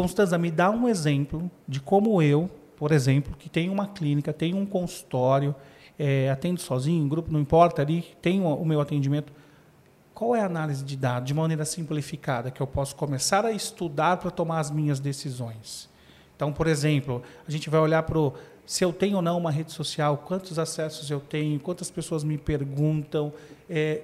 Constanza, 0.00 0.38
me 0.38 0.50
dá 0.50 0.70
um 0.70 0.88
exemplo 0.88 1.50
de 1.68 1.78
como 1.78 2.22
eu, 2.22 2.48
por 2.74 2.90
exemplo, 2.90 3.36
que 3.38 3.50
tenho 3.50 3.70
uma 3.70 3.86
clínica, 3.86 4.32
tenho 4.32 4.56
um 4.56 4.64
consultório, 4.64 5.54
é, 5.98 6.30
atendo 6.30 6.58
sozinho, 6.58 7.04
em 7.04 7.06
grupo, 7.06 7.30
não 7.30 7.38
importa, 7.38 7.82
ali 7.82 8.06
tenho 8.22 8.46
o 8.46 8.64
meu 8.64 8.80
atendimento. 8.80 9.30
Qual 10.14 10.34
é 10.34 10.40
a 10.40 10.46
análise 10.46 10.82
de 10.82 10.96
dados, 10.96 11.26
de 11.26 11.34
maneira 11.34 11.66
simplificada, 11.66 12.50
que 12.50 12.62
eu 12.62 12.66
posso 12.66 12.96
começar 12.96 13.44
a 13.44 13.52
estudar 13.52 14.16
para 14.16 14.30
tomar 14.30 14.60
as 14.60 14.70
minhas 14.70 15.00
decisões? 15.00 15.86
Então, 16.34 16.50
por 16.50 16.66
exemplo, 16.66 17.22
a 17.46 17.50
gente 17.50 17.68
vai 17.68 17.80
olhar 17.80 18.02
para 18.04 18.18
se 18.64 18.82
eu 18.82 18.94
tenho 18.94 19.16
ou 19.16 19.22
não 19.22 19.36
uma 19.36 19.50
rede 19.50 19.70
social, 19.70 20.16
quantos 20.16 20.58
acessos 20.58 21.10
eu 21.10 21.20
tenho, 21.20 21.60
quantas 21.60 21.90
pessoas 21.90 22.24
me 22.24 22.38
perguntam, 22.38 23.34
é, 23.68 24.00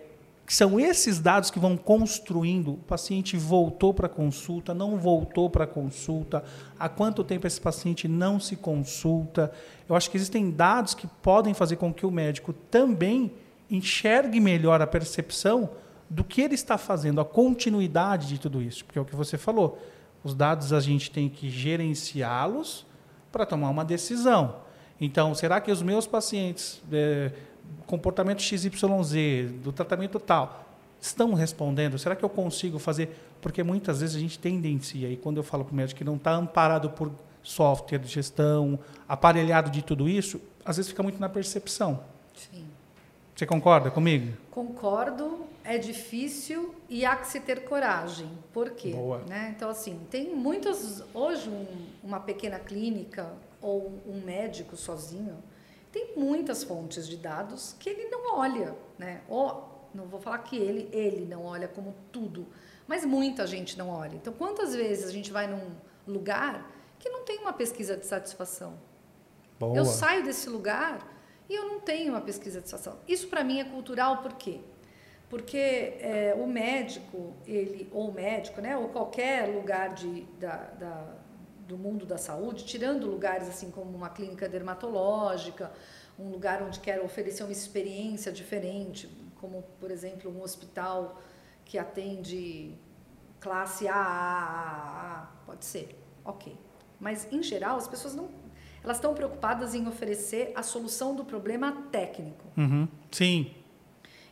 são 0.54 0.78
esses 0.78 1.18
dados 1.18 1.50
que 1.50 1.58
vão 1.58 1.76
construindo. 1.76 2.74
O 2.74 2.76
paciente 2.76 3.36
voltou 3.36 3.92
para 3.92 4.06
a 4.06 4.10
consulta, 4.10 4.72
não 4.72 4.96
voltou 4.96 5.50
para 5.50 5.64
a 5.64 5.66
consulta, 5.66 6.44
há 6.78 6.88
quanto 6.88 7.24
tempo 7.24 7.46
esse 7.46 7.60
paciente 7.60 8.06
não 8.06 8.38
se 8.38 8.54
consulta. 8.54 9.50
Eu 9.88 9.96
acho 9.96 10.10
que 10.10 10.16
existem 10.16 10.50
dados 10.50 10.94
que 10.94 11.06
podem 11.06 11.52
fazer 11.52 11.76
com 11.76 11.92
que 11.92 12.06
o 12.06 12.10
médico 12.10 12.52
também 12.52 13.32
enxergue 13.70 14.38
melhor 14.38 14.80
a 14.80 14.86
percepção 14.86 15.70
do 16.08 16.22
que 16.22 16.40
ele 16.40 16.54
está 16.54 16.78
fazendo, 16.78 17.20
a 17.20 17.24
continuidade 17.24 18.28
de 18.28 18.38
tudo 18.38 18.62
isso. 18.62 18.84
Porque 18.84 18.98
é 18.98 19.02
o 19.02 19.04
que 19.04 19.16
você 19.16 19.36
falou, 19.36 19.78
os 20.22 20.34
dados 20.34 20.72
a 20.72 20.78
gente 20.78 21.10
tem 21.10 21.28
que 21.28 21.50
gerenciá-los 21.50 22.86
para 23.32 23.44
tomar 23.44 23.70
uma 23.70 23.84
decisão. 23.84 24.56
Então, 25.00 25.34
será 25.34 25.60
que 25.60 25.70
os 25.70 25.82
meus 25.82 26.06
pacientes. 26.06 26.80
É, 26.92 27.32
comportamento 27.86 28.42
XYZ, 28.42 29.50
do 29.62 29.72
tratamento 29.72 30.18
tal, 30.18 30.66
estão 31.00 31.34
respondendo? 31.34 31.98
Será 31.98 32.16
que 32.16 32.24
eu 32.24 32.28
consigo 32.28 32.78
fazer? 32.78 33.16
Porque 33.40 33.62
muitas 33.62 34.00
vezes 34.00 34.16
a 34.16 34.18
gente 34.18 34.38
tendencia, 34.38 35.08
e 35.08 35.16
quando 35.16 35.36
eu 35.36 35.42
falo 35.42 35.64
para 35.64 35.72
o 35.72 35.76
médico 35.76 35.98
que 35.98 36.04
não 36.04 36.16
está 36.16 36.32
amparado 36.32 36.90
por 36.90 37.12
software 37.42 37.98
de 37.98 38.08
gestão, 38.08 38.78
aparelhado 39.08 39.70
de 39.70 39.82
tudo 39.82 40.08
isso, 40.08 40.40
às 40.64 40.76
vezes 40.76 40.90
fica 40.90 41.02
muito 41.02 41.20
na 41.20 41.28
percepção. 41.28 42.00
Sim. 42.34 42.66
Você 43.34 43.46
concorda 43.46 43.90
comigo? 43.90 44.36
Concordo, 44.50 45.44
é 45.62 45.76
difícil 45.76 46.74
e 46.88 47.04
há 47.04 47.14
que 47.14 47.28
se 47.28 47.38
ter 47.38 47.64
coragem. 47.64 48.30
Por 48.52 48.70
quê? 48.70 48.92
Boa. 48.92 49.18
Né? 49.28 49.52
Então, 49.54 49.68
assim, 49.68 50.00
tem 50.10 50.34
muitas. 50.34 51.04
Hoje, 51.12 51.48
um, 51.48 51.66
uma 52.02 52.18
pequena 52.18 52.58
clínica 52.58 53.30
ou 53.60 53.92
um 54.06 54.24
médico 54.24 54.76
sozinho 54.76 55.36
tem 55.96 56.12
muitas 56.14 56.62
fontes 56.62 57.08
de 57.08 57.16
dados 57.16 57.74
que 57.80 57.88
ele 57.88 58.10
não 58.10 58.38
olha, 58.38 58.76
né? 58.98 59.22
Ou, 59.30 59.88
não 59.94 60.04
vou 60.04 60.20
falar 60.20 60.38
que 60.40 60.54
ele, 60.54 60.90
ele 60.92 61.24
não 61.24 61.46
olha 61.46 61.66
como 61.66 61.94
tudo, 62.12 62.46
mas 62.86 63.02
muita 63.06 63.46
gente 63.46 63.78
não 63.78 63.88
olha. 63.88 64.14
Então, 64.14 64.30
quantas 64.30 64.74
vezes 64.74 65.08
a 65.08 65.10
gente 65.10 65.32
vai 65.32 65.46
num 65.46 65.70
lugar 66.06 66.70
que 66.98 67.08
não 67.08 67.24
tem 67.24 67.38
uma 67.38 67.54
pesquisa 67.54 67.96
de 67.96 68.04
satisfação? 68.04 68.78
Boa. 69.58 69.74
Eu 69.74 69.86
saio 69.86 70.22
desse 70.22 70.50
lugar 70.50 70.98
e 71.48 71.54
eu 71.54 71.66
não 71.66 71.80
tenho 71.80 72.12
uma 72.12 72.20
pesquisa 72.20 72.60
de 72.60 72.68
satisfação. 72.68 73.00
Isso 73.08 73.28
para 73.28 73.42
mim 73.42 73.60
é 73.60 73.64
cultural, 73.64 74.18
por 74.18 74.34
quê? 74.34 74.60
Porque 75.30 75.56
é, 75.56 76.36
o 76.38 76.46
médico, 76.46 77.32
ele, 77.46 77.88
ou 77.90 78.10
o 78.10 78.12
médico, 78.12 78.60
né, 78.60 78.76
ou 78.76 78.90
qualquer 78.90 79.48
lugar 79.48 79.94
de, 79.94 80.24
da, 80.38 80.56
da 80.56 81.14
do 81.66 81.76
mundo 81.76 82.06
da 82.06 82.16
saúde, 82.16 82.64
tirando 82.64 83.06
lugares 83.06 83.48
assim 83.48 83.70
como 83.70 83.96
uma 83.96 84.08
clínica 84.08 84.48
dermatológica, 84.48 85.72
um 86.18 86.30
lugar 86.30 86.62
onde 86.62 86.80
quer 86.80 87.00
oferecer 87.00 87.42
uma 87.42 87.52
experiência 87.52 88.32
diferente, 88.32 89.08
como 89.40 89.62
por 89.80 89.90
exemplo 89.90 90.30
um 90.30 90.42
hospital 90.42 91.20
que 91.64 91.76
atende 91.76 92.74
classe 93.40 93.86
A, 93.88 95.28
pode 95.44 95.64
ser, 95.64 95.98
ok. 96.24 96.56
Mas 96.98 97.30
em 97.32 97.42
geral 97.42 97.76
as 97.76 97.88
pessoas 97.88 98.14
não, 98.14 98.30
elas 98.82 98.96
estão 98.96 99.12
preocupadas 99.14 99.74
em 99.74 99.86
oferecer 99.86 100.52
a 100.54 100.62
solução 100.62 101.14
do 101.14 101.24
problema 101.24 101.86
técnico. 101.90 102.44
Uhum. 102.56 102.88
Sim. 103.10 103.54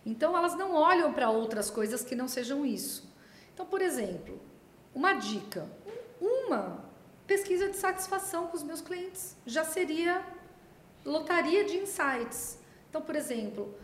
Então 0.06 0.36
elas 0.36 0.56
não 0.56 0.74
olham 0.74 1.12
para 1.12 1.30
outras 1.30 1.70
coisas 1.70 2.04
que 2.04 2.14
não 2.14 2.28
sejam 2.28 2.64
isso. 2.64 3.12
Então, 3.52 3.66
por 3.66 3.80
exemplo, 3.80 4.40
uma 4.94 5.14
dica, 5.14 5.66
uma 6.20 6.83
pesquisa 7.26 7.68
de 7.68 7.76
satisfação 7.76 8.46
com 8.46 8.56
os 8.56 8.62
meus 8.62 8.80
clientes. 8.80 9.36
Já 9.46 9.64
seria 9.64 10.24
lotaria 11.04 11.64
de 11.64 11.76
insights. 11.76 12.58
Então, 12.88 13.02
por 13.02 13.16
exemplo, 13.16 13.74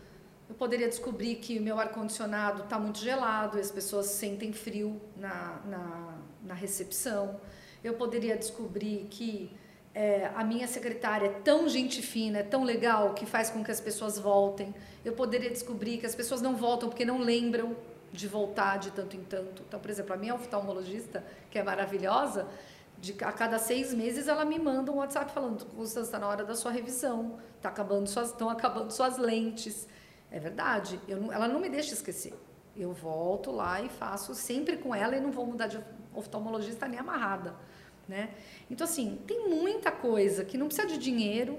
eu 0.49 0.55
poderia 0.55 0.89
descobrir 0.89 1.37
que 1.37 1.59
o 1.59 1.63
meu 1.63 1.79
ar-condicionado 1.79 2.65
está 2.65 2.79
muito 2.79 2.99
gelado 2.99 3.57
e 3.57 3.61
as 3.61 3.71
pessoas 3.71 4.07
sentem 4.07 4.53
frio 4.53 5.01
na, 5.17 5.61
na, 5.65 6.19
na, 6.43 6.55
recepção. 6.55 7.41
Eu 7.85 7.95
poderia 7.95 8.37
descobrir 8.37 9.07
que 9.11 9.51
é, 9.95 10.31
a 10.35 10.45
minha 10.45 10.67
secretária 10.67 11.27
é 11.27 11.31
tão 11.31 11.69
gente 11.69 12.03
fina, 12.03 12.39
é 12.39 12.43
tão 12.43 12.65
legal, 12.65 13.15
que 13.15 13.27
faz 13.27 13.51
com 13.51 13.63
que 13.63 13.71
as 13.71 13.81
pessoas 13.81 14.19
voltem. 14.19 14.75
Eu 15.05 15.13
poderia 15.13 15.51
descobrir 15.51 15.99
que 15.99 16.07
as 16.07 16.15
pessoas 16.15 16.43
não 16.43 16.57
voltam 16.57 16.89
porque 16.89 17.05
não 17.05 17.19
lembram 17.19 17.77
de 18.13 18.27
voltar 18.27 18.79
de 18.79 18.91
tanto 18.91 19.17
em 19.17 19.23
tanto. 19.23 19.63
Então, 19.67 19.79
por 19.79 19.91
exemplo, 19.91 20.13
a 20.13 20.17
minha 20.17 20.35
oftalmologista, 20.35 21.25
que 21.51 21.59
é 21.59 21.63
maravilhosa, 21.63 22.49
de, 23.01 23.13
a 23.25 23.33
cada 23.33 23.59
seis 23.59 23.95
meses 23.95 24.29
ela 24.29 24.45
me 24.45 24.59
manda 24.59 24.93
um 24.93 24.97
WhatsApp 24.97 25.33
falando: 25.33 25.65
Constância, 25.67 26.09
está 26.09 26.19
na 26.19 26.29
hora 26.29 26.45
da 26.45 26.55
sua 26.55 26.71
revisão, 26.71 27.39
tá 27.61 27.69
acabando 27.71 28.09
suas, 28.09 28.29
estão 28.29 28.51
acabando 28.51 28.93
suas 28.93 29.17
lentes. 29.17 29.89
É 30.31 30.39
verdade, 30.39 31.01
eu, 31.09 31.33
ela 31.33 31.49
não 31.49 31.59
me 31.59 31.69
deixa 31.69 31.95
esquecer. 31.95 32.35
Eu 32.77 32.93
volto 32.93 33.51
lá 33.51 33.81
e 33.83 33.89
faço 33.89 34.35
sempre 34.35 34.77
com 34.77 34.95
ela 34.95 35.17
e 35.17 35.21
não 35.21 35.33
vou 35.33 35.45
mudar 35.45 35.67
de 35.67 35.83
oftalmologista 36.15 36.87
nem 36.87 36.99
amarrada. 36.99 37.55
Né? 38.07 38.31
Então, 38.71 38.85
assim, 38.85 39.21
tem 39.27 39.49
muita 39.49 39.91
coisa 39.91 40.45
que 40.45 40.59
não 40.59 40.67
precisa 40.67 40.87
de 40.87 40.99
dinheiro, 40.99 41.59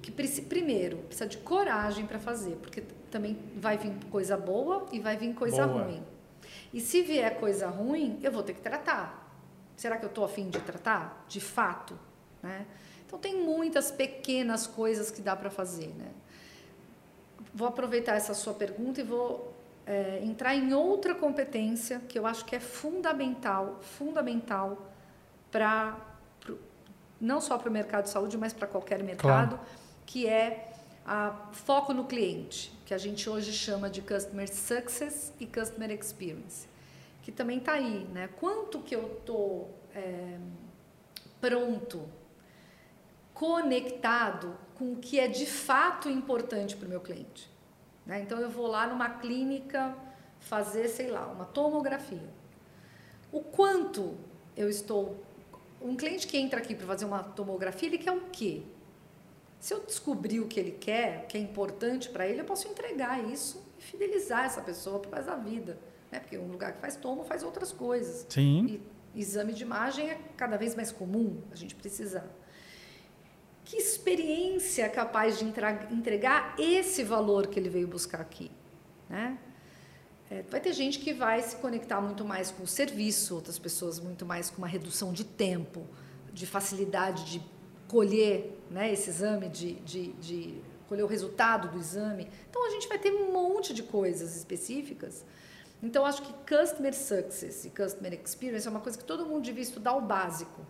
que 0.00 0.10
primeiro 0.10 0.98
precisa 0.98 1.26
de 1.26 1.38
coragem 1.38 2.06
para 2.06 2.18
fazer, 2.18 2.56
porque 2.56 2.82
também 3.10 3.38
vai 3.56 3.76
vir 3.76 3.92
coisa 4.10 4.36
boa 4.36 4.86
e 4.92 5.00
vai 5.00 5.16
vir 5.16 5.34
coisa 5.34 5.66
boa. 5.66 5.84
ruim. 5.84 6.02
E 6.72 6.80
se 6.80 7.02
vier 7.02 7.38
coisa 7.38 7.68
ruim, 7.68 8.18
eu 8.22 8.32
vou 8.32 8.42
ter 8.42 8.54
que 8.54 8.60
tratar. 8.60 9.27
Será 9.78 9.96
que 9.96 10.04
eu 10.04 10.08
estou 10.08 10.24
afim 10.24 10.50
de 10.50 10.58
tratar? 10.58 11.24
De 11.28 11.40
fato? 11.40 11.96
Né? 12.42 12.66
Então, 13.06 13.16
tem 13.16 13.36
muitas 13.36 13.92
pequenas 13.92 14.66
coisas 14.66 15.08
que 15.08 15.22
dá 15.22 15.36
para 15.36 15.50
fazer. 15.50 15.94
Né? 15.96 16.10
Vou 17.54 17.68
aproveitar 17.68 18.16
essa 18.16 18.34
sua 18.34 18.54
pergunta 18.54 19.00
e 19.00 19.04
vou 19.04 19.54
é, 19.86 20.18
entrar 20.24 20.56
em 20.56 20.74
outra 20.74 21.14
competência 21.14 22.00
que 22.08 22.18
eu 22.18 22.26
acho 22.26 22.44
que 22.44 22.56
é 22.56 22.60
fundamental, 22.60 23.78
fundamental 23.80 24.90
para 25.48 25.96
não 27.20 27.40
só 27.40 27.56
para 27.56 27.68
o 27.68 27.72
mercado 27.72 28.04
de 28.04 28.10
saúde, 28.10 28.36
mas 28.36 28.52
para 28.52 28.66
qualquer 28.66 29.00
mercado, 29.02 29.56
claro. 29.56 29.60
que 30.04 30.26
é 30.26 30.72
a 31.06 31.30
foco 31.52 31.92
no 31.92 32.04
cliente, 32.04 32.72
que 32.84 32.92
a 32.92 32.98
gente 32.98 33.30
hoje 33.30 33.52
chama 33.52 33.88
de 33.88 34.02
Customer 34.02 34.52
Success 34.52 35.32
e 35.40 35.46
Customer 35.46 35.90
Experience, 35.90 36.67
que 37.28 37.32
também 37.32 37.58
está 37.58 37.72
aí, 37.72 38.08
né? 38.10 38.30
Quanto 38.40 38.80
que 38.80 38.96
eu 38.96 39.18
estou 39.18 39.78
é, 39.94 40.38
pronto, 41.38 42.08
conectado 43.34 44.56
com 44.74 44.94
o 44.94 44.96
que 44.96 45.20
é 45.20 45.28
de 45.28 45.44
fato 45.44 46.08
importante 46.08 46.74
para 46.74 46.86
o 46.86 46.88
meu 46.88 47.02
cliente. 47.02 47.50
Né? 48.06 48.22
Então, 48.22 48.40
eu 48.40 48.48
vou 48.48 48.66
lá 48.66 48.86
numa 48.86 49.10
clínica 49.10 49.94
fazer, 50.40 50.88
sei 50.88 51.10
lá, 51.10 51.26
uma 51.26 51.44
tomografia. 51.44 52.30
O 53.30 53.42
quanto 53.42 54.16
eu 54.56 54.70
estou. 54.70 55.22
Um 55.82 55.96
cliente 55.96 56.26
que 56.26 56.38
entra 56.38 56.58
aqui 56.60 56.74
para 56.74 56.86
fazer 56.86 57.04
uma 57.04 57.22
tomografia, 57.22 57.90
ele 57.90 57.98
quer 57.98 58.12
o 58.12 58.22
quê? 58.32 58.62
Se 59.60 59.74
eu 59.74 59.80
descobrir 59.80 60.40
o 60.40 60.48
que 60.48 60.58
ele 60.58 60.72
quer, 60.72 61.24
o 61.24 61.26
que 61.26 61.36
é 61.36 61.40
importante 61.42 62.08
para 62.08 62.26
ele, 62.26 62.40
eu 62.40 62.46
posso 62.46 62.66
entregar 62.68 63.22
isso 63.22 63.62
e 63.78 63.82
fidelizar 63.82 64.46
essa 64.46 64.62
pessoa 64.62 64.98
para 64.98 65.20
da 65.20 65.34
vida. 65.34 65.78
Né? 66.10 66.20
Porque 66.20 66.38
um 66.38 66.48
lugar 66.48 66.72
que 66.72 66.80
faz 66.80 66.96
tomo 66.96 67.24
faz 67.24 67.42
outras 67.42 67.72
coisas. 67.72 68.26
Sim. 68.28 68.80
E 69.14 69.20
exame 69.20 69.52
de 69.52 69.62
imagem 69.62 70.10
é 70.10 70.18
cada 70.36 70.56
vez 70.56 70.74
mais 70.74 70.92
comum 70.92 71.40
a 71.50 71.56
gente 71.56 71.74
precisar. 71.74 72.26
Que 73.64 73.76
experiência 73.76 74.84
é 74.84 74.88
capaz 74.88 75.38
de 75.38 75.44
entregar 75.44 76.54
esse 76.58 77.02
valor 77.02 77.48
que 77.48 77.58
ele 77.58 77.68
veio 77.68 77.86
buscar 77.86 78.20
aqui? 78.20 78.50
Né? 79.10 79.38
É, 80.30 80.42
vai 80.42 80.60
ter 80.60 80.72
gente 80.72 80.98
que 80.98 81.12
vai 81.12 81.42
se 81.42 81.56
conectar 81.56 82.00
muito 82.00 82.24
mais 82.24 82.50
com 82.50 82.62
o 82.62 82.66
serviço, 82.66 83.34
outras 83.34 83.58
pessoas 83.58 83.98
muito 83.98 84.26
mais 84.26 84.50
com 84.50 84.58
uma 84.58 84.66
redução 84.66 85.12
de 85.12 85.24
tempo, 85.24 85.86
de 86.32 86.46
facilidade 86.46 87.30
de 87.30 87.42
colher 87.86 88.58
né, 88.70 88.92
esse 88.92 89.08
exame, 89.08 89.48
de, 89.48 89.74
de, 89.80 90.12
de 90.14 90.62
colher 90.88 91.02
o 91.02 91.06
resultado 91.06 91.68
do 91.68 91.78
exame. 91.78 92.28
Então, 92.48 92.66
a 92.66 92.70
gente 92.70 92.86
vai 92.88 92.98
ter 92.98 93.10
um 93.10 93.32
monte 93.32 93.72
de 93.72 93.82
coisas 93.82 94.36
específicas. 94.36 95.24
Então, 95.82 96.04
acho 96.04 96.22
que 96.22 96.32
Customer 96.32 96.94
Success 96.94 97.64
e 97.64 97.70
Customer 97.70 98.12
Experience 98.12 98.66
é 98.66 98.70
uma 98.70 98.80
coisa 98.80 98.98
que 98.98 99.04
todo 99.04 99.24
mundo 99.24 99.42
devia 99.42 99.62
estudar 99.62 99.94
o 99.94 100.00
básico. 100.00 100.60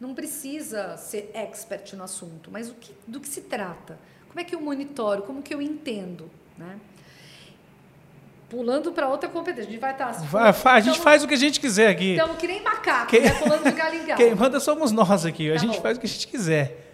Não 0.00 0.14
precisa 0.14 0.96
ser 0.96 1.30
expert 1.34 1.94
no 1.94 2.04
assunto, 2.04 2.50
mas 2.50 2.70
o 2.70 2.74
que, 2.74 2.92
do 3.06 3.20
que 3.20 3.28
se 3.28 3.42
trata? 3.42 3.98
Como 4.28 4.40
é 4.40 4.44
que 4.44 4.54
eu 4.54 4.60
monitoro? 4.60 5.22
Como 5.22 5.42
que 5.42 5.54
eu 5.54 5.62
entendo? 5.62 6.30
Né? 6.58 6.78
Pulando 8.48 8.92
para 8.92 9.08
outra 9.08 9.28
competência. 9.28 9.68
A 9.68 9.72
gente 9.72 9.80
vai 9.80 9.92
estar. 9.92 10.12
Tá, 10.12 10.50
vai, 10.50 10.76
a 10.76 10.80
gente 10.80 11.00
faz 11.00 11.22
o 11.22 11.28
que 11.28 11.34
a 11.34 11.36
gente 11.36 11.60
quiser 11.60 11.88
aqui. 11.88 12.12
Estamos 12.12 12.36
que 12.36 12.46
nem 12.46 12.62
macaco, 12.62 13.10
quem, 13.10 13.22
né? 13.22 13.30
pulando 13.30 13.64
de 13.64 13.72
galho 13.72 13.94
em 13.96 14.04
galho. 14.06 14.16
Quem 14.16 14.34
manda 14.34 14.60
somos 14.60 14.92
nós 14.92 15.24
aqui. 15.24 15.48
Tá 15.48 15.54
a 15.54 15.58
gente 15.58 15.76
bom. 15.76 15.82
faz 15.82 15.96
o 15.96 16.00
que 16.00 16.06
a 16.06 16.08
gente 16.08 16.26
quiser. 16.26 16.92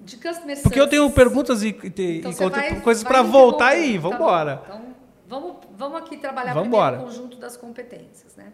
De 0.00 0.16
customer 0.16 0.62
Porque 0.62 0.80
eu 0.80 0.86
tenho 0.86 1.08
perguntas 1.10 1.62
e, 1.62 1.68
e, 1.68 2.18
então 2.18 2.48
e 2.48 2.80
coisas 2.80 3.02
para 3.02 3.22
voltar 3.22 3.68
aí. 3.68 3.96
Vamos 3.96 4.18
embora. 4.18 4.56
Tá 4.56 4.62
então, 4.66 4.93
vamos, 5.40 5.66
vamos 5.76 5.98
aqui 5.98 6.16
trabalhar 6.16 6.54
vamos 6.54 6.70
primeiro 6.70 7.02
o 7.02 7.04
conjunto 7.04 7.36
das 7.36 7.56
competências. 7.56 8.36
Né? 8.36 8.52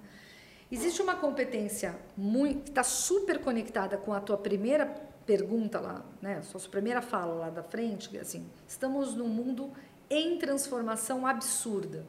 Existe 0.71 1.03
uma 1.03 1.17
competência 1.17 1.97
muito, 2.17 2.65
que 2.65 2.69
está 2.71 2.83
super 2.83 3.41
conectada 3.41 3.97
com 3.97 4.13
a 4.13 4.21
tua 4.21 4.37
primeira 4.37 4.87
pergunta 5.27 5.79
lá, 5.79 6.05
né? 6.21 6.39
A 6.39 6.43
sua 6.43 6.61
primeira 6.69 7.01
fala 7.01 7.35
lá 7.35 7.51
da 7.51 7.63
frente, 7.63 8.17
assim, 8.19 8.49
estamos 8.67 9.15
num 9.15 9.29
mundo 9.29 9.71
em 10.09 10.39
transformação 10.39 11.27
absurda. 11.27 12.05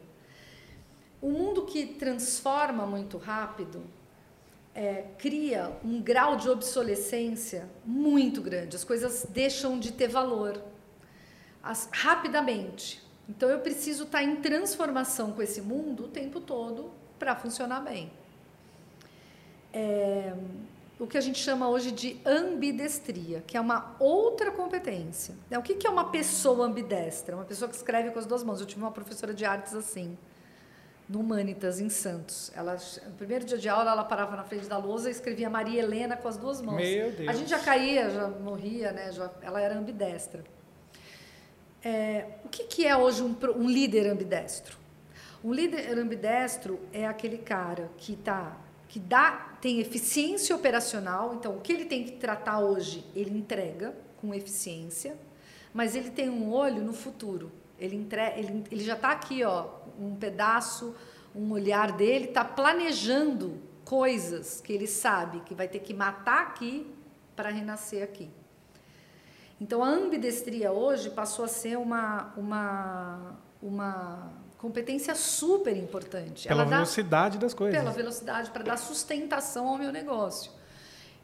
Um 1.21 1.31
mundo 1.31 1.65
que 1.65 1.85
transforma 1.85 2.85
muito 2.85 3.17
rápido 3.17 3.83
é, 4.73 5.05
cria 5.17 5.71
um 5.83 6.01
grau 6.01 6.35
de 6.35 6.49
obsolescência 6.49 7.69
muito 7.85 8.41
grande. 8.41 8.75
As 8.75 8.83
coisas 8.83 9.25
deixam 9.29 9.79
de 9.79 9.91
ter 9.91 10.07
valor 10.07 10.61
as, 11.61 11.89
rapidamente. 11.91 13.01
Então 13.31 13.49
eu 13.49 13.59
preciso 13.59 14.03
estar 14.03 14.23
em 14.23 14.35
transformação 14.37 15.31
com 15.31 15.41
esse 15.41 15.61
mundo 15.61 16.05
o 16.05 16.07
tempo 16.07 16.39
todo 16.39 16.91
para 17.17 17.35
funcionar 17.35 17.79
bem 17.81 18.11
é, 19.73 20.33
o 20.99 21.07
que 21.07 21.17
a 21.17 21.21
gente 21.21 21.39
chama 21.39 21.69
hoje 21.69 21.91
de 21.91 22.19
ambidestria, 22.25 23.43
que 23.45 23.57
é 23.57 23.61
uma 23.61 23.95
outra 23.99 24.51
competência. 24.51 25.33
É, 25.49 25.57
o 25.57 25.63
que 25.63 25.85
é 25.85 25.89
uma 25.89 26.11
pessoa 26.11 26.65
ambidestra? 26.65 27.35
Uma 27.35 27.45
pessoa 27.45 27.69
que 27.69 27.75
escreve 27.75 28.11
com 28.11 28.19
as 28.19 28.25
duas 28.25 28.43
mãos. 28.43 28.59
Eu 28.59 28.67
tive 28.67 28.81
uma 28.81 28.91
professora 28.91 29.33
de 29.33 29.43
artes 29.43 29.73
assim, 29.73 30.17
no 31.09 31.21
Humanitas, 31.21 31.79
em 31.79 31.89
Santos. 31.89 32.51
Ela, 32.55 32.77
no 33.07 33.13
primeiro 33.13 33.45
dia 33.45 33.57
de 33.57 33.67
aula, 33.67 33.91
ela 33.91 34.03
parava 34.03 34.35
na 34.35 34.43
frente 34.43 34.67
da 34.67 34.77
lousa 34.77 35.09
e 35.09 35.11
escrevia 35.11 35.49
Maria 35.49 35.81
Helena 35.81 36.15
com 36.15 36.27
as 36.27 36.37
duas 36.37 36.61
mãos. 36.61 36.75
Meu 36.75 37.11
Deus. 37.11 37.29
A 37.29 37.33
gente 37.33 37.49
já 37.49 37.59
caía, 37.59 38.09
já 38.09 38.27
morria, 38.27 38.91
né? 38.91 39.11
Já, 39.11 39.31
ela 39.41 39.59
era 39.59 39.77
ambidestra. 39.77 40.43
É, 41.83 42.25
o 42.45 42.49
que, 42.49 42.63
que 42.65 42.85
é 42.85 42.95
hoje 42.95 43.23
um, 43.23 43.35
um 43.55 43.69
líder 43.69 44.07
ambidestro? 44.07 44.77
Um 45.43 45.51
líder 45.51 45.97
ambidestro 45.97 46.79
é 46.93 47.07
aquele 47.07 47.37
cara 47.37 47.89
que 47.97 48.13
está 48.13 48.57
que 48.91 48.99
dá, 48.99 49.55
tem 49.61 49.79
eficiência 49.79 50.53
operacional, 50.53 51.33
então 51.35 51.55
o 51.55 51.61
que 51.61 51.71
ele 51.71 51.85
tem 51.85 52.03
que 52.03 52.11
tratar 52.11 52.59
hoje, 52.59 53.05
ele 53.15 53.37
entrega 53.37 53.95
com 54.17 54.33
eficiência, 54.33 55.15
mas 55.73 55.95
ele 55.95 56.09
tem 56.09 56.29
um 56.29 56.51
olho 56.51 56.83
no 56.83 56.91
futuro. 56.91 57.49
Ele, 57.79 57.95
entre, 57.95 58.21
ele, 58.37 58.65
ele 58.69 58.83
já 58.83 58.95
está 58.95 59.11
aqui, 59.11 59.45
ó, 59.45 59.69
um 59.97 60.17
pedaço, 60.17 60.93
um 61.33 61.53
olhar 61.53 61.93
dele 61.93 62.25
está 62.25 62.43
planejando 62.43 63.61
coisas 63.85 64.59
que 64.59 64.73
ele 64.73 64.87
sabe 64.87 65.39
que 65.39 65.55
vai 65.55 65.69
ter 65.69 65.79
que 65.79 65.93
matar 65.93 66.41
aqui 66.47 66.85
para 67.33 67.49
renascer 67.49 68.03
aqui. 68.03 68.29
Então 69.61 69.83
a 69.83 69.87
ambidestria 69.87 70.71
hoje 70.71 71.11
passou 71.11 71.45
a 71.45 71.47
ser 71.47 71.77
uma, 71.77 72.33
uma, 72.35 73.37
uma 73.61 74.33
competência 74.57 75.13
super 75.13 75.77
importante. 75.77 76.47
Pela 76.47 76.63
Ela 76.63 76.77
velocidade 76.77 77.37
das 77.37 77.53
coisas. 77.53 77.79
Pela 77.79 77.91
velocidade, 77.91 78.49
para 78.49 78.63
dar 78.63 78.77
sustentação 78.77 79.67
ao 79.67 79.77
meu 79.77 79.91
negócio. 79.91 80.51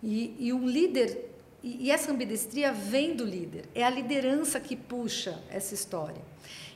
E, 0.04 0.36
e 0.38 0.54
um 0.54 0.68
líder, 0.68 1.34
e, 1.64 1.88
e 1.88 1.92
essa 1.92 2.12
ambidestria 2.12 2.72
vem 2.72 3.16
do 3.16 3.26
líder, 3.26 3.66
é 3.74 3.84
a 3.84 3.90
liderança 3.90 4.60
que 4.60 4.76
puxa 4.76 5.42
essa 5.50 5.74
história. 5.74 6.22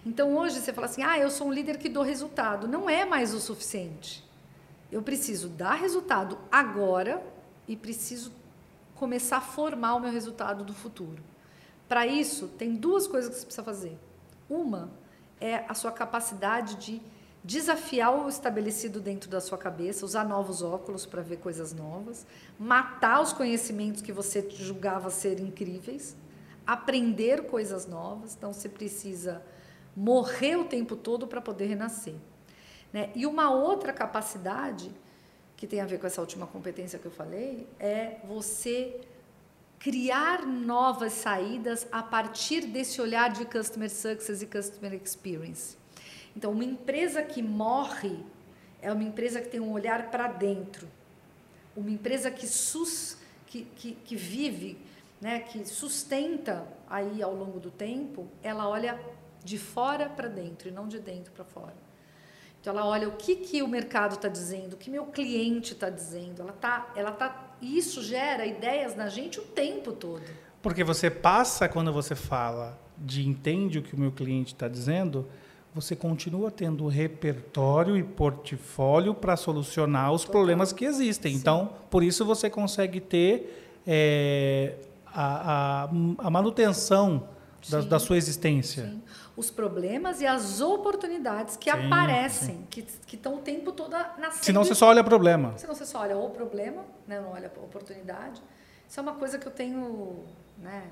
Então 0.03 0.35
hoje 0.35 0.59
você 0.59 0.73
fala 0.73 0.87
assim: 0.87 1.03
ah, 1.03 1.19
eu 1.19 1.29
sou 1.29 1.45
um 1.45 1.53
líder 1.53 1.77
que 1.77 1.87
dou 1.87 2.01
resultado. 2.01 2.67
Não 2.67 2.89
é 2.89 3.05
mais 3.05 3.35
o 3.35 3.39
suficiente. 3.39 4.27
Eu 4.91 5.03
preciso 5.03 5.47
dar 5.47 5.75
resultado 5.75 6.39
agora 6.51 7.21
e 7.67 7.75
preciso 7.75 8.31
começar 8.95 9.37
a 9.37 9.41
formar 9.41 9.93
o 9.93 9.99
meu 9.99 10.11
resultado 10.11 10.63
do 10.63 10.73
futuro. 10.73 11.30
Para 11.91 12.07
isso, 12.07 12.47
tem 12.47 12.73
duas 12.73 13.05
coisas 13.05 13.31
que 13.31 13.35
você 13.35 13.45
precisa 13.45 13.65
fazer. 13.65 13.99
Uma 14.49 14.89
é 15.41 15.65
a 15.67 15.73
sua 15.73 15.91
capacidade 15.91 16.75
de 16.75 17.01
desafiar 17.43 18.15
o 18.15 18.29
estabelecido 18.29 19.01
dentro 19.01 19.29
da 19.29 19.41
sua 19.41 19.57
cabeça, 19.57 20.05
usar 20.05 20.23
novos 20.23 20.61
óculos 20.61 21.05
para 21.05 21.21
ver 21.21 21.39
coisas 21.39 21.73
novas, 21.73 22.25
matar 22.57 23.21
os 23.21 23.33
conhecimentos 23.33 24.01
que 24.01 24.13
você 24.13 24.49
julgava 24.51 25.09
ser 25.09 25.41
incríveis, 25.41 26.15
aprender 26.65 27.47
coisas 27.47 27.85
novas. 27.85 28.35
Então 28.37 28.53
você 28.53 28.69
precisa 28.69 29.43
morrer 29.93 30.55
o 30.55 30.63
tempo 30.63 30.95
todo 30.95 31.27
para 31.27 31.41
poder 31.41 31.65
renascer. 31.65 32.15
Né? 32.93 33.09
E 33.13 33.25
uma 33.25 33.51
outra 33.51 33.91
capacidade 33.91 34.89
que 35.57 35.67
tem 35.67 35.81
a 35.81 35.85
ver 35.85 35.99
com 35.99 36.07
essa 36.07 36.21
última 36.21 36.47
competência 36.47 36.97
que 36.97 37.05
eu 37.05 37.11
falei 37.11 37.67
é 37.77 38.21
você 38.23 39.01
criar 39.81 40.45
novas 40.45 41.13
saídas 41.13 41.87
a 41.91 42.03
partir 42.03 42.67
desse 42.67 43.01
olhar 43.01 43.31
de 43.31 43.45
customer 43.45 43.89
success 43.89 44.41
e 44.41 44.45
customer 44.45 44.93
experience. 44.93 45.75
Então, 46.37 46.51
uma 46.51 46.63
empresa 46.63 47.23
que 47.23 47.41
morre 47.41 48.23
é 48.79 48.91
uma 48.91 49.03
empresa 49.03 49.41
que 49.41 49.49
tem 49.49 49.59
um 49.59 49.71
olhar 49.71 50.11
para 50.11 50.27
dentro, 50.27 50.87
uma 51.75 51.89
empresa 51.89 52.29
que, 52.29 52.47
sus, 52.47 53.17
que, 53.47 53.63
que, 53.75 53.93
que 53.93 54.15
vive, 54.15 54.77
né, 55.19 55.39
que 55.39 55.65
sustenta 55.65 56.67
aí 56.87 57.21
ao 57.23 57.33
longo 57.33 57.59
do 57.59 57.71
tempo, 57.71 58.27
ela 58.43 58.69
olha 58.69 58.99
de 59.43 59.57
fora 59.57 60.07
para 60.07 60.27
dentro 60.27 60.69
e 60.69 60.71
não 60.71 60.87
de 60.87 60.99
dentro 60.99 61.31
para 61.31 61.43
fora. 61.43 61.75
Então 62.59 62.73
ela 62.73 62.85
olha 62.85 63.09
o 63.09 63.13
que, 63.13 63.35
que 63.35 63.63
o 63.63 63.67
mercado 63.67 64.13
está 64.13 64.27
dizendo, 64.27 64.73
o 64.73 64.77
que 64.77 64.91
meu 64.91 65.07
cliente 65.07 65.73
está 65.73 65.89
dizendo. 65.89 66.43
Ela 66.43 66.53
tá, 66.53 66.91
ela 66.95 67.11
tá, 67.11 67.50
e 67.61 67.77
isso 67.77 68.01
gera 68.01 68.45
ideias 68.45 68.95
na 68.95 69.07
gente 69.07 69.39
o 69.39 69.43
tempo 69.43 69.91
todo. 69.91 70.23
Porque 70.61 70.83
você 70.83 71.09
passa 71.09 71.69
quando 71.69 71.93
você 71.93 72.15
fala 72.15 72.79
de 72.97 73.27
entende 73.27 73.79
o 73.79 73.81
que 73.81 73.95
o 73.95 73.99
meu 73.99 74.11
cliente 74.11 74.53
está 74.53 74.67
dizendo, 74.67 75.27
você 75.73 75.95
continua 75.95 76.51
tendo 76.51 76.87
repertório 76.87 77.95
e 77.95 78.03
portfólio 78.03 79.13
para 79.13 79.37
solucionar 79.37 80.11
os 80.11 80.21
Total. 80.21 80.31
problemas 80.33 80.73
que 80.73 80.85
existem. 80.85 81.33
Sim. 81.33 81.39
Então, 81.39 81.73
por 81.89 82.03
isso 82.03 82.25
você 82.25 82.49
consegue 82.49 82.99
ter 82.99 83.79
é, 83.87 84.75
a, 85.07 85.83
a, 85.83 85.89
a, 86.17 86.29
manutenção 86.29 87.27
da, 87.69 87.81
da, 87.81 87.99
sua 87.99 88.17
existência. 88.17 88.85
Sim. 88.85 89.01
Os 89.41 89.49
problemas 89.49 90.21
e 90.21 90.27
as 90.27 90.61
oportunidades 90.61 91.57
que 91.57 91.71
sim, 91.71 91.77
aparecem, 91.77 92.67
que 92.69 92.85
estão 93.11 93.35
o 93.35 93.39
tempo 93.39 93.71
todo 93.71 93.91
nascendo. 93.91 94.45
Senão 94.45 94.63
você 94.63 94.75
só 94.75 94.89
olha 94.89 95.03
problema. 95.03 95.57
Senão 95.57 95.73
você 95.73 95.85
só 95.85 96.01
olha 96.01 96.15
o 96.15 96.29
problema, 96.29 96.85
né? 97.07 97.19
não 97.19 97.31
olha 97.31 97.51
a 97.55 97.59
oportunidade. 97.59 98.39
Isso 98.87 98.99
é 98.99 99.01
uma 99.01 99.13
coisa 99.13 99.39
que 99.39 99.47
eu 99.47 99.51
tenho, 99.51 100.23
né? 100.59 100.83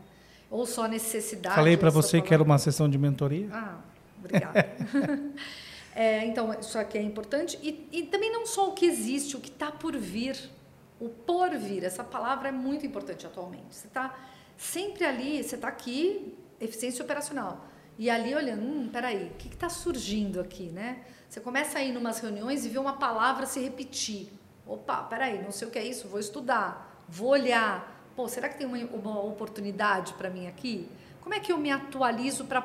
ou 0.49 0.65
só 0.65 0.87
necessidade. 0.87 1.53
Falei 1.53 1.77
para 1.77 1.91
você 1.91 2.21
que 2.21 2.33
era 2.33 2.41
uma 2.41 2.57
sessão 2.57 2.89
de 2.89 2.97
mentoria. 2.97 3.49
Ah, 3.51 3.77
Obrigada. 4.17 4.67
é, 5.95 6.25
então, 6.25 6.51
isso 6.59 6.79
aqui 6.79 6.97
é 6.97 7.01
importante. 7.03 7.59
E, 7.61 7.87
e 7.91 8.03
também 8.03 8.31
não 8.31 8.47
só 8.47 8.69
o 8.69 8.73
que 8.73 8.85
existe, 8.85 9.37
o 9.37 9.39
que 9.39 9.49
está 9.49 9.71
por 9.71 9.95
vir. 9.95 10.35
O 10.99 11.07
por 11.07 11.51
vir, 11.51 11.83
essa 11.83 12.03
palavra 12.03 12.49
é 12.49 12.51
muito 12.51 12.85
importante 12.85 13.25
atualmente. 13.25 13.75
Você 13.75 13.87
está 13.87 14.17
sempre 14.57 15.05
ali, 15.05 15.41
você 15.43 15.55
está 15.55 15.67
aqui, 15.67 16.35
eficiência 16.59 17.03
operacional. 17.03 17.65
E 17.99 18.09
ali 18.09 18.33
olhando, 18.33 18.63
hum, 18.63 18.89
peraí, 18.89 19.25
o 19.25 19.37
que 19.37 19.49
está 19.49 19.67
surgindo 19.67 20.39
aqui, 20.39 20.69
né? 20.69 21.01
Você 21.27 21.41
começa 21.41 21.79
a 21.79 21.83
ir 21.83 21.93
em 21.93 21.97
umas 21.97 22.21
reuniões 22.21 22.65
e 22.65 22.69
vê 22.69 22.79
uma 22.79 22.93
palavra 22.93 23.45
se 23.45 23.59
repetir. 23.59 24.31
Opa, 24.65 25.03
peraí, 25.03 25.43
não 25.43 25.51
sei 25.51 25.67
o 25.67 25.71
que 25.71 25.77
é 25.77 25.85
isso, 25.85 26.07
vou 26.07 26.17
estudar, 26.17 27.03
vou 27.09 27.27
olhar. 27.27 28.01
Pô, 28.15 28.25
será 28.29 28.47
que 28.47 28.57
tem 28.57 28.65
uma, 28.65 28.77
uma 28.77 29.21
oportunidade 29.21 30.13
para 30.13 30.29
mim 30.29 30.47
aqui? 30.47 30.89
Como 31.19 31.35
é 31.35 31.41
que 31.41 31.51
eu 31.51 31.57
me 31.57 31.69
atualizo 31.69 32.45
para 32.45 32.63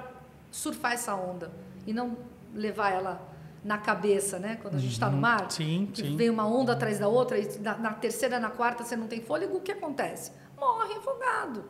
surfar 0.53 0.92
essa 0.92 1.16
onda 1.16 1.51
e 1.85 1.92
não 1.92 2.16
levar 2.55 2.92
ela 2.92 3.35
na 3.64 3.77
cabeça, 3.77 4.38
né? 4.38 4.57
Quando 4.62 4.77
a 4.77 4.79
gente 4.79 4.92
está 4.92 5.09
no 5.09 5.16
uhum. 5.16 5.20
mar, 5.20 5.51
sim, 5.51 5.90
que 5.92 6.03
sim. 6.03 6.16
vem 6.16 6.31
uma 6.31 6.47
onda 6.47 6.75
atrás 6.75 7.01
da 7.01 7.09
outra 7.09 7.37
e 7.37 7.59
na, 7.59 7.77
na, 7.77 7.92
terceira, 7.92 8.38
na 8.38 8.51
quarta 8.51 8.85
você 8.85 8.94
não 8.94 9.09
tem 9.09 9.20
fôlego, 9.20 9.57
o 9.57 9.61
que 9.61 9.73
acontece? 9.73 10.31
Morre 10.57 10.94
afogado. 10.94 11.64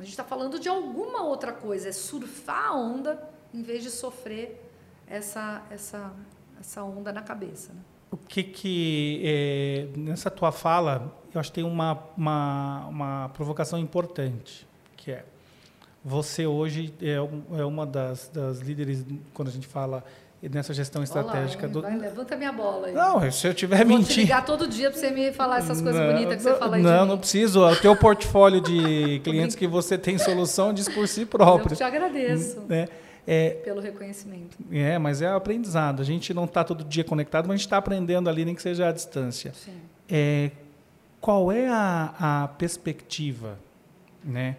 A 0.00 0.02
gente 0.02 0.12
está 0.12 0.24
falando 0.24 0.58
de 0.58 0.66
alguma 0.66 1.22
outra 1.22 1.52
coisa, 1.52 1.90
é 1.90 1.92
surfar 1.92 2.68
a 2.68 2.74
onda 2.74 3.22
em 3.52 3.62
vez 3.62 3.82
de 3.82 3.90
sofrer 3.90 4.66
essa 5.06 5.62
essa 5.70 6.10
essa 6.58 6.82
onda 6.82 7.12
na 7.12 7.20
cabeça. 7.20 7.72
Né? 7.74 7.80
O 8.10 8.16
que 8.16 8.42
que 8.42 9.20
é, 9.22 9.88
nessa 9.94 10.30
tua 10.30 10.50
fala 10.50 11.14
eu 11.34 11.38
acho 11.38 11.50
que 11.50 11.56
tem 11.56 11.64
uma, 11.64 12.02
uma 12.16 12.86
uma 12.88 13.28
provocação 13.28 13.78
importante 13.78 14.66
que 14.96 15.12
é 15.12 15.24
você 16.02 16.46
hoje 16.46 16.94
é, 17.02 17.16
é 17.60 17.64
uma 17.64 17.86
das, 17.86 18.28
das 18.28 18.60
líderes, 18.60 19.04
quando 19.34 19.48
a 19.48 19.52
gente 19.52 19.66
fala 19.66 20.02
nessa 20.48 20.72
gestão 20.72 21.02
estratégica. 21.02 21.64
Olá, 21.66 21.72
do... 21.72 21.82
Vai, 21.82 21.96
levanta 21.98 22.36
minha 22.36 22.52
bola 22.52 22.86
aí. 22.86 22.94
Não, 22.94 23.30
se 23.30 23.46
eu 23.46 23.52
tiver 23.52 23.84
mentindo. 23.84 24.06
Vou 24.06 24.14
te 24.14 24.20
ligar 24.20 24.44
todo 24.44 24.66
dia 24.66 24.90
para 24.90 24.98
você 24.98 25.10
me 25.10 25.32
falar 25.32 25.58
essas 25.58 25.80
coisas 25.80 26.00
não, 26.00 26.12
bonitas 26.12 26.36
que 26.36 26.42
você 26.42 26.54
fala 26.54 26.76
aí 26.76 26.82
Não, 26.82 27.04
não 27.04 27.18
preciso. 27.18 27.64
O 27.66 27.76
teu 27.76 27.94
portfólio 27.94 28.60
de 28.60 29.20
clientes 29.24 29.54
que 29.54 29.66
você 29.66 29.98
tem 29.98 30.16
solução 30.18 30.72
diz 30.72 30.88
por 30.88 31.06
si 31.06 31.26
próprio. 31.26 31.72
Eu 31.72 31.76
te 31.76 31.84
agradeço. 31.84 32.60
Né? 32.68 32.88
É, 33.26 33.50
pelo 33.50 33.80
reconhecimento. 33.80 34.56
É, 34.72 34.98
mas 34.98 35.20
é 35.20 35.28
aprendizado. 35.28 36.00
A 36.00 36.04
gente 36.04 36.32
não 36.32 36.44
está 36.44 36.64
todo 36.64 36.84
dia 36.84 37.04
conectado, 37.04 37.46
mas 37.46 37.54
a 37.54 37.56
gente 37.56 37.66
está 37.66 37.76
aprendendo 37.76 38.30
ali, 38.30 38.44
nem 38.44 38.54
que 38.54 38.62
seja 38.62 38.88
à 38.88 38.92
distância. 38.92 39.52
Sim. 39.54 39.76
É, 40.08 40.50
qual 41.20 41.52
é 41.52 41.68
a, 41.68 42.14
a 42.18 42.48
perspectiva, 42.48 43.58
né? 44.24 44.56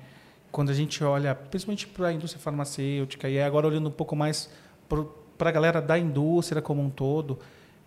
quando 0.52 0.70
a 0.70 0.74
gente 0.74 1.04
olha, 1.04 1.34
principalmente 1.34 1.88
para 1.88 2.10
a 2.10 2.14
indústria 2.14 2.42
farmacêutica, 2.42 3.30
e 3.30 3.42
agora 3.42 3.66
olhando 3.66 3.88
um 3.88 3.92
pouco 3.92 4.16
mais 4.16 4.50
para 4.88 5.04
a 5.50 5.52
galera 5.52 5.82
da 5.82 5.98
indústria 5.98 6.62
como 6.62 6.82
um 6.82 6.90
todo, 6.90 7.40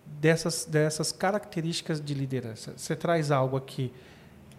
dessas, 0.05 0.65
dessas 0.65 1.11
características 1.11 2.01
de 2.01 2.13
liderança. 2.13 2.73
Você 2.75 2.95
traz 2.95 3.31
algo 3.31 3.57
aqui. 3.57 3.91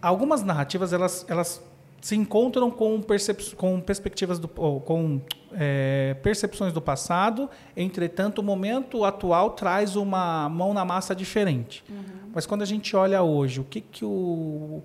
Algumas 0.01 0.43
narrativas, 0.43 0.93
elas, 0.93 1.25
elas 1.27 1.61
se 2.01 2.15
encontram 2.15 2.69
com, 2.69 3.01
percep 3.01 3.55
com 3.55 3.79
perspectivas 3.81 4.39
do, 4.39 4.47
com 4.47 5.21
é, 5.53 6.15
percepções 6.21 6.71
do 6.71 6.81
passado, 6.81 7.49
entretanto, 7.75 8.39
o 8.39 8.43
momento 8.43 9.03
atual 9.03 9.51
traz 9.51 9.95
uma 9.95 10.47
mão 10.49 10.73
na 10.73 10.85
massa 10.85 11.15
diferente. 11.15 11.83
Uhum. 11.89 12.31
Mas 12.33 12.45
quando 12.45 12.61
a 12.61 12.65
gente 12.65 12.95
olha 12.95 13.23
hoje, 13.23 13.59
o 13.59 13.63
que, 13.63 13.81
que 13.81 14.05
o 14.05 14.83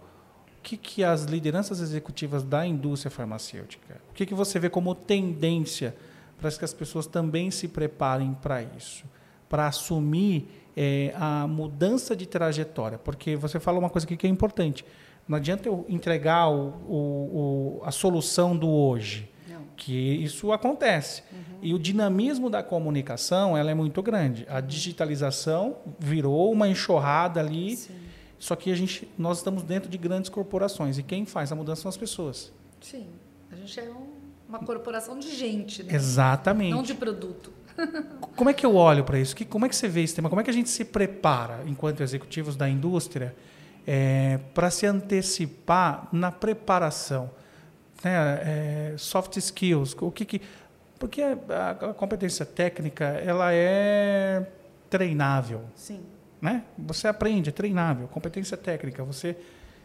que, 0.62 0.76
que 0.76 1.04
as 1.04 1.24
lideranças 1.24 1.80
executivas 1.80 2.44
da 2.44 2.64
indústria 2.64 3.10
farmacêutica, 3.10 4.00
o 4.10 4.14
que, 4.14 4.24
que 4.24 4.34
você 4.34 4.58
vê 4.58 4.70
como 4.70 4.94
tendência 4.94 5.94
para 6.42 6.50
que 6.50 6.64
as 6.64 6.74
pessoas 6.74 7.06
também 7.06 7.50
se 7.50 7.68
preparem 7.68 8.34
para 8.34 8.62
isso, 8.62 9.04
para 9.48 9.66
assumir 9.66 10.48
é, 10.76 11.14
a 11.16 11.46
mudança 11.46 12.14
de 12.14 12.26
trajetória? 12.26 12.98
Porque 12.98 13.36
você 13.36 13.60
fala 13.60 13.78
uma 13.78 13.88
coisa 13.88 14.06
aqui 14.06 14.16
que 14.16 14.26
é 14.26 14.30
importante. 14.30 14.84
Não 15.26 15.36
adianta 15.36 15.68
eu 15.68 15.86
entregar 15.88 16.48
o, 16.48 16.68
o, 16.88 17.78
o, 17.78 17.82
a 17.84 17.92
solução 17.92 18.56
do 18.56 18.68
hoje, 18.68 19.30
Não. 19.48 19.62
que 19.76 19.94
isso 19.94 20.50
acontece. 20.52 21.22
Uhum. 21.32 21.38
E 21.62 21.74
o 21.74 21.78
dinamismo 21.78 22.50
da 22.50 22.62
comunicação 22.62 23.56
ela 23.56 23.70
é 23.70 23.74
muito 23.74 24.02
grande. 24.02 24.44
A 24.50 24.60
digitalização 24.60 25.76
virou 25.98 26.50
uma 26.50 26.68
enxurrada 26.68 27.40
ali. 27.40 27.76
Sim 27.76 28.02
só 28.42 28.56
que 28.56 28.72
a 28.72 28.74
gente, 28.74 29.08
nós 29.16 29.38
estamos 29.38 29.62
dentro 29.62 29.88
de 29.88 29.96
grandes 29.96 30.28
corporações 30.28 30.98
e 30.98 31.02
quem 31.04 31.24
faz 31.24 31.52
a 31.52 31.54
mudança 31.54 31.82
são 31.82 31.88
as 31.88 31.96
pessoas. 31.96 32.52
Sim, 32.80 33.06
a 33.52 33.54
gente 33.54 33.78
é 33.78 33.84
um, 33.84 34.11
uma 34.52 34.66
corporação 34.66 35.18
de 35.18 35.34
gente, 35.34 35.82
né? 35.82 35.94
Exatamente. 35.94 36.72
Não 36.72 36.82
de 36.82 36.94
produto. 36.94 37.52
como 38.36 38.50
é 38.50 38.52
que 38.52 38.66
eu 38.66 38.76
olho 38.76 39.02
para 39.02 39.18
isso? 39.18 39.34
Que, 39.34 39.44
como 39.44 39.64
é 39.64 39.68
que 39.68 39.74
você 39.74 39.88
vê 39.88 40.02
esse 40.02 40.14
tema? 40.14 40.28
Como 40.28 40.40
é 40.40 40.44
que 40.44 40.50
a 40.50 40.54
gente 40.54 40.68
se 40.68 40.84
prepara, 40.84 41.60
enquanto 41.66 42.02
executivos 42.02 42.54
da 42.54 42.68
indústria, 42.68 43.34
é, 43.86 44.38
para 44.54 44.70
se 44.70 44.84
antecipar 44.84 46.06
na 46.12 46.30
preparação? 46.30 47.30
Né? 48.04 48.12
É, 48.12 48.94
soft 48.98 49.36
skills, 49.36 49.96
o 49.98 50.10
que, 50.10 50.24
que 50.24 50.42
porque 50.98 51.20
a, 51.20 51.94
competência 51.94 52.46
técnica 52.46 53.04
ela 53.04 53.52
é 53.52 54.46
treinável. 54.88 55.62
Sim. 55.74 56.00
Né? 56.40 56.62
Você 56.78 57.08
aprende, 57.08 57.48
é 57.48 57.52
treinável. 57.52 58.06
Competência 58.08 58.56
técnica, 58.56 59.02
você 59.02 59.36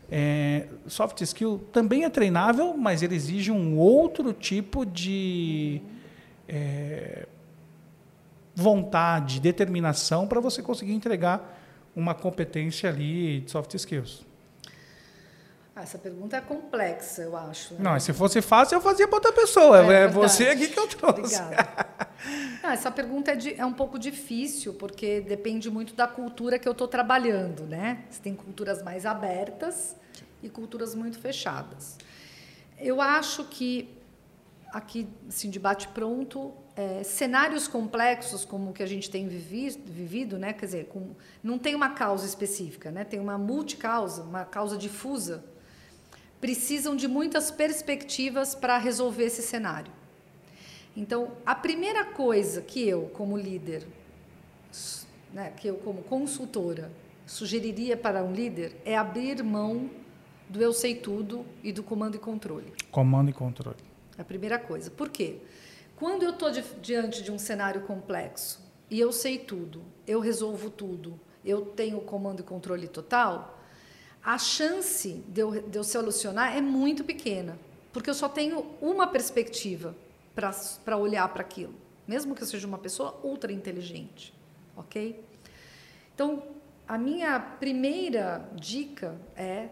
é, 0.09 0.67
soft 0.87 1.21
skill 1.21 1.59
também 1.71 2.05
é 2.05 2.09
treinável, 2.09 2.75
mas 2.77 3.01
ele 3.01 3.15
exige 3.15 3.51
um 3.51 3.77
outro 3.77 4.31
tipo 4.31 4.85
de 4.85 5.81
é, 6.47 7.27
vontade, 8.55 9.39
determinação 9.39 10.27
para 10.27 10.39
você 10.39 10.61
conseguir 10.61 10.93
entregar 10.93 11.55
uma 11.95 12.13
competência 12.13 12.89
ali 12.89 13.41
de 13.41 13.51
soft 13.51 13.73
skills. 13.73 14.25
Ah, 15.75 15.83
essa 15.83 15.97
pergunta 15.99 16.35
é 16.35 16.41
complexa, 16.41 17.21
eu 17.21 17.37
acho. 17.37 17.75
Né? 17.75 17.81
Não, 17.83 17.99
se 17.99 18.11
fosse 18.11 18.41
fácil, 18.41 18.77
eu 18.77 18.81
fazia 18.81 19.07
para 19.07 19.17
outra 19.17 19.31
pessoa. 19.31 19.93
É, 19.93 20.05
é 20.05 20.07
você 20.07 20.47
aqui 20.47 20.69
que 20.69 20.79
eu 20.79 20.87
trouxe. 20.87 21.39
Não, 22.63 22.71
essa 22.71 22.89
pergunta 22.89 23.31
é, 23.31 23.35
de, 23.35 23.53
é, 23.53 23.63
um 23.63 23.73
pouco 23.73 23.99
difícil, 23.99 24.73
porque 24.73 25.21
depende 25.21 25.69
muito 25.69 25.93
da 25.93 26.07
cultura 26.07 26.57
que 26.57 26.67
eu 26.67 26.71
estou 26.71 26.87
trabalhando. 26.87 27.63
Né? 27.67 28.05
Você 28.09 28.19
tem 28.23 28.33
culturas 28.33 28.81
mais 28.81 29.05
abertas 29.05 29.95
e 30.41 30.49
culturas 30.49 30.95
muito 30.95 31.19
fechadas. 31.19 31.97
Eu 32.77 33.01
acho 33.01 33.43
que, 33.45 33.89
aqui, 34.71 35.07
assim, 35.27 35.49
de 35.49 35.59
bate-pronto, 35.59 36.53
é, 36.75 37.03
cenários 37.03 37.67
complexos 37.67 38.45
como 38.45 38.69
o 38.69 38.73
que 38.73 38.83
a 38.83 38.87
gente 38.87 39.09
tem 39.09 39.27
vivido, 39.27 39.79
vivido 39.91 40.37
né? 40.37 40.53
quer 40.53 40.65
dizer, 40.65 40.85
com, 40.85 41.15
não 41.43 41.57
tem 41.57 41.73
uma 41.73 41.89
causa 41.89 42.25
específica, 42.25 42.91
né? 42.91 43.03
tem 43.03 43.19
uma 43.19 43.37
multicausa, 43.37 44.21
uma 44.23 44.45
causa 44.45 44.77
difusa 44.77 45.43
precisam 46.39 46.95
de 46.95 47.07
muitas 47.07 47.49
perspectivas 47.49 48.53
para 48.53 48.77
resolver 48.77 49.25
esse 49.25 49.41
cenário. 49.41 49.91
Então, 50.95 51.31
a 51.45 51.53
primeira 51.53 52.05
coisa 52.05 52.61
que 52.61 52.87
eu, 52.87 53.03
como 53.13 53.37
líder, 53.37 53.85
né, 55.33 55.51
que 55.55 55.67
eu, 55.67 55.75
como 55.77 56.01
consultora, 56.03 56.91
sugeriria 57.25 57.97
para 57.97 58.23
um 58.23 58.31
líder 58.31 58.75
é 58.85 58.97
abrir 58.97 59.43
mão 59.43 59.89
do 60.49 60.61
eu 60.61 60.73
sei 60.73 60.95
tudo 60.95 61.45
e 61.63 61.71
do 61.71 61.83
comando 61.83 62.15
e 62.15 62.19
controle. 62.19 62.73
Comando 62.91 63.29
e 63.29 63.33
controle. 63.33 63.77
É 64.17 64.21
a 64.21 64.25
primeira 64.25 64.57
coisa. 64.57 64.89
Por 64.89 65.09
quê? 65.09 65.37
Quando 65.95 66.23
eu 66.23 66.31
estou 66.31 66.51
diante 66.81 67.23
de 67.23 67.31
um 67.31 67.39
cenário 67.39 67.81
complexo 67.81 68.61
e 68.89 68.99
eu 68.99 69.11
sei 69.11 69.37
tudo, 69.37 69.81
eu 70.05 70.19
resolvo 70.19 70.69
tudo, 70.69 71.19
eu 71.43 71.65
tenho 71.65 71.99
comando 72.01 72.41
e 72.41 72.43
controle 72.43 72.87
total, 72.87 73.59
a 74.23 74.37
chance 74.37 75.23
de 75.27 75.41
eu, 75.41 75.61
de 75.61 75.77
eu 75.77 75.83
solucionar 75.83 76.55
é 76.55 76.61
muito 76.61 77.03
pequena, 77.03 77.57
porque 77.91 78.09
eu 78.09 78.13
só 78.13 78.29
tenho 78.29 78.65
uma 78.81 79.07
perspectiva 79.07 79.95
para 80.35 80.97
olhar 80.97 81.27
para 81.29 81.41
aquilo, 81.41 81.73
mesmo 82.07 82.35
que 82.35 82.43
eu 82.43 82.47
seja 82.47 82.67
uma 82.67 82.77
pessoa 82.77 83.19
ultra 83.23 83.51
inteligente, 83.51 84.33
ok? 84.75 85.19
Então, 86.13 86.43
a 86.87 86.97
minha 86.97 87.39
primeira 87.39 88.47
dica 88.55 89.15
é 89.35 89.69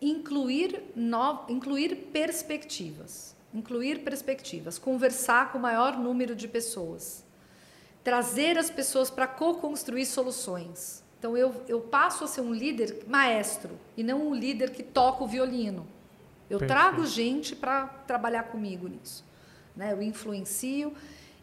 incluir, 0.00 0.82
no, 0.94 1.44
incluir 1.48 1.96
perspectivas, 2.12 3.34
incluir 3.52 4.00
perspectivas, 4.00 4.78
conversar 4.78 5.52
com 5.52 5.58
o 5.58 5.60
maior 5.60 5.98
número 5.98 6.34
de 6.34 6.46
pessoas, 6.46 7.24
trazer 8.04 8.58
as 8.58 8.70
pessoas 8.70 9.10
para 9.10 9.26
co-construir 9.26 10.06
soluções. 10.06 11.02
Então, 11.18 11.36
eu, 11.36 11.64
eu 11.66 11.80
passo 11.80 12.24
a 12.24 12.26
ser 12.26 12.42
um 12.42 12.52
líder 12.52 13.04
maestro 13.06 13.78
e 13.96 14.02
não 14.02 14.28
um 14.28 14.34
líder 14.34 14.70
que 14.70 14.82
toca 14.82 15.24
o 15.24 15.26
violino. 15.26 15.86
Eu 16.48 16.58
Perfeito. 16.58 16.68
trago 16.68 17.06
gente 17.06 17.56
para 17.56 17.86
trabalhar 17.86 18.44
comigo 18.44 18.86
nisso. 18.86 19.24
Né? 19.74 19.92
Eu 19.92 20.02
influencio 20.02 20.94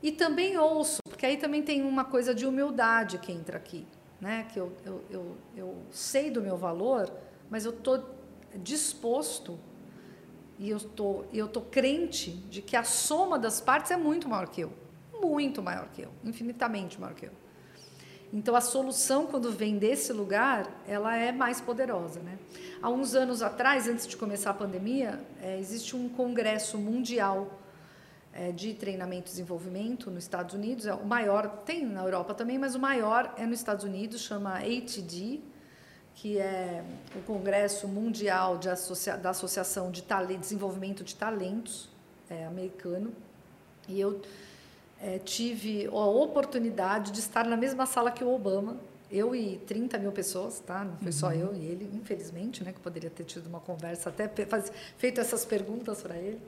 e 0.01 0.11
também 0.11 0.57
ouço, 0.57 0.99
porque 1.03 1.25
aí 1.25 1.37
também 1.37 1.61
tem 1.61 1.81
uma 1.81 2.05
coisa 2.05 2.33
de 2.33 2.45
humildade 2.45 3.17
que 3.17 3.31
entra 3.31 3.57
aqui. 3.57 3.85
Né? 4.21 4.47
Que 4.53 4.59
eu, 4.59 4.71
eu, 4.85 5.03
eu, 5.09 5.37
eu 5.57 5.77
sei 5.91 6.31
do 6.31 6.41
meu 6.41 6.55
valor, 6.55 7.11
mas 7.49 7.65
eu 7.65 7.71
estou 7.71 8.22
disposto 8.57 9.59
e 10.59 10.69
eu 10.69 10.79
tô, 10.79 11.25
eu 11.33 11.47
tô 11.47 11.61
crente 11.61 12.31
de 12.31 12.61
que 12.61 12.75
a 12.75 12.83
soma 12.83 13.39
das 13.39 13.59
partes 13.59 13.91
é 13.91 13.97
muito 13.97 14.29
maior 14.29 14.47
que 14.47 14.61
eu. 14.61 14.71
Muito 15.21 15.61
maior 15.61 15.89
que 15.89 16.01
eu. 16.01 16.11
Infinitamente 16.23 16.99
maior 16.99 17.13
que 17.13 17.25
eu. 17.25 17.31
Então, 18.31 18.55
a 18.55 18.61
solução, 18.61 19.27
quando 19.27 19.51
vem 19.51 19.77
desse 19.77 20.11
lugar, 20.11 20.81
ela 20.87 21.15
é 21.15 21.31
mais 21.31 21.61
poderosa. 21.61 22.19
Né? 22.19 22.39
Há 22.81 22.89
uns 22.89 23.13
anos 23.13 23.43
atrás, 23.43 23.87
antes 23.87 24.07
de 24.07 24.17
começar 24.17 24.49
a 24.49 24.53
pandemia, 24.55 25.19
é, 25.39 25.59
existe 25.59 25.95
um 25.95 26.09
congresso 26.09 26.79
mundial 26.79 27.59
é, 28.33 28.51
de 28.51 28.73
treinamento 28.73 29.27
e 29.27 29.29
desenvolvimento 29.29 30.09
nos 30.09 30.23
Estados 30.23 30.55
Unidos. 30.55 30.87
É 30.87 30.95
o 30.95 31.05
maior, 31.05 31.47
tem 31.63 31.85
na 31.85 32.01
Europa 32.01 32.33
também, 32.33 32.57
mas 32.57 32.73
o 32.73 32.79
maior 32.79 33.31
é 33.37 33.45
nos 33.45 33.59
Estados 33.59 33.85
Unidos, 33.85 34.21
chama 34.21 34.57
ATD, 34.57 35.41
que 36.15 36.37
é 36.37 36.83
o 37.15 37.21
Congresso 37.21 37.87
Mundial 37.87 38.57
de 38.57 38.69
Associa 38.69 39.17
da 39.17 39.31
Associação 39.31 39.91
de 39.91 40.03
Desenvolvimento 40.39 41.03
de 41.03 41.15
Talentos 41.15 41.89
é, 42.29 42.45
americano. 42.45 43.13
E 43.87 43.99
eu 43.99 44.21
é, 45.01 45.19
tive 45.19 45.87
a 45.87 46.05
oportunidade 46.05 47.11
de 47.11 47.19
estar 47.19 47.45
na 47.45 47.57
mesma 47.57 47.85
sala 47.85 48.09
que 48.11 48.23
o 48.23 48.33
Obama, 48.33 48.77
eu 49.11 49.35
e 49.35 49.57
30 49.67 49.99
mil 49.99 50.11
pessoas, 50.11 50.59
tá? 50.59 50.83
Não 50.83 50.97
foi 50.97 51.07
uhum. 51.07 51.11
só 51.11 51.33
eu 51.33 51.53
e 51.53 51.65
ele, 51.65 51.89
infelizmente, 51.93 52.63
né? 52.63 52.71
Que 52.71 52.79
poderia 52.79 53.09
ter 53.09 53.25
tido 53.25 53.47
uma 53.47 53.59
conversa, 53.59 54.09
até 54.09 54.27
faz, 54.45 54.71
feito 54.97 55.19
essas 55.19 55.45
perguntas 55.45 56.01
para 56.01 56.15
ele. 56.17 56.39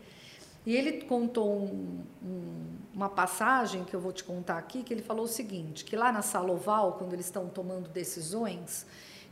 E 0.65 0.75
ele 0.75 1.03
contou 1.03 1.61
um, 1.61 2.01
um, 2.23 2.65
uma 2.93 3.07
passagem 3.07 3.83
que 3.83 3.93
eu 3.93 3.99
vou 3.99 4.11
te 4.11 4.23
contar 4.23 4.57
aqui, 4.57 4.81
que 4.81 4.91
ele 4.91 5.03
falou 5.03 5.25
o 5.25 5.27
seguinte, 5.27 5.85
que 5.85 5.95
lá 5.95 6.11
na 6.11 6.23
sala 6.23 6.51
oval, 6.51 6.93
quando 6.93 7.13
eles 7.13 7.27
estão 7.27 7.47
tomando 7.47 7.87
decisões, 7.89 8.85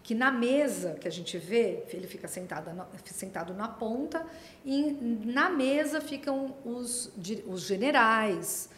que 0.04 0.14
na 0.14 0.30
mesa 0.30 0.98
que 1.00 1.08
a 1.08 1.12
gente 1.12 1.38
vê, 1.38 1.86
ele 1.94 2.06
fica 2.06 2.28
sentado 2.28 2.74
na, 2.74 2.86
sentado 3.06 3.54
na 3.54 3.70
ponta, 3.70 4.26
e 4.66 4.92
na 5.26 5.50
mesa 5.50 6.02
ficam 6.02 6.54
os, 6.66 7.10
os 7.48 7.62
generais, 7.62 8.70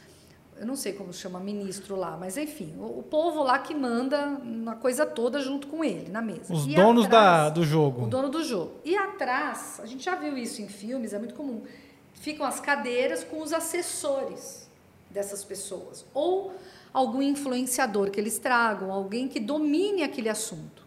eu 0.57 0.67
não 0.67 0.75
sei 0.75 0.93
como 0.93 1.11
chama 1.11 1.39
ministro 1.39 1.95
lá, 1.95 2.15
mas 2.15 2.37
enfim, 2.37 2.75
o, 2.77 2.99
o, 2.99 3.03
povo 3.03 3.41
lá 3.41 3.57
que 3.57 3.73
manda 3.73 4.39
uma 4.41 4.75
coisa 4.75 5.03
toda 5.03 5.41
junto 5.41 5.67
com 5.67 5.83
ele 5.83 6.09
na 6.09 6.21
mesa. 6.21 6.53
Os 6.53 6.67
e 6.67 6.75
donos 6.75 7.05
atrás, 7.05 7.43
da, 7.43 7.49
do 7.49 7.63
jogo. 7.63 8.05
O 8.05 8.07
dono 8.07 8.29
do 8.29 8.43
jogo. 8.43 8.73
E 8.85 8.95
atrás, 8.95 9.79
a 9.81 9.87
gente 9.87 10.05
já 10.05 10.15
viu 10.15 10.37
isso 10.37 10.61
em 10.61 10.67
filmes, 10.67 11.11
é 11.11 11.17
muito 11.17 11.33
comum, 11.33 11.63
ficam 12.13 12.45
as 12.45 12.59
cadeiras 12.59 13.23
com 13.23 13.41
os 13.41 13.51
assessores 13.51 14.69
dessas 15.09 15.43
pessoas. 15.43 16.05
Ou 16.13 16.53
algum 16.93 17.21
influenciador 17.21 18.11
que 18.11 18.19
eles 18.19 18.37
tragam, 18.37 18.91
alguém 18.91 19.27
que 19.27 19.39
domine 19.39 20.03
aquele 20.03 20.29
assunto. 20.29 20.84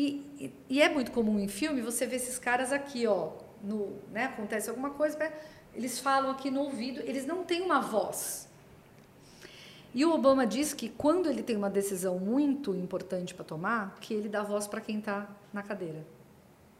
E, 0.00 0.52
e 0.68 0.82
é 0.82 0.88
muito 0.88 1.10
comum 1.10 1.38
em 1.38 1.48
filme 1.48 1.80
você 1.80 2.06
ver 2.06 2.16
esses 2.16 2.38
caras 2.38 2.72
aqui, 2.72 3.06
ó, 3.06 3.32
no, 3.62 3.96
né, 4.12 4.24
acontece 4.24 4.68
alguma 4.68 4.90
coisa, 4.90 5.18
eles 5.74 5.98
falam 5.98 6.30
aqui 6.30 6.50
no 6.50 6.60
ouvido, 6.60 7.00
eles 7.00 7.26
não 7.26 7.44
têm 7.44 7.62
uma 7.62 7.80
voz 7.80 8.48
e 9.94 10.04
o 10.04 10.12
Obama 10.12 10.46
diz 10.46 10.74
que 10.74 10.88
quando 10.88 11.28
ele 11.28 11.42
tem 11.42 11.56
uma 11.56 11.70
decisão 11.70 12.18
muito 12.18 12.74
importante 12.74 13.34
para 13.34 13.44
tomar, 13.44 13.96
que 14.00 14.12
ele 14.12 14.28
dá 14.28 14.42
voz 14.42 14.66
para 14.66 14.80
quem 14.80 14.98
está 14.98 15.28
na 15.52 15.62
cadeira. 15.62 16.06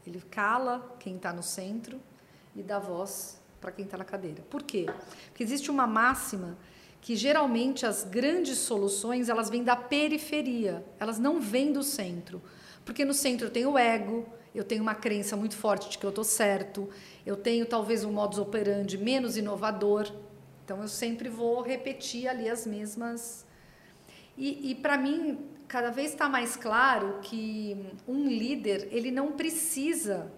Ele 0.07 0.23
cala 0.31 0.95
quem 1.01 1.17
está 1.17 1.33
no 1.33 1.43
centro 1.43 1.99
e 2.55 2.63
dá 2.63 2.79
voz 2.79 3.41
para 3.61 3.73
quem 3.73 3.85
está 3.85 3.97
na 3.97 4.05
cadeira. 4.05 4.43
Por 4.51 4.63
quê? 4.63 4.87
Porque 5.29 5.43
existe 5.43 5.71
uma 5.71 5.87
máxima 5.87 6.57
que 7.01 7.17
geralmente 7.17 7.87
as 7.87 8.05
grandes 8.05 8.59
soluções 8.59 9.29
elas 9.29 9.49
vêm 9.49 9.65
da 9.65 9.75
periferia, 9.75 10.85
elas 11.01 11.19
não 11.19 11.41
vêm 11.41 11.73
do 11.73 11.83
centro. 11.83 12.43
Porque 12.89 13.05
no 13.05 13.13
centro 13.13 13.49
eu 13.49 13.51
tenho 13.51 13.73
o 13.73 13.79
ego, 13.79 14.27
eu 14.55 14.65
tenho 14.65 14.81
uma 14.81 14.95
crença 14.95 15.37
muito 15.37 15.55
forte 15.55 15.91
de 15.91 15.99
que 15.99 16.07
eu 16.07 16.09
estou 16.09 16.25
certo, 16.25 16.89
eu 17.27 17.37
tenho 17.37 17.67
talvez 17.67 18.03
um 18.03 18.11
modus 18.11 18.39
operandi 18.39 18.97
menos 18.97 19.37
inovador, 19.37 20.11
então 20.65 20.81
eu 20.81 20.89
sempre 20.89 21.29
vou 21.29 21.61
repetir 21.61 22.27
ali 22.27 22.49
as 22.49 22.67
mesmas. 22.67 23.45
E, 24.39 24.71
e 24.71 24.75
para 24.75 24.97
mim, 24.97 25.39
cada 25.69 25.91
vez 25.91 26.13
está 26.13 26.31
mais 26.31 26.57
claro 26.57 27.19
que 27.21 27.77
um 28.09 28.27
líder 28.27 28.89
ele 28.91 29.11
não 29.11 29.33
precisa 29.33 30.33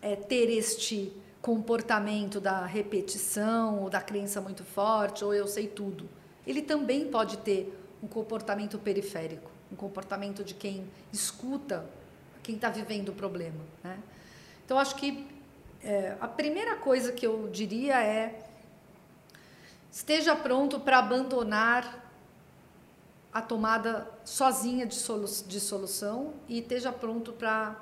é, 0.00 0.16
ter 0.16 0.48
este 0.48 1.12
comportamento 1.42 2.40
da 2.40 2.64
repetição 2.64 3.82
ou 3.82 3.90
da 3.90 4.00
crença 4.00 4.40
muito 4.40 4.64
forte 4.64 5.22
ou 5.22 5.34
eu 5.34 5.46
sei 5.46 5.66
tudo. 5.66 6.08
Ele 6.46 6.62
também 6.62 7.06
pode 7.08 7.36
ter 7.36 7.70
um 8.02 8.06
comportamento 8.06 8.78
periférico, 8.78 9.50
um 9.76 9.78
comportamento 9.78 10.42
de 10.42 10.54
quem 10.54 10.90
escuta 11.12 11.86
quem 12.42 12.54
está 12.54 12.70
vivendo 12.70 13.10
o 13.10 13.12
problema. 13.12 13.60
Né? 13.82 13.98
Então 14.64 14.78
acho 14.78 14.94
que 14.96 15.26
é, 15.82 16.16
a 16.20 16.28
primeira 16.28 16.76
coisa 16.76 17.12
que 17.12 17.26
eu 17.26 17.48
diria 17.52 18.02
é 18.02 18.46
Esteja 19.96 20.36
pronto 20.36 20.78
para 20.78 20.98
abandonar 20.98 22.06
a 23.32 23.40
tomada 23.40 24.06
sozinha 24.26 24.84
de, 24.84 24.94
solu 24.94 25.26
de 25.46 25.58
solução 25.58 26.34
e 26.46 26.58
esteja 26.58 26.92
pronto 26.92 27.32
para 27.32 27.80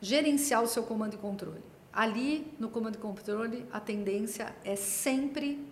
gerenciar 0.00 0.62
o 0.62 0.68
seu 0.68 0.84
comando 0.84 1.14
e 1.14 1.18
controle. 1.18 1.60
Ali, 1.92 2.46
no 2.60 2.68
comando 2.68 2.94
e 2.94 2.98
controle, 2.98 3.66
a 3.72 3.80
tendência 3.80 4.54
é 4.64 4.76
sempre 4.76 5.66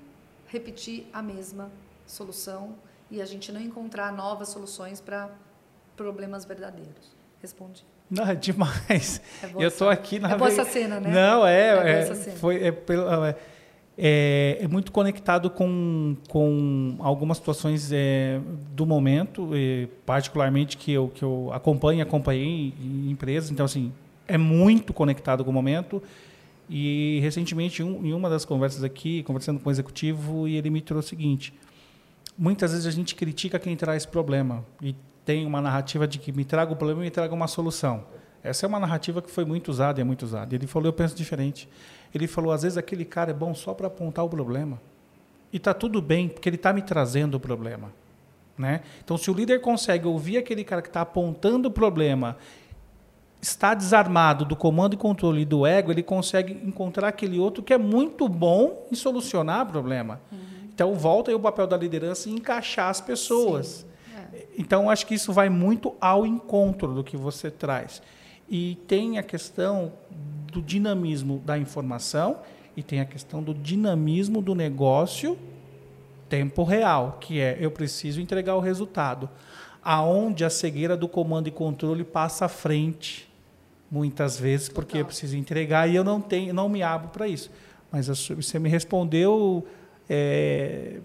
repetir 0.49 1.07
a 1.13 1.23
mesma 1.23 1.71
solução 2.05 2.75
e 3.11 3.21
a 3.21 3.27
gente 3.27 3.51
não 3.51 3.61
encontrar 3.61 4.13
novas 4.13 4.49
soluções 4.49 5.01
para 5.01 5.31
problemas 5.97 6.45
verdadeiros. 6.45 7.17
Respondi. 7.41 7.85
Não, 8.11 8.27
é 8.27 8.35
demais. 8.35 9.21
É 9.43 9.51
eu 9.55 9.69
estou 9.69 9.89
aqui 9.89 10.19
na 10.19 10.33
É 10.33 10.37
boa 10.37 10.51
essa 10.51 10.65
cena, 10.65 10.99
né? 10.99 11.11
Não, 11.11 11.47
é. 11.47 12.01
é, 12.01 12.01
é 12.01 12.15
foi, 12.15 12.57
é, 12.57 12.69
é, 12.69 13.37
é, 13.97 14.59
é, 14.63 14.69
muito 14.69 14.91
conectado 14.91 15.49
com, 15.49 16.17
com 16.29 16.97
algumas 16.99 17.39
situações 17.39 17.91
é, 17.93 18.41
do 18.73 18.85
momento, 18.85 19.51
particularmente 20.05 20.77
que 20.77 20.93
eu, 20.93 21.09
que 21.15 21.23
eu 21.23 21.51
acompanho 21.53 22.01
e 22.01 22.03
acompanhei 22.03 22.75
em 22.81 23.11
empresas. 23.11 23.51
Então, 23.51 23.65
assim, 23.65 23.93
é 24.27 24.37
muito 24.37 24.93
conectado 24.93 25.45
com 25.45 25.51
o 25.51 25.55
momento. 25.55 26.03
E, 26.69 27.19
recentemente, 27.21 27.83
um, 27.83 28.05
em 28.05 28.13
uma 28.13 28.31
das 28.31 28.45
conversas 28.45 28.85
aqui, 28.85 29.23
conversando 29.25 29.59
com 29.59 29.69
o 29.69 29.73
executivo, 29.73 30.47
e 30.47 30.57
ele 30.57 30.71
me 30.71 30.81
trouxe 30.81 31.07
o 31.07 31.11
seguinte: 31.11 31.53
muitas 32.41 32.73
vezes 32.73 32.87
a 32.87 32.91
gente 32.91 33.15
critica 33.15 33.59
quem 33.59 33.77
traz 33.77 34.07
problema 34.07 34.65
e 34.81 34.97
tem 35.27 35.45
uma 35.45 35.61
narrativa 35.61 36.09
de 36.09 36.19
que 36.19 36.33
me 36.33 36.43
traga 36.43 36.73
o 36.73 36.77
problema 36.77 37.03
e 37.03 37.05
me 37.05 37.11
traga 37.11 37.35
uma 37.35 37.47
solução. 37.47 38.05
Essa 38.43 38.65
é 38.65 38.67
uma 38.67 38.81
narrativa 38.81 39.21
que 39.21 39.31
foi 39.31 39.45
muito 39.45 39.69
usada 39.69 40.01
e 40.01 40.03
é 40.03 40.05
muito 40.05 40.23
usada. 40.23 40.55
Ele 40.55 40.67
falou: 40.67 40.89
eu 40.89 40.93
penso 40.95 41.15
diferente. 41.15 41.69
Ele 42.15 42.27
falou: 42.27 42.51
às 42.51 42.63
vezes 42.63 42.79
aquele 42.79 43.05
cara 43.05 43.31
é 43.31 43.35
bom 43.35 43.55
só 43.55 43.75
para 43.75 43.89
apontar 43.89 44.25
o 44.25 44.29
problema. 44.31 44.81
E 45.53 45.59
está 45.59 45.75
tudo 45.75 46.01
bem, 46.01 46.29
porque 46.29 46.49
ele 46.49 46.57
está 46.57 46.73
me 46.73 46.81
trazendo 46.81 47.35
o 47.35 47.41
problema. 47.41 47.93
Né? 48.57 48.81
Então, 49.05 49.19
se 49.19 49.31
o 49.31 49.35
líder 49.35 49.61
consegue 49.61 50.07
ouvir 50.07 50.39
aquele 50.39 50.65
cara 50.65 50.81
que 50.81 50.89
está 50.89 51.03
apontando 51.03 51.69
o 51.69 51.71
problema, 51.71 52.39
está 53.43 53.75
desarmado 53.75 54.45
do 54.45 54.57
comando 54.57 54.95
e 54.95 54.97
controle 54.97 55.45
do 55.45 55.67
ego, 55.67 55.91
ele 55.91 56.03
consegue 56.03 56.53
encontrar 56.67 57.09
aquele 57.09 57.39
outro 57.39 57.63
que 57.63 57.73
é 57.75 57.79
muito 57.79 58.29
bom 58.29 58.87
em 58.91 58.95
solucionar 58.95 59.67
o 59.67 59.67
problema. 59.67 60.21
Uhum. 60.31 60.60
Então, 60.81 60.95
volta 60.95 61.31
aí 61.31 61.35
o 61.35 61.41
papel 61.41 61.67
da 61.67 61.77
liderança 61.77 62.31
em 62.31 62.37
encaixar 62.37 62.89
as 62.89 63.03
pessoas. 63.03 63.85
É. 64.33 64.47
Então, 64.57 64.89
acho 64.89 65.07
que 65.07 65.13
isso 65.15 65.31
vai 65.31 65.51
muito 65.51 65.95
ao 66.01 66.25
encontro 66.25 66.95
do 66.95 67.05
que 67.05 67.19
você 67.19 67.51
traz. 67.51 68.01
E 68.49 68.79
tem 68.87 69.19
a 69.19 69.23
questão 69.23 69.93
do 70.51 70.63
dinamismo 70.63 71.39
da 71.45 71.59
informação 71.59 72.39
e 72.75 72.83
tem 72.83 72.99
a 72.99 73.05
questão 73.05 73.43
do 73.43 73.53
dinamismo 73.53 74.41
do 74.41 74.55
negócio 74.55 75.39
tempo 76.31 76.65
real, 76.65 77.19
que 77.21 77.39
é 77.39 77.59
eu 77.61 77.71
preciso 77.71 78.19
entregar 78.19 78.57
o 78.57 78.61
resultado. 78.61 79.29
Aonde 79.85 80.47
a 80.47 80.49
cegueira 80.49 80.97
do 80.97 81.07
comando 81.07 81.47
e 81.47 81.51
controle 81.51 82.05
passa 82.05 82.47
à 82.47 82.49
frente, 82.49 83.31
muitas 83.91 84.41
vezes, 84.41 84.71
porque 84.71 84.93
Total. 84.93 85.01
eu 85.01 85.05
preciso 85.05 85.37
entregar 85.37 85.91
e 85.91 85.95
eu 85.95 86.03
não 86.03 86.23
tenho, 86.23 86.55
não 86.55 86.71
me 86.71 86.83
abro 86.83 87.11
para 87.11 87.29
isso. 87.29 87.51
Mas 87.93 88.07
você 88.07 88.59
me 88.59 88.71
respondeu 88.71 89.67
é, 90.13 91.01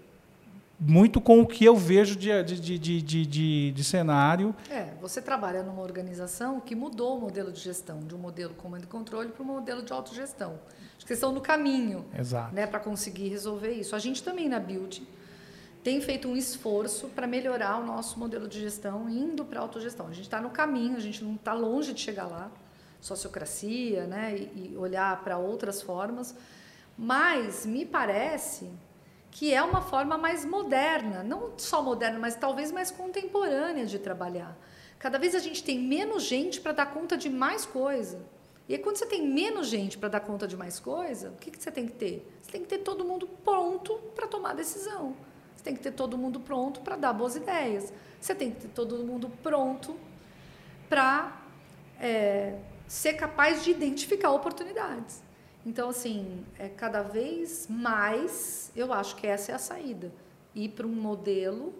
muito 0.78 1.20
com 1.20 1.40
o 1.40 1.46
que 1.46 1.64
eu 1.64 1.76
vejo 1.76 2.16
de, 2.16 2.42
de, 2.42 2.60
de, 2.60 2.78
de, 2.78 3.26
de, 3.26 3.72
de 3.72 3.84
cenário. 3.84 4.54
É, 4.68 4.88
você 5.00 5.22
trabalha 5.22 5.62
numa 5.62 5.80
organização 5.80 6.60
que 6.60 6.74
mudou 6.74 7.16
o 7.16 7.20
modelo 7.20 7.52
de 7.52 7.60
gestão, 7.60 8.00
de 8.00 8.14
um 8.16 8.18
modelo 8.18 8.52
comando 8.54 8.82
e 8.82 8.86
controle 8.86 9.30
para 9.30 9.42
um 9.42 9.46
modelo 9.46 9.82
de 9.82 9.92
autogestão. 9.92 10.58
Acho 10.96 11.04
que 11.04 11.06
vocês 11.06 11.18
estão 11.18 11.32
no 11.32 11.40
caminho 11.40 12.04
né, 12.52 12.66
para 12.66 12.80
conseguir 12.80 13.28
resolver 13.28 13.70
isso. 13.70 13.94
A 13.94 13.98
gente 14.00 14.22
também 14.22 14.48
na 14.48 14.58
Build 14.58 15.06
tem 15.84 16.00
feito 16.00 16.26
um 16.26 16.36
esforço 16.36 17.06
para 17.08 17.28
melhorar 17.28 17.78
o 17.78 17.86
nosso 17.86 18.18
modelo 18.18 18.48
de 18.48 18.60
gestão, 18.60 19.08
indo 19.08 19.44
para 19.44 19.60
a 19.60 19.62
autogestão. 19.62 20.08
A 20.08 20.12
gente 20.12 20.24
está 20.24 20.40
no 20.40 20.50
caminho, 20.50 20.96
a 20.96 21.00
gente 21.00 21.22
não 21.22 21.36
está 21.36 21.52
longe 21.52 21.92
de 21.92 22.00
chegar 22.00 22.26
lá, 22.26 22.50
sociocracia, 23.00 24.04
né, 24.04 24.36
e, 24.36 24.72
e 24.72 24.76
olhar 24.76 25.22
para 25.22 25.38
outras 25.38 25.80
formas, 25.80 26.34
mas 26.98 27.64
me 27.64 27.86
parece 27.86 28.68
que 29.36 29.52
é 29.52 29.62
uma 29.62 29.82
forma 29.82 30.16
mais 30.16 30.44
moderna, 30.44 31.22
não 31.22 31.58
só 31.58 31.82
moderna, 31.82 32.18
mas 32.18 32.36
talvez 32.36 32.72
mais 32.72 32.90
contemporânea 32.90 33.84
de 33.84 33.98
trabalhar. 33.98 34.56
Cada 34.98 35.18
vez 35.18 35.34
a 35.34 35.38
gente 35.38 35.62
tem 35.62 35.78
menos 35.78 36.22
gente 36.22 36.60
para 36.60 36.72
dar 36.72 36.86
conta 36.86 37.16
de 37.16 37.28
mais 37.28 37.66
coisa. 37.66 38.18
E 38.68 38.74
aí, 38.74 38.78
quando 38.80 38.96
você 38.96 39.06
tem 39.06 39.28
menos 39.28 39.68
gente 39.68 39.98
para 39.98 40.08
dar 40.08 40.20
conta 40.20 40.48
de 40.48 40.56
mais 40.56 40.80
coisa, 40.80 41.30
o 41.30 41.36
que, 41.36 41.50
que 41.50 41.62
você 41.62 41.70
tem 41.70 41.86
que 41.86 41.92
ter? 41.92 42.26
Você 42.42 42.50
tem 42.50 42.62
que 42.62 42.68
ter 42.68 42.78
todo 42.78 43.04
mundo 43.04 43.28
pronto 43.44 43.94
para 44.14 44.26
tomar 44.26 44.54
decisão 44.54 45.14
tem 45.66 45.74
que 45.74 45.82
ter 45.82 45.90
todo 45.90 46.16
mundo 46.16 46.38
pronto 46.38 46.80
para 46.80 46.94
dar 46.94 47.12
boas 47.12 47.34
ideias. 47.34 47.92
Você 48.20 48.36
tem 48.36 48.52
que 48.52 48.60
ter 48.60 48.68
todo 48.68 48.98
mundo 48.98 49.28
pronto 49.42 49.96
para 50.88 51.42
é, 52.00 52.56
ser 52.86 53.14
capaz 53.14 53.64
de 53.64 53.72
identificar 53.72 54.30
oportunidades. 54.30 55.25
Então, 55.66 55.88
assim, 55.88 56.44
é 56.60 56.68
cada 56.68 57.02
vez 57.02 57.66
mais, 57.68 58.70
eu 58.76 58.92
acho 58.92 59.16
que 59.16 59.26
essa 59.26 59.50
é 59.50 59.54
a 59.56 59.58
saída. 59.58 60.12
Ir 60.54 60.68
para 60.68 60.86
um 60.86 60.92
modelo 60.92 61.74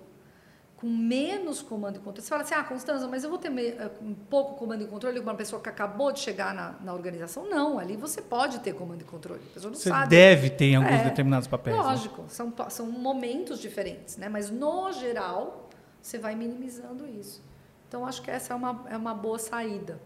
com 0.76 0.88
menos 0.88 1.62
comando 1.62 1.96
e 1.96 1.98
controle. 2.00 2.20
Você 2.20 2.28
fala 2.28 2.42
assim, 2.42 2.54
ah, 2.54 2.64
Constanza, 2.64 3.06
mas 3.06 3.22
eu 3.22 3.30
vou 3.30 3.38
ter 3.38 3.48
eh, 3.48 3.90
um 4.02 4.12
pouco 4.12 4.56
comando 4.56 4.82
e 4.82 4.88
controle 4.88 5.20
com 5.20 5.30
uma 5.30 5.36
pessoa 5.36 5.62
que 5.62 5.68
acabou 5.68 6.10
de 6.10 6.18
chegar 6.18 6.52
na, 6.52 6.74
na 6.82 6.92
organização? 6.92 7.48
Não, 7.48 7.78
ali 7.78 7.96
você 7.96 8.20
pode 8.20 8.58
ter 8.58 8.74
comando 8.74 9.02
e 9.02 9.04
controle. 9.04 9.40
A 9.50 9.54
pessoa 9.54 9.70
não 9.70 9.78
você 9.78 9.88
sabe. 9.88 10.10
deve 10.10 10.50
ter 10.50 10.66
em 10.66 10.76
alguns 10.76 10.90
é, 10.90 11.04
determinados 11.04 11.46
papéis. 11.46 11.76
Né? 11.76 11.82
Lógico, 11.82 12.22
né? 12.22 12.28
são, 12.28 12.52
são 12.68 12.90
momentos 12.90 13.60
diferentes, 13.60 14.16
né? 14.16 14.28
mas 14.28 14.50
no 14.50 14.92
geral 14.92 15.70
você 16.02 16.18
vai 16.18 16.34
minimizando 16.34 17.06
isso. 17.06 17.40
Então 17.88 18.04
acho 18.04 18.20
que 18.20 18.32
essa 18.32 18.52
é 18.52 18.56
uma, 18.56 18.84
é 18.90 18.96
uma 18.96 19.14
boa 19.14 19.38
saída. 19.38 19.98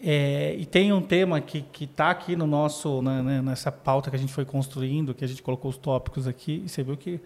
É, 0.00 0.54
e 0.58 0.66
tem 0.66 0.92
um 0.92 1.00
tema 1.00 1.40
que 1.40 1.64
está 1.80 2.10
aqui 2.10 2.34
no 2.34 2.46
nosso, 2.46 3.00
né, 3.02 3.40
nessa 3.40 3.70
pauta 3.70 4.10
que 4.10 4.16
a 4.16 4.18
gente 4.18 4.32
foi 4.32 4.44
construindo, 4.44 5.14
que 5.14 5.24
a 5.24 5.28
gente 5.28 5.42
colocou 5.42 5.70
os 5.70 5.76
tópicos 5.76 6.26
aqui, 6.26 6.62
e 6.64 6.68
você 6.68 6.82
viu 6.82 6.96
que 6.96 7.20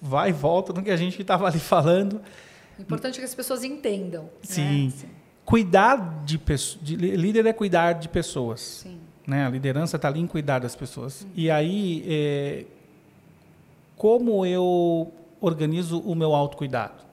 vai 0.00 0.30
e 0.30 0.32
volta 0.32 0.72
no 0.72 0.82
que 0.82 0.90
a 0.90 0.96
gente 0.96 1.20
estava 1.20 1.46
ali 1.46 1.58
falando. 1.58 2.20
Importante 2.78 3.18
que 3.18 3.24
as 3.24 3.34
pessoas 3.34 3.64
entendam. 3.64 4.24
Né? 4.24 4.30
Sim. 4.42 4.86
Né? 4.88 5.08
Cuidar 5.44 6.24
de 6.24 6.38
pessoas. 6.38 6.84
Líder 6.84 7.46
é 7.46 7.52
cuidar 7.52 7.94
de 7.94 8.08
pessoas. 8.08 8.60
Sim. 8.60 8.98
Né? 9.26 9.46
A 9.46 9.50
liderança 9.50 9.96
está 9.96 10.08
ali 10.08 10.20
em 10.20 10.26
cuidar 10.26 10.60
das 10.60 10.76
pessoas. 10.76 11.22
Uhum. 11.22 11.28
E 11.34 11.50
aí, 11.50 12.04
é, 12.06 12.64
como 13.96 14.44
eu 14.44 15.12
organizo 15.40 15.98
o 16.00 16.14
meu 16.14 16.34
autocuidado? 16.34 17.05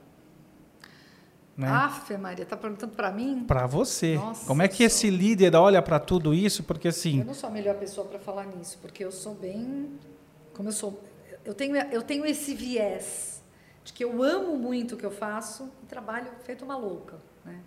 Né? 1.55 1.67
Afe, 1.67 2.17
Maria, 2.17 2.43
está 2.43 2.57
perguntando 2.57 2.95
para 2.95 3.11
mim? 3.11 3.43
Para 3.45 3.67
você. 3.67 4.15
Nossa, 4.15 4.45
como 4.47 4.63
é 4.63 4.67
que 4.67 4.83
esse 4.83 5.09
líder 5.09 5.55
olha 5.55 5.81
para 5.81 5.99
tudo 5.99 6.33
isso? 6.33 6.63
Porque 6.63 6.87
assim. 6.87 7.19
Eu 7.19 7.25
não 7.25 7.33
sou 7.33 7.49
a 7.49 7.51
melhor 7.51 7.75
pessoa 7.75 8.07
para 8.07 8.17
falar 8.17 8.45
nisso, 8.47 8.79
porque 8.81 9.03
eu 9.05 9.11
sou 9.11 9.35
bem. 9.35 9.91
Como 10.53 10.69
eu 10.69 10.73
sou 10.73 10.99
eu 11.45 11.53
tenho, 11.53 11.75
eu 11.75 12.01
tenho 12.01 12.25
esse 12.25 12.53
viés 12.53 13.43
de 13.83 13.91
que 13.91 14.03
eu 14.03 14.23
amo 14.23 14.57
muito 14.57 14.95
o 14.95 14.97
que 14.97 15.05
eu 15.05 15.11
faço 15.11 15.69
e 15.83 15.85
trabalho 15.85 16.31
feito 16.43 16.63
uma 16.63 16.77
louca. 16.77 17.19
Né? 17.43 17.59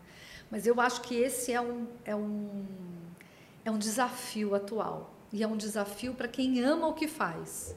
Mas 0.50 0.66
eu 0.66 0.80
acho 0.80 1.02
que 1.02 1.14
esse 1.14 1.52
é 1.52 1.60
um, 1.60 1.86
é 2.04 2.16
um, 2.16 2.64
é 3.64 3.70
um 3.70 3.78
desafio 3.78 4.54
atual. 4.54 5.14
E 5.32 5.42
é 5.42 5.46
um 5.46 5.56
desafio 5.56 6.14
para 6.14 6.28
quem 6.28 6.60
ama 6.60 6.86
o 6.86 6.94
que 6.94 7.06
faz. 7.06 7.76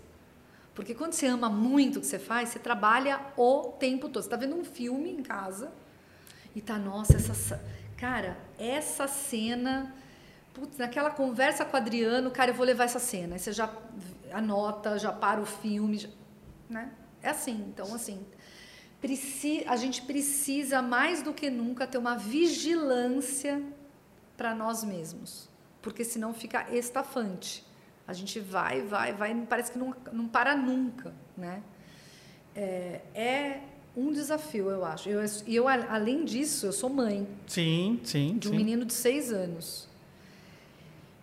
Porque 0.74 0.96
quando 0.96 1.14
você 1.14 1.28
ama 1.28 1.50
muito 1.50 1.98
o 1.98 2.00
que 2.00 2.08
você 2.08 2.20
faz, 2.20 2.50
você 2.50 2.60
trabalha 2.60 3.20
o 3.36 3.74
tempo 3.78 4.08
todo. 4.08 4.24
Você 4.24 4.28
está 4.28 4.38
vendo 4.38 4.56
um 4.56 4.64
filme 4.64 5.12
em 5.12 5.22
casa 5.22 5.72
e 6.56 6.62
tá, 6.62 6.78
nossa, 6.78 7.18
essa. 7.18 7.64
Cara, 7.98 8.38
essa 8.58 9.08
cena. 9.08 9.96
Putz, 10.54 10.78
naquela 10.78 11.12
conversa 11.12 11.64
com 11.64 11.78
o 11.78 11.80
Adriano, 11.80 12.32
cara, 12.32 12.52
eu 12.52 12.56
vou 12.56 12.66
levar 12.66 12.86
essa 12.86 13.00
cena. 13.00 13.36
Aí 13.36 13.40
você 13.40 13.52
já 13.52 13.72
anota, 14.32 14.98
já 14.98 15.12
para 15.12 15.40
o 15.40 15.46
filme, 15.46 15.98
já, 15.98 16.10
né? 16.70 16.92
É 17.22 17.30
assim, 17.30 17.66
então 17.68 17.94
assim, 17.94 18.26
preci, 19.02 19.64
a 19.68 19.76
gente 19.76 20.02
precisa 20.02 20.82
mais 20.82 21.22
do 21.22 21.34
que 21.34 21.50
nunca 21.50 21.86
ter 21.86 21.98
uma 21.98 22.16
vigilância 22.18 23.62
para 24.38 24.56
nós 24.56 24.84
mesmos, 24.84 25.50
porque 25.82 26.04
senão 26.04 26.34
fica 26.34 26.66
estafante. 26.74 27.66
A 28.08 28.14
gente 28.14 28.40
vai, 28.40 28.82
vai, 28.82 29.14
vai, 29.14 29.36
parece 29.48 29.72
que 29.72 29.78
não, 29.78 29.96
não 30.12 30.28
para 30.28 30.56
nunca, 30.56 31.14
né? 31.38 31.62
É, 32.56 33.02
é 33.14 33.62
um 34.00 34.12
desafio, 34.12 34.70
eu 34.70 34.86
acho. 34.86 35.10
Eu, 35.10 35.22
eu, 35.48 35.68
além 35.68 36.24
disso, 36.24 36.66
eu 36.66 36.72
sou 36.72 36.90
mãe. 36.90 37.28
Sim, 37.48 38.00
sim. 38.04 38.38
De 38.38 38.48
um 38.48 38.52
sim. 38.52 38.58
menino 38.58 38.86
de 38.86 38.94
seis 38.94 39.32
anos. 39.32 39.88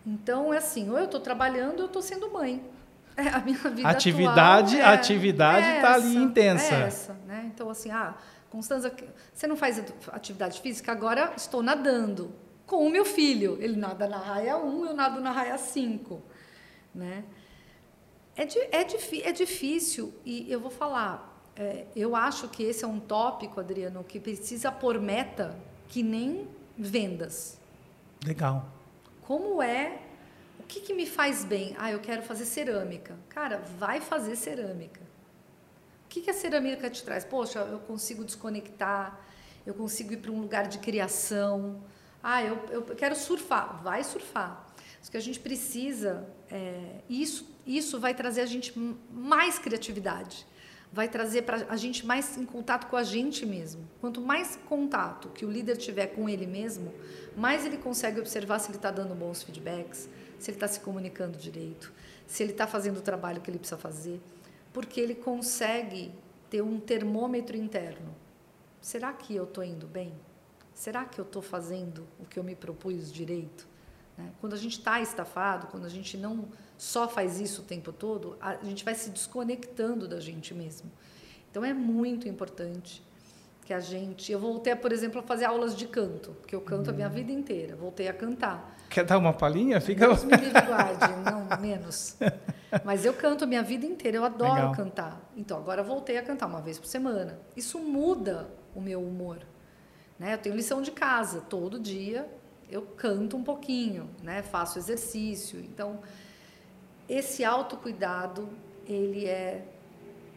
Então, 0.07 0.53
é 0.53 0.59
assim, 0.59 0.89
ou 0.91 0.99
eu 0.99 1.07
estou 1.07 1.21
trabalhando 1.21 1.79
ou 1.79 1.85
eu 1.85 1.87
estou 1.87 2.03
sendo 2.03 2.31
mãe. 2.31 2.63
É, 3.19 3.29
a 3.29 3.41
minha 3.41 3.57
vida 3.57 3.89
atividade, 3.89 4.77
atual 4.77 4.93
é, 4.93 4.95
atividade 4.95 5.77
está 5.77 5.95
ali 5.95 6.17
intensa. 6.17 6.75
É 6.75 6.83
essa, 6.83 7.15
né? 7.27 7.51
Então 7.51 7.71
assim, 7.71 7.91
ah, 7.91 8.15
Constanza, 8.51 8.95
você 9.33 9.47
não 9.47 9.57
faz 9.57 9.83
atividade 10.13 10.61
física? 10.61 10.93
Agora 10.93 11.33
estou 11.35 11.63
nadando 11.63 12.31
com 12.67 12.87
o 12.87 12.91
meu 12.91 13.07
filho. 13.07 13.57
Ele 13.59 13.75
nada 13.75 14.07
na 14.07 14.19
raia 14.19 14.59
1, 14.59 14.87
eu 14.87 14.95
nado 14.95 15.21
na 15.23 15.31
raia 15.31 15.57
5, 15.57 16.23
né? 16.95 17.25
É, 18.37 18.43
é, 18.43 19.29
é 19.31 19.33
difícil 19.33 20.13
e 20.25 20.51
eu 20.53 20.61
vou 20.61 20.71
falar. 20.71 21.36
É, 21.59 21.87
eu 21.97 22.15
acho 22.15 22.49
que 22.49 22.63
esse 22.63 22.85
é 22.85 22.89
um 22.89 23.01
tópico, 23.01 23.59
Adriano, 23.59 24.05
que 24.05 24.21
precisa 24.21 24.71
pôr 24.71 25.01
meta 25.01 25.57
que 25.89 26.03
nem 26.03 26.47
vendas. 26.77 27.59
Legal. 28.25 28.69
Como 29.23 29.63
é 29.63 30.03
o 30.59 30.63
que, 30.65 30.81
que 30.81 30.93
me 30.93 31.07
faz 31.07 31.45
bem? 31.45 31.75
Ah, 31.79 31.91
eu 31.91 32.01
quero 32.01 32.23
fazer 32.23 32.45
cerâmica. 32.45 33.17
Cara, 33.29 33.59
vai 33.79 34.01
fazer 34.01 34.37
cerâmica. 34.37 35.01
O 36.05 36.09
que, 36.09 36.21
que 36.21 36.31
a 36.31 36.35
cerâmica 36.35 36.91
te 36.91 37.03
traz? 37.03 37.25
Poxa, 37.25 37.61
eu 37.61 37.79
consigo 37.79 38.25
desconectar, 38.25 39.19
eu 39.65 39.75
consigo 39.75 40.13
ir 40.13 40.19
para 40.19 40.31
um 40.31 40.41
lugar 40.41 40.67
de 40.67 40.79
criação. 40.79 41.81
Ah, 42.23 42.43
eu, 42.43 42.57
eu 42.71 42.83
quero 42.83 43.15
surfar. 43.15 43.83
Vai 43.83 44.05
surfar. 44.05 44.67
O 45.07 45.11
que 45.11 45.17
a 45.17 45.21
gente 45.21 45.39
precisa, 45.39 46.27
é, 46.51 46.97
isso, 47.09 47.49
isso 47.65 48.01
vai 48.01 48.13
trazer 48.13 48.41
a 48.41 48.47
gente 48.47 48.77
mais 49.09 49.59
criatividade 49.59 50.45
vai 50.93 51.09
trazer 51.09 51.43
para 51.43 51.67
a 51.69 51.77
gente 51.77 52.07
mais 52.07 52.37
em 52.39 52.47
contato 52.47 52.87
com 52.87 52.97
a 52.97 53.03
gente 53.03 53.45
mesmo. 53.45 53.87
Quanto 54.01 54.21
mais 54.21 54.57
contato 54.69 55.29
que 55.29 55.45
o 55.45 55.51
líder 55.51 55.77
tiver 55.77 56.07
com 56.09 56.29
ele 56.29 56.47
mesmo, 56.47 56.93
mais 57.37 57.67
ele 57.67 57.77
consegue 57.77 58.21
observar 58.21 58.59
se 58.59 58.71
ele 58.71 58.79
está 58.79 58.91
dando 58.91 59.15
bons 59.15 59.43
feedbacks, 59.43 60.09
se 60.39 60.51
ele 60.51 60.57
está 60.57 60.69
se 60.69 60.81
comunicando 60.81 61.37
direito, 61.39 61.93
se 62.27 62.43
ele 62.43 62.53
está 62.53 62.67
fazendo 62.67 62.99
o 62.99 63.03
trabalho 63.03 63.41
que 63.41 63.51
ele 63.51 63.59
precisa 63.59 63.79
fazer, 63.79 64.21
porque 64.73 65.01
ele 65.01 65.15
consegue 65.15 66.13
ter 66.49 66.63
um 66.63 66.79
termômetro 66.79 67.57
interno. 67.57 68.15
Será 68.81 69.13
que 69.13 69.35
eu 69.35 69.45
estou 69.45 69.65
indo 69.65 69.87
bem? 69.87 70.15
Será 70.73 71.05
que 71.05 71.19
eu 71.19 71.25
estou 71.25 71.43
fazendo 71.43 72.07
o 72.19 72.25
que 72.25 72.39
eu 72.39 72.45
me 72.45 72.55
propus 72.55 73.13
direito? 73.13 73.67
Né? 74.17 74.31
Quando 74.41 74.53
a 74.53 74.59
gente 74.59 74.79
está 74.79 75.01
estafado, 75.01 75.67
quando 75.69 75.87
a 75.87 75.89
gente 75.89 76.17
não 76.17 76.47
só 76.77 77.09
faz 77.09 77.41
isso 77.41 77.63
o 77.63 77.65
tempo 77.65 77.93
todo, 77.93 78.37
a 78.41 78.57
gente 78.63 78.85
vai 78.85 78.95
se 78.95 79.11
desconectando 79.11 80.07
da 80.07 80.21
gente 80.21 80.53
mesmo. 80.55 80.91
Então 81.51 81.65
é 81.65 81.73
muito 81.73 82.29
importante 82.29 83.03
que 83.65 83.75
a 83.75 83.81
gente. 83.81 84.31
Eu 84.31 84.39
voltei, 84.39 84.75
por 84.77 84.93
exemplo, 84.93 85.21
a 85.21 85.23
fazer 85.23 85.45
aulas 85.47 85.75
de 85.75 85.87
canto, 85.87 86.33
porque 86.41 86.55
eu 86.55 86.61
canto 86.61 86.89
hum. 86.89 86.93
a 86.93 86.97
minha 86.97 87.09
hum. 87.09 87.13
vida 87.13 87.33
inteira. 87.33 87.75
Voltei 87.75 88.09
a 88.09 88.13
cantar. 88.13 88.77
Quer 88.89 89.05
dar 89.05 89.19
uma 89.19 89.33
palhinha? 89.33 89.81
Fica. 89.81 90.07
Deus 90.07 90.23
me 90.23 90.37
livre 90.37 90.61
guarde, 90.61 91.13
não 91.25 91.61
menos. 91.61 92.17
Mas 92.85 93.05
eu 93.05 93.15
canto 93.15 93.45
a 93.45 93.47
minha 93.47 93.63
vida 93.63 93.85
inteira, 93.85 94.19
eu 94.19 94.25
adoro 94.25 94.55
Legal. 94.55 94.73
cantar. 94.73 95.31
Então 95.37 95.57
agora 95.57 95.83
voltei 95.83 96.19
a 96.19 96.23
cantar 96.23 96.47
uma 96.47 96.61
vez 96.61 96.79
por 96.79 96.87
semana. 96.87 97.39
Isso 97.57 97.79
muda 97.79 98.49
o 98.75 98.81
meu 98.81 99.03
humor. 99.03 99.39
Né? 100.19 100.35
Eu 100.35 100.39
tenho 100.39 100.55
lição 100.55 100.81
de 100.81 100.91
casa 100.93 101.41
todo 101.41 101.79
dia. 101.81 102.29
eu 102.71 102.83
canto 102.83 103.37
um 103.37 103.43
pouquinho, 103.43 104.11
né? 104.23 104.43
Faço 104.43 104.79
exercício. 104.79 105.59
Então, 105.61 106.01
esse 107.09 107.45
autocuidado, 107.45 108.49
ele 108.87 109.27
é 109.27 109.65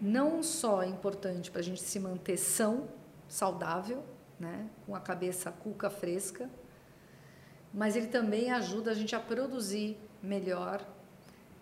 não 0.01 0.41
só 0.41 0.83
importante 0.83 1.51
para 1.51 1.61
a 1.61 1.63
gente 1.63 1.81
se 1.81 1.99
manter 1.99 2.37
são, 2.37 2.87
saudável, 3.27 4.03
né? 4.39 4.67
Com 4.85 4.95
a 4.95 4.99
cabeça 4.99 5.51
cuca 5.51 5.89
fresca, 5.89 6.49
mas 7.73 7.95
ele 7.95 8.07
também 8.07 8.51
ajuda 8.51 8.91
a 8.91 8.93
gente 8.93 9.15
a 9.15 9.19
produzir 9.19 9.97
melhor, 10.21 10.83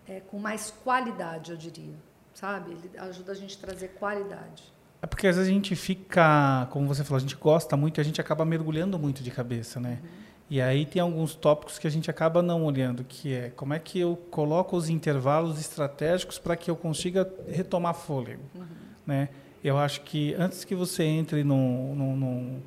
é, 0.06 0.20
com 0.20 0.38
mais 0.38 0.70
qualidade, 0.70 1.50
eu 1.50 1.56
diria, 1.56 1.94
sabe? 2.32 2.72
Ele 2.72 2.90
ajuda 2.98 3.32
a 3.32 3.34
gente 3.34 3.56
a 3.56 3.60
trazer 3.60 3.88
qualidade. 3.88 4.72
É 5.02 5.06
porque 5.06 5.26
às 5.26 5.36
vezes 5.36 5.50
a 5.50 5.52
gente 5.52 5.76
fica, 5.76 6.66
como 6.70 6.88
você 6.88 7.04
falou, 7.04 7.18
a 7.18 7.20
gente 7.20 7.36
gosta 7.36 7.76
muito 7.76 7.98
e 7.98 8.00
a 8.00 8.04
gente 8.04 8.20
acaba 8.20 8.44
mergulhando 8.44 8.98
muito 8.98 9.22
de 9.22 9.30
cabeça, 9.30 9.78
né? 9.78 10.00
Uhum. 10.02 10.27
E 10.50 10.62
aí 10.62 10.86
tem 10.86 11.00
alguns 11.02 11.34
tópicos 11.34 11.78
que 11.78 11.86
a 11.86 11.90
gente 11.90 12.10
acaba 12.10 12.40
não 12.40 12.64
olhando, 12.64 13.04
que 13.04 13.34
é 13.34 13.50
como 13.50 13.74
é 13.74 13.78
que 13.78 13.98
eu 13.98 14.16
coloco 14.30 14.76
os 14.76 14.88
intervalos 14.88 15.60
estratégicos 15.60 16.38
para 16.38 16.56
que 16.56 16.70
eu 16.70 16.76
consiga 16.76 17.30
retomar 17.46 17.94
fôlego, 17.94 18.42
uhum. 18.54 18.64
né? 19.06 19.28
Eu 19.62 19.76
acho 19.76 20.02
que 20.02 20.34
antes 20.34 20.64
que 20.64 20.74
você 20.74 21.02
entre 21.02 21.42
num, 21.42 21.94
num, 21.94 22.62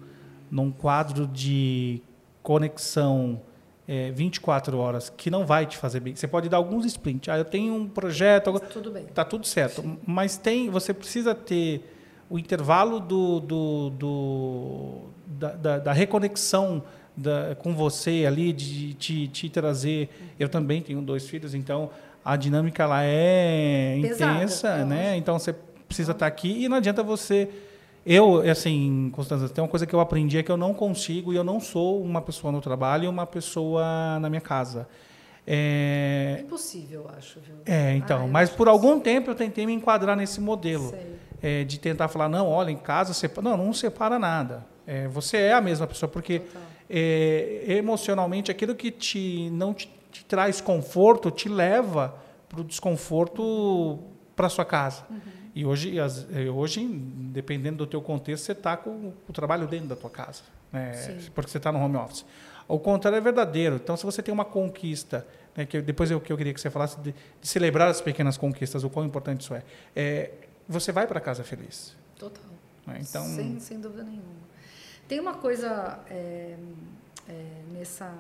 num, 0.52 0.72
quadro 0.72 1.26
de 1.26 2.02
conexão 2.44 3.42
é, 3.88 4.12
24 4.12 4.78
horas 4.78 5.10
que 5.10 5.32
não 5.32 5.46
vai 5.46 5.66
te 5.66 5.78
fazer 5.78 6.02
bem. 6.02 6.16
Você 6.16 6.28
pode 6.28 6.50
dar 6.50 6.58
alguns 6.58 6.86
sprints. 6.86 7.30
Ah, 7.30 7.38
eu 7.38 7.46
tenho 7.46 7.74
um 7.74 7.88
projeto. 7.88 8.60
Tudo 8.72 8.92
bem. 8.92 9.06
Tá 9.06 9.24
tudo 9.24 9.48
certo. 9.48 9.82
Sim. 9.82 9.98
Mas 10.06 10.38
tem, 10.38 10.70
você 10.70 10.94
precisa 10.94 11.34
ter 11.34 11.82
o 12.30 12.38
intervalo 12.38 13.00
do, 13.00 13.40
do, 13.40 13.90
do 13.90 15.10
da, 15.26 15.54
da, 15.54 15.80
da, 15.80 15.94
reconexão 15.94 16.84
da, 17.22 17.56
com 17.56 17.74
você 17.74 18.26
ali, 18.28 18.52
de 18.52 18.94
te, 18.96 19.28
te 19.28 19.50
trazer. 19.50 20.10
Eu 20.40 20.50
também 20.50 20.82
tenho 20.82 21.02
dois 21.02 21.28
filhos, 21.28 21.54
então 21.54 21.90
a 22.24 22.36
dinâmica 22.36 22.86
lá 22.86 23.04
é 23.04 24.00
Pesada, 24.02 24.34
intensa, 24.36 24.86
né? 24.86 25.16
Então 25.16 25.40
você 25.40 25.54
precisa 25.88 26.12
estar 26.12 26.28
aqui 26.28 26.64
e 26.64 26.68
não 26.68 26.78
adianta 26.78 27.04
você 27.04 27.50
eu, 28.06 28.42
assim, 28.50 29.12
Constança, 29.14 29.48
tem 29.48 29.64
uma 29.64 29.70
coisa 29.70 29.86
que 29.86 29.94
eu 29.94 30.00
aprendi 30.00 30.38
é 30.38 30.44
que 30.44 30.52
eu 30.52 30.58
não 30.58 30.74
consigo 30.74 31.32
e 31.32 31.36
eu 31.36 31.44
não 31.44 31.60
sou 31.60 32.02
uma 32.02 32.22
pessoa 32.22 32.52
no 32.52 32.60
trabalho 32.60 33.06
e 33.06 33.08
uma 33.08 33.28
pessoa 33.28 34.20
na 34.20 34.30
minha 34.30 34.42
casa. 34.42 34.88
É, 35.46 36.40
impossível, 36.42 37.02
eu 37.02 37.18
acho. 37.18 37.40
Viu? 37.40 37.56
É, 37.66 37.96
então. 37.96 38.24
Ah, 38.24 38.28
mas 38.28 38.50
por 38.50 38.68
algum 38.68 39.00
tempo 39.00 39.30
eu 39.30 39.36
tentei 39.36 39.66
me 39.66 39.74
enquadrar 39.74 40.16
nesse 40.16 40.42
modelo. 40.42 40.94
É, 41.44 41.64
de 41.64 41.80
tentar 41.80 42.08
falar, 42.08 42.30
não, 42.30 42.48
olha, 42.48 42.70
em 42.70 42.78
casa, 42.78 43.16
separa. 43.16 43.50
não, 43.50 43.58
não 43.58 43.74
separa 43.74 44.20
nada. 44.20 44.66
É, 44.86 45.08
você 45.08 45.38
é 45.38 45.54
a 45.54 45.62
mesma 45.62 45.88
pessoa, 45.88 46.08
porque 46.08 46.44
é, 46.94 47.64
emocionalmente 47.78 48.52
aquilo 48.52 48.76
que 48.76 48.92
te, 48.92 49.50
não 49.52 49.74
te, 49.74 49.90
te 50.12 50.26
traz 50.26 50.60
conforto 50.60 51.32
te 51.32 51.48
leva 51.48 52.16
para 52.50 52.60
o 52.60 52.64
desconforto 52.64 54.00
para 54.36 54.50
sua 54.50 54.66
casa. 54.66 55.06
Uhum. 55.10 55.20
E 55.56 55.66
hoje, 55.66 55.98
eh, 55.98 56.50
hoje, 56.50 56.86
dependendo 56.86 57.78
do 57.78 57.88
teu 57.88 58.02
contexto, 58.02 58.46
você 58.46 58.52
está 58.54 58.76
com 58.78 59.14
o 59.28 59.34
trabalho 59.34 59.68
dentro 59.68 59.88
da 59.88 59.96
tua 59.96 60.10
casa, 60.10 60.44
né? 60.72 60.92
porque 61.36 61.50
você 61.50 61.58
está 61.58 61.72
no 61.72 61.80
home 61.80 61.98
office. 61.98 62.26
O 62.68 62.80
contrário 62.80 63.18
é 63.18 63.22
verdadeiro. 63.22 63.76
Então, 63.76 63.98
se 63.98 64.06
você 64.06 64.22
tem 64.22 64.34
uma 64.34 64.46
conquista, 64.46 65.28
né, 65.56 65.66
que 65.66 65.82
depois 65.82 66.10
eu 66.10 66.22
que 66.22 66.32
eu 66.32 66.38
queria 66.38 66.54
que 66.54 66.62
você 66.62 66.70
falasse 66.70 66.98
de, 67.02 67.14
de, 67.42 67.48
celebrar 67.48 67.90
as 67.90 68.00
pequenas 68.00 68.38
conquistas, 68.38 68.84
o 68.86 68.90
quão 68.90 69.06
importante 69.06 69.42
isso 69.42 69.54
é, 69.54 69.64
é 69.94 70.32
você 70.68 70.94
vai 70.94 71.06
para 71.06 71.20
casa 71.20 71.44
feliz. 71.44 71.98
Total. 72.18 72.44
Né? 72.88 73.00
Então, 73.02 73.26
sem, 73.26 73.60
sem 73.60 73.80
dúvida 73.80 74.04
nenhuma. 74.04 74.51
Tem 75.12 75.20
uma 75.20 75.34
coisa 75.34 76.00
é, 76.10 76.56
é, 77.28 77.64
nessa 77.74 78.18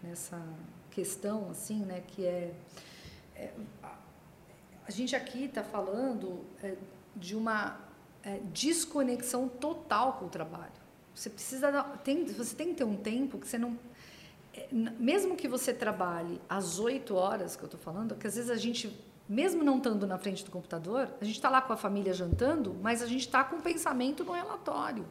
nessa 0.00 0.40
questão 0.88 1.50
assim, 1.50 1.80
né, 1.80 2.04
que 2.06 2.24
é, 2.24 2.54
é 3.34 3.50
a 4.86 4.90
gente 4.92 5.16
aqui 5.16 5.46
está 5.46 5.64
falando 5.64 6.44
é, 6.62 6.76
de 7.16 7.34
uma 7.34 7.80
é, 8.22 8.38
desconexão 8.54 9.48
total 9.48 10.12
com 10.12 10.26
o 10.26 10.28
trabalho. 10.28 10.70
Você 11.12 11.28
precisa 11.28 11.82
tem, 12.04 12.24
você 12.26 12.54
tem 12.54 12.68
que 12.68 12.74
ter 12.74 12.84
um 12.84 12.96
tempo 12.96 13.36
que 13.36 13.48
você 13.48 13.58
não 13.58 13.76
é, 14.54 14.68
mesmo 14.72 15.34
que 15.34 15.48
você 15.48 15.72
trabalhe 15.72 16.40
às 16.48 16.78
oito 16.78 17.16
horas 17.16 17.56
que 17.56 17.64
eu 17.64 17.66
estou 17.66 17.80
falando, 17.80 18.14
que 18.14 18.28
às 18.28 18.36
vezes 18.36 18.48
a 18.48 18.56
gente 18.56 18.96
mesmo 19.28 19.64
não 19.64 19.78
estando 19.78 20.06
na 20.06 20.18
frente 20.18 20.44
do 20.44 20.52
computador, 20.52 21.10
a 21.20 21.24
gente 21.24 21.34
está 21.34 21.50
lá 21.50 21.60
com 21.60 21.72
a 21.72 21.76
família 21.76 22.14
jantando, 22.14 22.76
mas 22.80 23.02
a 23.02 23.06
gente 23.06 23.22
está 23.22 23.42
com 23.42 23.56
o 23.56 23.60
pensamento 23.60 24.22
no 24.22 24.30
relatório. 24.30 25.04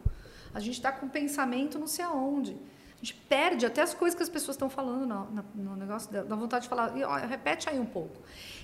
A 0.54 0.60
gente 0.60 0.76
está 0.76 0.92
com 0.92 1.08
pensamento 1.08 1.78
não 1.78 1.88
sei 1.88 2.06
aonde. 2.06 2.58
A 2.98 3.06
gente 3.06 3.14
perde 3.14 3.64
até 3.64 3.82
as 3.82 3.94
coisas 3.94 4.18
que 4.18 4.24
as 4.24 4.30
pessoas 4.30 4.56
estão 4.56 4.70
falando 4.70 5.06
no, 5.06 5.46
no 5.54 5.76
negócio, 5.76 6.12
dá 6.12 6.36
vontade 6.36 6.64
de 6.64 6.70
falar, 6.70 6.98
e, 6.98 7.04
ó, 7.04 7.16
repete 7.16 7.70
aí 7.70 7.80
um 7.80 7.86
pouco. 7.86 8.20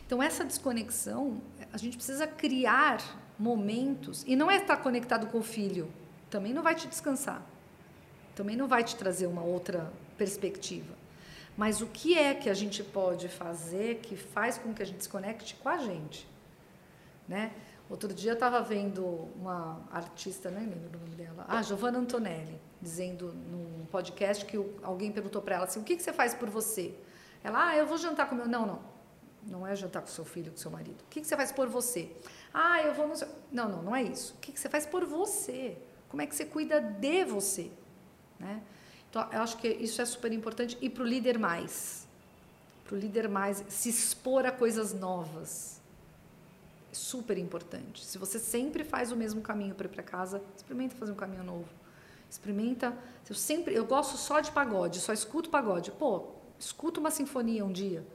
Então, 0.06 0.24
essa 0.24 0.44
desconexão, 0.44 1.40
a 1.72 1.78
gente 1.78 1.98
precisa 1.98 2.26
criar 2.26 2.98
momentos, 3.38 4.24
e 4.26 4.36
não 4.36 4.50
é 4.50 4.58
estar 4.58 4.78
conectado 4.78 5.28
com 5.28 5.38
o 5.38 5.44
filho, 5.44 5.92
também 6.32 6.52
não 6.52 6.64
vai 6.64 6.74
te 6.74 6.88
descansar, 6.88 7.44
também 8.34 8.56
não 8.56 8.68
vai 8.68 8.84
te 8.84 8.96
trazer 8.96 9.28
uma 9.28 9.44
outra 9.44 9.94
perspectiva. 10.18 10.96
Mas 11.56 11.82
o 11.82 11.86
que 11.86 12.18
é 12.18 12.34
que 12.34 12.50
a 12.50 12.56
gente 12.56 12.84
pode 12.84 13.28
fazer 13.30 14.00
que 14.00 14.16
faz 14.16 14.58
com 14.58 14.74
que 14.74 14.82
a 14.82 14.86
gente 14.86 14.98
desconecte 14.98 15.54
com 15.56 15.70
a 15.70 15.78
gente? 15.78 16.28
Né? 17.28 17.52
Outro 17.90 18.14
dia 18.14 18.34
estava 18.34 18.62
vendo 18.62 19.06
uma 19.36 19.82
artista, 19.92 20.50
nem 20.50 20.66
lembro 20.66 20.90
o 20.90 21.00
nome 21.00 21.16
dela, 21.16 21.46
ah, 21.48 21.62
Giovanna 21.62 22.00
Antonelli, 22.00 22.60
dizendo 22.82 23.34
num 23.34 23.86
podcast 23.86 24.46
que 24.46 24.58
alguém 24.82 25.12
perguntou 25.12 25.42
para 25.42 25.56
ela 25.56 25.66
assim: 25.66 25.80
o 25.80 25.84
que, 25.84 25.96
que 25.96 26.04
você 26.04 26.14
faz 26.14 26.34
por 26.34 26.50
você? 26.50 26.96
Ela, 27.44 27.70
ah, 27.70 27.78
eu 27.78 27.86
vou 27.86 27.98
jantar 27.98 28.30
com 28.30 28.36
meu. 28.36 28.48
Não, 28.48 28.66
não. 28.66 28.94
Não 29.46 29.68
é 29.68 29.76
jantar 29.76 30.02
com 30.02 30.08
seu 30.08 30.24
filho, 30.24 30.52
com 30.52 30.58
seu 30.58 30.72
marido. 30.72 31.02
O 31.02 31.10
que, 31.10 31.20
que 31.20 31.28
você 31.28 31.36
faz 31.36 31.52
por 31.52 31.68
você? 31.68 32.10
Ah, 32.54 32.82
eu 32.82 32.94
vou 32.94 33.08
no. 33.08 33.14
Não, 33.52 33.68
não, 33.68 33.84
não 33.84 33.96
é 33.96 34.02
isso. 34.02 34.34
O 34.36 34.38
que, 34.38 34.54
que 34.54 34.60
você 34.60 34.70
faz 34.70 34.86
por 34.86 35.06
você? 35.06 35.78
Como 36.08 36.22
é 36.22 36.26
que 36.26 36.34
você 36.34 36.46
cuida 36.46 36.80
de 36.80 37.26
você? 37.26 37.70
Né? 38.40 38.62
Então, 39.10 39.28
eu 39.32 39.42
acho 39.42 39.58
que 39.58 39.68
isso 39.68 40.02
é 40.02 40.06
super 40.06 40.32
importante. 40.32 40.78
E 40.82 40.90
para 40.90 41.04
o 41.04 41.06
líder 41.06 41.38
mais. 41.38 42.08
Para 42.86 42.96
o 42.96 42.98
líder 42.98 43.28
mais 43.28 43.64
se 43.68 43.90
expor 43.90 44.46
a 44.46 44.52
coisas 44.52 44.94
novas. 44.94 45.82
É 46.94 46.96
super 46.96 47.38
importante. 47.38 48.06
Se 48.06 48.18
você 48.18 48.40
sempre 48.40 48.86
faz 48.86 49.12
o 49.12 49.18
mesmo 49.18 49.42
caminho 49.42 49.76
para 49.76 49.88
ir 49.88 49.90
para 49.90 50.04
casa, 50.04 50.42
experimenta 50.56 50.96
fazer 50.96 51.12
um 51.12 51.16
caminho 51.16 51.44
novo. 51.44 51.68
Experimenta. 52.30 52.96
Eu 53.28 53.36
sempre, 53.36 53.74
eu 53.74 53.86
gosto 53.86 54.16
só 54.16 54.40
de 54.40 54.52
pagode, 54.52 55.02
só 55.02 55.12
escuto 55.12 55.50
pagode. 55.50 55.92
Pô, 55.92 56.28
escuta 56.58 57.00
uma 57.02 57.12
sinfonia 57.12 57.66
um 57.66 57.72
dia 57.72 58.06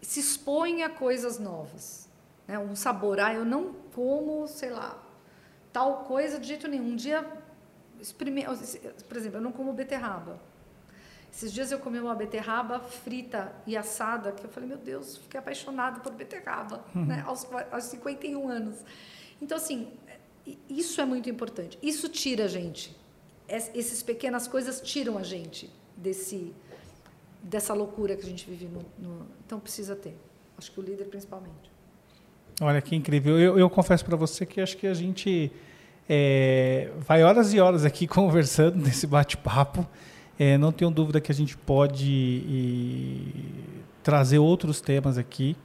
se 0.00 0.20
expõe 0.20 0.82
a 0.82 0.88
coisas 0.88 1.38
novas. 1.38 2.08
Né? 2.46 2.58
Um 2.58 2.76
sabor, 2.76 3.18
ah, 3.20 3.34
eu 3.34 3.44
não 3.44 3.74
como, 3.94 4.46
sei 4.46 4.70
lá, 4.70 5.02
tal 5.72 6.04
coisa 6.04 6.38
de 6.38 6.46
jeito 6.46 6.68
nenhum. 6.68 6.92
Um 6.92 6.96
dia, 6.96 7.22
por 9.08 9.16
exemplo, 9.16 9.38
eu 9.38 9.42
não 9.42 9.52
como 9.52 9.72
beterraba. 9.72 10.40
Esses 11.36 11.52
dias 11.52 11.70
eu 11.70 11.78
comi 11.78 12.00
uma 12.00 12.14
beterraba 12.14 12.80
frita 12.80 13.52
e 13.66 13.76
assada, 13.76 14.32
que 14.32 14.42
eu 14.42 14.48
falei, 14.48 14.70
meu 14.70 14.78
Deus, 14.78 15.18
fiquei 15.18 15.38
apaixonada 15.38 16.00
por 16.00 16.14
beterraba, 16.14 16.82
uhum. 16.94 17.04
né? 17.04 17.22
aos, 17.26 17.46
aos 17.70 17.84
51 17.84 18.48
anos. 18.48 18.76
Então, 19.42 19.58
assim, 19.58 19.86
isso 20.66 20.98
é 20.98 21.04
muito 21.04 21.28
importante. 21.28 21.78
Isso 21.82 22.08
tira 22.08 22.46
a 22.46 22.48
gente. 22.48 22.96
Essas 23.46 24.02
pequenas 24.02 24.48
coisas 24.48 24.80
tiram 24.80 25.18
a 25.18 25.22
gente 25.22 25.70
desse, 25.94 26.54
dessa 27.42 27.74
loucura 27.74 28.16
que 28.16 28.22
a 28.22 28.28
gente 28.30 28.48
vive 28.48 28.64
no, 28.64 28.80
no, 28.98 29.26
então 29.44 29.60
precisa 29.60 29.94
ter 29.94 30.16
acho 30.58 30.72
que 30.72 30.80
o 30.80 30.82
líder 30.82 31.04
principalmente 31.04 31.70
olha 32.60 32.82
que 32.82 32.96
incrível 32.96 33.38
eu, 33.38 33.56
eu 33.56 33.70
confesso 33.70 34.04
para 34.04 34.16
você 34.16 34.44
que 34.44 34.60
acho 34.60 34.76
que 34.76 34.86
a 34.86 34.94
gente 34.94 35.52
é, 36.08 36.90
vai 36.98 37.22
horas 37.22 37.54
e 37.54 37.60
horas 37.60 37.84
aqui 37.84 38.06
conversando 38.08 38.76
nesse 38.76 39.06
bate-papo 39.06 39.86
é, 40.38 40.58
não 40.58 40.72
tenho 40.72 40.90
dúvida 40.90 41.20
que 41.20 41.32
a 41.32 41.34
gente 41.34 41.56
pode 41.56 42.06
e, 42.10 43.34
trazer 44.02 44.38
outros 44.38 44.80
temas 44.80 45.18
aqui 45.18 45.56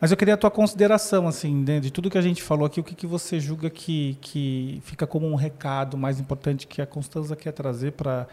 mas 0.00 0.10
eu 0.10 0.16
queria 0.16 0.34
a 0.34 0.36
tua 0.36 0.50
consideração 0.50 1.28
assim 1.28 1.54
né, 1.54 1.80
de 1.80 1.90
tudo 1.90 2.10
que 2.10 2.18
a 2.18 2.22
gente 2.22 2.42
falou 2.42 2.66
aqui 2.66 2.80
o 2.80 2.84
que, 2.84 2.94
que 2.94 3.06
você 3.06 3.38
julga 3.38 3.70
que, 3.70 4.18
que 4.20 4.80
fica 4.84 5.06
como 5.06 5.26
um 5.28 5.34
recado 5.34 5.96
mais 5.96 6.18
importante 6.18 6.66
que 6.66 6.82
a 6.82 6.86
Constança 6.86 7.36
quer 7.36 7.52
trazer 7.52 7.92
para 7.92 8.26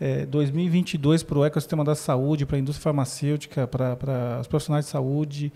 é, 0.00 0.26
2022 0.26 1.22
para 1.22 1.38
o 1.38 1.44
ecossistema 1.44 1.84
da 1.84 1.94
saúde, 1.94 2.44
para 2.44 2.56
a 2.56 2.60
indústria 2.60 2.82
farmacêutica, 2.82 3.66
para, 3.66 4.38
os 4.40 4.46
profissionais 4.46 4.86
de 4.86 4.90
saúde? 4.90 5.52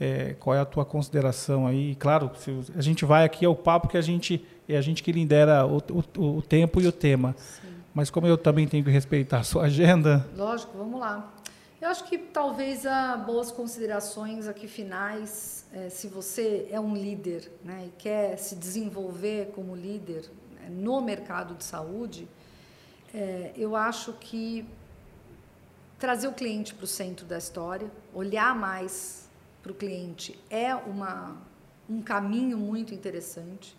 É, 0.00 0.34
qual 0.40 0.56
é 0.56 0.60
a 0.60 0.64
tua 0.64 0.84
consideração 0.84 1.66
aí? 1.66 1.94
Claro, 1.94 2.30
a 2.74 2.82
gente 2.82 3.04
vai 3.04 3.24
aqui 3.24 3.44
ao 3.44 3.54
papo 3.54 3.86
que 3.86 3.96
a 3.96 4.00
gente 4.00 4.44
é 4.68 4.76
a 4.76 4.80
gente 4.80 5.02
que 5.02 5.12
lidera 5.12 5.66
o, 5.66 5.78
o, 6.18 6.38
o 6.38 6.42
tempo 6.42 6.80
e 6.80 6.86
o 6.86 6.92
tema. 6.92 7.34
Sim. 7.38 7.68
Mas 7.94 8.10
como 8.10 8.26
eu 8.26 8.38
também 8.38 8.66
tenho 8.66 8.84
que 8.84 8.90
respeitar 8.90 9.40
a 9.40 9.44
sua 9.44 9.64
agenda. 9.64 10.26
Lógico, 10.36 10.76
vamos 10.76 10.98
lá. 10.98 11.32
Eu 11.80 11.88
acho 11.88 12.04
que 12.04 12.16
talvez 12.16 12.86
há 12.86 13.16
boas 13.16 13.50
considerações 13.50 14.46
aqui 14.46 14.68
finais. 14.68 15.66
É, 15.72 15.88
se 15.88 16.06
você 16.06 16.68
é 16.70 16.78
um 16.78 16.94
líder 16.94 17.50
né, 17.64 17.86
e 17.88 17.90
quer 17.98 18.36
se 18.38 18.54
desenvolver 18.54 19.50
como 19.54 19.74
líder 19.74 20.30
né, 20.54 20.68
no 20.70 21.00
mercado 21.00 21.54
de 21.54 21.64
saúde, 21.64 22.28
é, 23.12 23.52
eu 23.56 23.74
acho 23.74 24.12
que 24.14 24.64
trazer 25.98 26.28
o 26.28 26.32
cliente 26.32 26.72
para 26.72 26.84
o 26.84 26.86
centro 26.86 27.26
da 27.26 27.36
história, 27.36 27.90
olhar 28.14 28.54
mais 28.54 29.28
para 29.62 29.72
o 29.72 29.74
cliente 29.74 30.38
é 30.50 30.74
uma, 30.74 31.36
um 31.88 32.00
caminho 32.00 32.56
muito 32.58 32.94
interessante. 32.94 33.76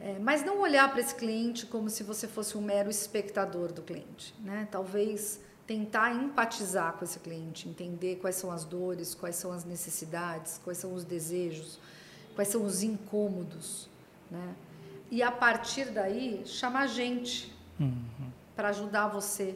É, 0.00 0.18
mas 0.18 0.44
não 0.44 0.60
olhar 0.60 0.90
para 0.90 1.00
esse 1.00 1.14
cliente 1.14 1.66
como 1.66 1.88
se 1.88 2.02
você 2.02 2.26
fosse 2.26 2.58
um 2.58 2.60
mero 2.60 2.90
espectador 2.90 3.72
do 3.72 3.82
cliente. 3.82 4.34
Né? 4.40 4.66
Talvez 4.70 5.40
tentar 5.66 6.12
empatizar 6.12 6.94
com 6.94 7.04
esse 7.04 7.20
cliente, 7.20 7.68
entender 7.68 8.16
quais 8.16 8.36
são 8.36 8.50
as 8.50 8.64
dores, 8.64 9.14
quais 9.14 9.36
são 9.36 9.52
as 9.52 9.64
necessidades, 9.64 10.60
quais 10.64 10.78
são 10.78 10.92
os 10.92 11.04
desejos, 11.04 11.78
quais 12.34 12.48
são 12.48 12.64
os 12.64 12.82
incômodos. 12.82 13.88
Né? 14.30 14.54
E 15.10 15.22
a 15.22 15.30
partir 15.30 15.90
daí, 15.90 16.42
chamar 16.46 16.88
gente 16.88 17.54
uhum. 17.78 18.30
para 18.56 18.68
ajudar 18.68 19.08
você 19.08 19.54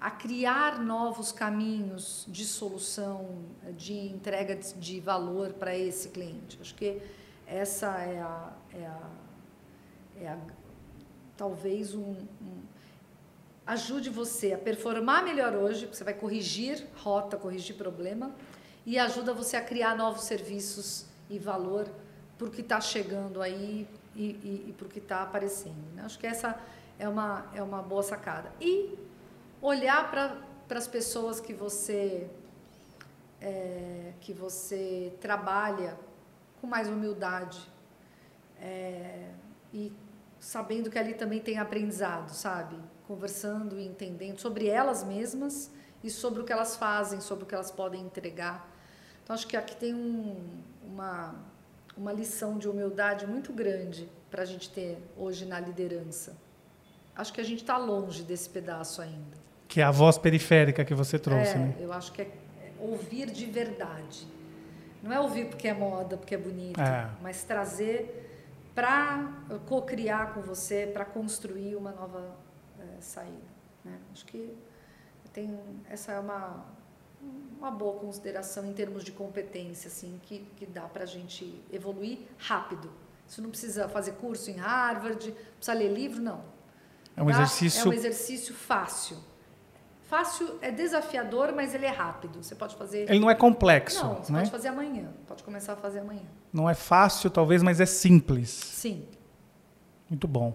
a 0.00 0.10
criar 0.10 0.80
novos 0.80 1.32
caminhos 1.32 2.24
de 2.28 2.44
solução, 2.44 3.44
de 3.76 3.94
entrega 3.94 4.54
de 4.54 5.00
valor 5.00 5.54
para 5.54 5.76
esse 5.76 6.10
cliente. 6.10 6.58
Acho 6.60 6.74
que 6.74 7.00
essa 7.46 7.86
é 7.98 8.20
a, 8.20 8.52
é 8.74 8.86
a, 8.86 9.10
é 10.20 10.28
a 10.28 10.38
talvez 11.36 11.94
um, 11.94 12.16
um, 12.42 12.62
ajude 13.64 14.10
você 14.10 14.52
a 14.52 14.58
performar 14.58 15.22
melhor 15.22 15.54
hoje, 15.54 15.82
porque 15.82 15.96
você 15.96 16.04
vai 16.04 16.14
corrigir 16.14 16.84
rota, 16.96 17.36
corrigir 17.36 17.76
problema, 17.76 18.34
e 18.84 18.98
ajuda 18.98 19.32
você 19.32 19.56
a 19.56 19.62
criar 19.62 19.96
novos 19.96 20.24
serviços 20.24 21.06
e 21.30 21.38
valor 21.38 21.88
para 22.36 22.48
o 22.48 22.50
que 22.50 22.60
está 22.60 22.80
chegando 22.80 23.40
aí 23.40 23.86
e, 24.16 24.22
e, 24.22 24.64
e 24.68 24.74
para 24.76 24.86
o 24.86 24.90
que 24.90 24.98
está 24.98 25.22
aparecendo. 25.22 25.94
Né? 25.94 26.02
Acho 26.04 26.18
que 26.18 26.26
essa 26.26 26.58
é 26.98 27.08
uma, 27.08 27.46
é 27.54 27.62
uma 27.62 27.82
boa 27.82 28.02
sacada. 28.02 28.52
E 28.60 28.98
olhar 29.62 30.10
para 30.10 30.76
as 30.76 30.88
pessoas 30.88 31.40
que 31.40 31.52
você 31.52 32.28
é, 33.40 34.12
que 34.20 34.32
você 34.32 35.12
trabalha 35.20 35.96
com 36.60 36.66
mais 36.66 36.88
humildade 36.88 37.60
é, 38.60 39.30
e 39.72 39.92
sabendo 40.40 40.90
que 40.90 40.98
ali 40.98 41.14
também 41.14 41.40
tem 41.40 41.58
aprendizado, 41.58 42.30
sabe? 42.30 42.76
Conversando 43.06 43.78
e 43.78 43.86
entendendo 43.86 44.38
sobre 44.38 44.66
elas 44.68 45.04
mesmas 45.04 45.70
e 46.02 46.10
sobre 46.10 46.42
o 46.42 46.44
que 46.44 46.52
elas 46.52 46.76
fazem, 46.76 47.20
sobre 47.20 47.44
o 47.44 47.46
que 47.46 47.54
elas 47.54 47.70
podem 47.70 48.02
entregar. 48.02 48.70
Então 49.22 49.34
acho 49.34 49.46
que 49.46 49.56
aqui 49.56 49.76
tem 49.76 49.94
um, 49.94 50.62
uma 50.82 51.34
uma 51.98 52.12
lição 52.12 52.56
de 52.56 52.68
humildade 52.68 53.26
muito 53.26 53.52
grande 53.52 54.08
para 54.30 54.42
a 54.42 54.46
gente 54.46 54.70
ter 54.70 54.98
hoje 55.16 55.44
na 55.44 55.58
liderança. 55.58 56.36
Acho 57.14 57.32
que 57.32 57.40
a 57.40 57.44
gente 57.44 57.62
está 57.62 57.76
longe 57.76 58.22
desse 58.22 58.48
pedaço 58.48 59.02
ainda. 59.02 59.36
Que 59.66 59.80
é 59.80 59.84
a 59.84 59.90
voz 59.90 60.16
periférica 60.16 60.84
que 60.84 60.94
você 60.94 61.18
trouxe, 61.18 61.52
é, 61.52 61.58
né? 61.58 61.74
Eu 61.80 61.92
acho 61.92 62.12
que 62.12 62.22
é 62.22 62.30
ouvir 62.78 63.30
de 63.30 63.44
verdade. 63.46 64.26
Não 65.02 65.12
é 65.12 65.18
ouvir 65.18 65.46
porque 65.46 65.66
é 65.66 65.74
moda, 65.74 66.16
porque 66.16 66.34
é 66.34 66.38
bonito, 66.38 66.80
é. 66.80 67.10
mas 67.20 67.42
trazer 67.42 68.27
para 68.78 69.28
co-criar 69.66 70.34
com 70.34 70.40
você, 70.40 70.86
para 70.86 71.04
construir 71.04 71.74
uma 71.74 71.90
nova 71.90 72.36
é, 72.78 73.00
saída. 73.00 73.48
Né? 73.84 73.98
Acho 74.12 74.24
que 74.24 74.56
tem 75.32 75.58
essa 75.90 76.12
é 76.12 76.20
uma 76.20 76.64
uma 77.58 77.72
boa 77.72 77.98
consideração 77.98 78.64
em 78.64 78.72
termos 78.72 79.02
de 79.02 79.10
competência, 79.10 79.88
assim, 79.88 80.20
que, 80.22 80.46
que 80.56 80.64
dá 80.64 80.82
para 80.82 81.02
a 81.02 81.06
gente 81.06 81.60
evoluir 81.72 82.20
rápido. 82.38 82.88
Você 83.26 83.40
não 83.40 83.50
precisa 83.50 83.88
fazer 83.88 84.12
curso 84.12 84.48
em 84.48 84.54
Harvard, 84.54 85.34
precisa 85.56 85.76
ler 85.76 85.92
livro, 85.92 86.22
não. 86.22 86.44
É 87.16 87.22
um 87.22 87.28
exercício. 87.28 87.82
É 87.82 87.88
um 87.88 87.92
exercício 87.92 88.54
fácil. 88.54 89.16
Fácil 90.08 90.58
é 90.62 90.70
desafiador, 90.70 91.52
mas 91.54 91.74
ele 91.74 91.84
é 91.84 91.90
rápido. 91.90 92.42
Você 92.42 92.54
pode 92.54 92.74
fazer. 92.76 93.10
Ele 93.10 93.20
não 93.20 93.28
é 93.28 93.34
complexo. 93.34 94.02
Não, 94.02 94.14
você 94.14 94.32
né? 94.32 94.38
pode 94.38 94.50
fazer 94.50 94.68
amanhã. 94.68 95.10
Pode 95.26 95.42
começar 95.42 95.74
a 95.74 95.76
fazer 95.76 95.98
amanhã. 95.98 96.22
Não 96.50 96.68
é 96.68 96.72
fácil, 96.72 97.28
talvez, 97.28 97.62
mas 97.62 97.78
é 97.78 97.84
simples. 97.84 98.48
Sim. 98.48 99.04
Muito 100.08 100.26
bom. 100.26 100.54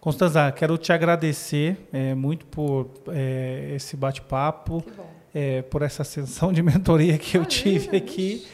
Constanza, 0.00 0.52
quero 0.52 0.78
te 0.78 0.92
agradecer 0.92 1.88
é, 1.92 2.14
muito 2.14 2.46
por 2.46 2.90
é, 3.08 3.72
esse 3.74 3.96
bate-papo, 3.96 4.84
é, 5.34 5.62
por 5.62 5.82
essa 5.82 6.04
sessão 6.04 6.52
de 6.52 6.62
mentoria 6.62 7.18
que 7.18 7.36
eu 7.36 7.44
tive 7.44 7.96
aqui. 7.96 8.46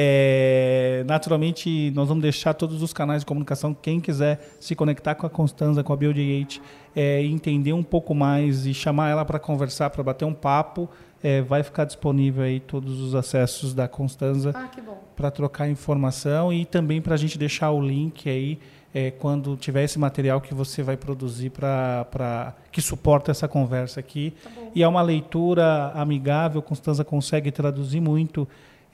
É, 0.00 1.02
naturalmente, 1.08 1.90
nós 1.90 2.06
vamos 2.06 2.22
deixar 2.22 2.54
todos 2.54 2.82
os 2.82 2.92
canais 2.92 3.22
de 3.22 3.26
comunicação. 3.26 3.74
Quem 3.74 3.98
quiser 3.98 4.54
se 4.60 4.76
conectar 4.76 5.16
com 5.16 5.26
a 5.26 5.30
Constanza, 5.30 5.82
com 5.82 5.92
a 5.92 5.98
BioD8, 5.98 6.60
é, 6.94 7.24
entender 7.24 7.72
um 7.72 7.82
pouco 7.82 8.14
mais 8.14 8.64
e 8.64 8.72
chamar 8.72 9.10
ela 9.10 9.24
para 9.24 9.40
conversar, 9.40 9.90
para 9.90 10.04
bater 10.04 10.24
um 10.24 10.32
papo, 10.32 10.88
é, 11.20 11.42
vai 11.42 11.64
ficar 11.64 11.84
disponível 11.84 12.44
aí 12.44 12.60
todos 12.60 13.00
os 13.00 13.16
acessos 13.16 13.74
da 13.74 13.88
Constanza 13.88 14.52
ah, 14.54 14.70
para 15.16 15.32
trocar 15.32 15.68
informação 15.68 16.52
e 16.52 16.64
também 16.64 17.02
para 17.02 17.14
a 17.14 17.18
gente 17.18 17.36
deixar 17.36 17.72
o 17.72 17.82
link 17.82 18.30
aí 18.30 18.60
é, 18.94 19.10
quando 19.10 19.56
tiver 19.56 19.82
esse 19.82 19.98
material 19.98 20.40
que 20.40 20.54
você 20.54 20.80
vai 20.80 20.96
produzir 20.96 21.50
para 21.50 22.54
que 22.70 22.80
suporta 22.80 23.32
essa 23.32 23.48
conversa 23.48 23.98
aqui. 23.98 24.32
Tá 24.44 24.50
e 24.76 24.80
é 24.80 24.86
uma 24.86 25.02
leitura 25.02 25.90
amigável, 25.92 26.62
Constanza 26.62 27.04
consegue 27.04 27.50
traduzir 27.50 28.00
muito. 28.00 28.46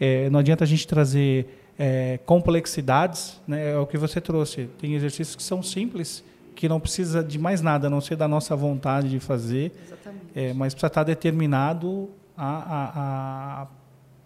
É, 0.04 0.28
não 0.28 0.40
adianta 0.40 0.64
a 0.64 0.66
gente 0.66 0.86
trazer 0.86 1.46
é, 1.78 2.18
complexidades, 2.26 3.40
né? 3.48 3.72
é 3.72 3.78
o 3.78 3.86
que 3.86 3.96
você 3.96 4.20
trouxe. 4.20 4.68
Tem 4.78 4.94
exercícios 4.94 5.34
que 5.34 5.42
são 5.42 5.62
simples, 5.62 6.22
que 6.54 6.68
não 6.68 6.78
precisa 6.78 7.24
de 7.24 7.38
mais 7.38 7.62
nada, 7.62 7.86
a 7.86 7.90
não 7.90 8.02
ser 8.02 8.14
da 8.14 8.28
nossa 8.28 8.54
vontade 8.54 9.08
de 9.08 9.18
fazer, 9.18 9.72
é, 10.34 10.52
mas 10.52 10.74
precisa 10.74 10.88
estar 10.88 11.04
determinado 11.04 12.10
a, 12.36 12.46
a, 12.46 13.62
a 13.62 13.66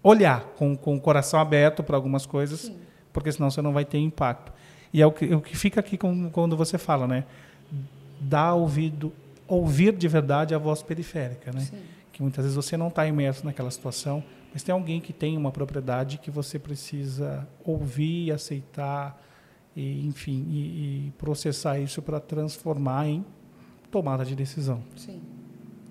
olhar 0.02 0.40
com, 0.56 0.76
com 0.76 0.96
o 0.96 1.00
coração 1.00 1.38
aberto 1.38 1.84
para 1.84 1.94
algumas 1.94 2.26
coisas, 2.26 2.62
Sim. 2.62 2.76
porque 3.12 3.30
senão 3.30 3.48
você 3.48 3.62
não 3.62 3.72
vai 3.72 3.84
ter 3.84 3.98
impacto. 3.98 4.52
E 4.92 5.00
é 5.00 5.06
o 5.06 5.12
que, 5.12 5.32
o 5.32 5.40
que 5.40 5.56
fica 5.56 5.78
aqui 5.78 5.96
com, 5.96 6.28
quando 6.30 6.56
você 6.56 6.76
fala, 6.76 7.06
né? 7.06 7.24
Dar 8.20 8.54
ouvido, 8.54 9.12
ouvir 9.46 9.94
de 9.94 10.08
verdade 10.08 10.56
a 10.56 10.58
voz 10.58 10.82
periférica, 10.82 11.52
né? 11.52 11.60
Sim. 11.60 11.78
Que 12.12 12.20
muitas 12.20 12.44
vezes 12.44 12.56
você 12.56 12.76
não 12.76 12.88
está 12.88 13.06
imerso 13.06 13.46
naquela 13.46 13.70
situação, 13.70 14.24
mas 14.53 14.62
tem 14.62 14.72
alguém 14.72 15.01
que 15.01 15.12
tem 15.12 15.36
uma 15.36 15.51
propriedade 15.51 16.18
que 16.18 16.30
você 16.30 16.59
precisa 16.59 17.46
ouvir, 17.64 18.32
aceitar, 18.32 19.22
e, 19.76 20.07
enfim, 20.07 20.44
e, 20.49 21.07
e 21.07 21.11
processar 21.12 21.78
isso 21.78 22.03
para 22.03 22.18
transformar 22.18 23.07
em 23.07 23.24
tomada 23.90 24.24
de 24.24 24.34
decisão. 24.34 24.82
Sim. 24.96 25.22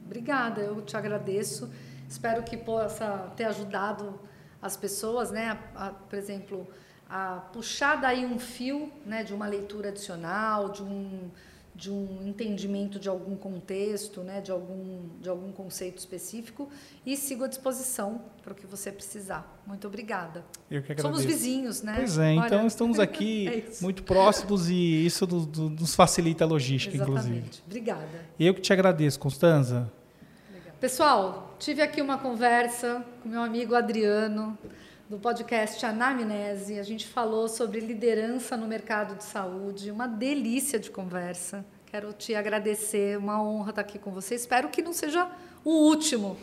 Obrigada, 0.05 0.61
eu 0.61 0.81
te 0.81 0.97
agradeço. 0.97 1.71
Espero 2.07 2.43
que 2.43 2.57
possa 2.57 3.31
ter 3.35 3.45
ajudado 3.45 4.19
as 4.61 4.75
pessoas, 4.75 5.31
né? 5.31 5.57
A, 5.75 5.87
a, 5.87 5.89
por 5.91 6.17
exemplo, 6.17 6.67
a 7.09 7.35
puxar 7.53 7.95
daí 7.95 8.25
um 8.25 8.39
fio 8.39 8.91
né, 9.05 9.23
de 9.23 9.33
uma 9.33 9.47
leitura 9.47 9.89
adicional, 9.89 10.69
de 10.69 10.83
um, 10.83 11.29
de 11.77 11.91
um 11.91 12.27
entendimento 12.27 12.97
de 12.97 13.07
algum 13.07 13.35
contexto, 13.35 14.21
né, 14.21 14.41
de, 14.41 14.49
algum, 14.51 15.07
de 15.21 15.29
algum 15.29 15.51
conceito 15.51 15.99
específico 15.99 16.67
e 17.05 17.15
sigo 17.15 17.43
à 17.43 17.47
disposição 17.47 18.19
para 18.41 18.51
o 18.51 18.55
que 18.55 18.65
você 18.65 18.91
precisar. 18.91 19.61
Muito 19.65 19.85
obrigada. 19.85 20.43
Eu 20.71 20.81
que 20.81 20.91
agradeço. 20.91 21.07
Somos 21.07 21.23
vizinhos, 21.23 21.83
né? 21.83 21.93
Pois 21.95 22.17
é, 22.17 22.33
então 22.33 22.59
Olha. 22.59 22.67
estamos 22.67 22.97
aqui 22.99 23.47
é 23.47 23.71
muito 23.79 24.01
próximos 24.01 24.67
e 24.69 25.05
isso 25.05 25.27
do, 25.27 25.45
do, 25.45 25.69
nos 25.69 25.93
facilita 25.93 26.43
a 26.43 26.47
logística, 26.47 26.95
Exatamente. 26.95 27.27
inclusive. 27.27 27.61
Obrigada. 27.67 28.25
Eu 28.39 28.55
que 28.55 28.61
te 28.61 28.73
agradeço, 28.73 29.19
Constanza. 29.19 29.91
Pessoal, 30.79 31.55
tive 31.59 31.83
aqui 31.83 32.01
uma 32.01 32.17
conversa 32.17 33.05
com 33.21 33.29
meu 33.29 33.41
amigo 33.41 33.75
Adriano 33.75 34.57
do 35.09 35.17
podcast 35.17 35.85
Anamnese. 35.85 36.77
A 36.77 36.83
gente 36.83 37.07
falou 37.07 37.47
sobre 37.47 37.79
liderança 37.79 38.57
no 38.57 38.67
mercado 38.67 39.15
de 39.15 39.23
saúde, 39.23 39.89
uma 39.89 40.05
delícia 40.05 40.77
de 40.77 40.91
conversa. 40.91 41.65
Quero 41.85 42.11
te 42.11 42.35
agradecer, 42.35 43.17
uma 43.17 43.41
honra 43.41 43.69
estar 43.69 43.81
aqui 43.81 43.97
com 43.97 44.11
você. 44.11 44.35
Espero 44.35 44.67
que 44.67 44.81
não 44.81 44.91
seja 44.91 45.29
o 45.63 45.71
último 45.71 46.37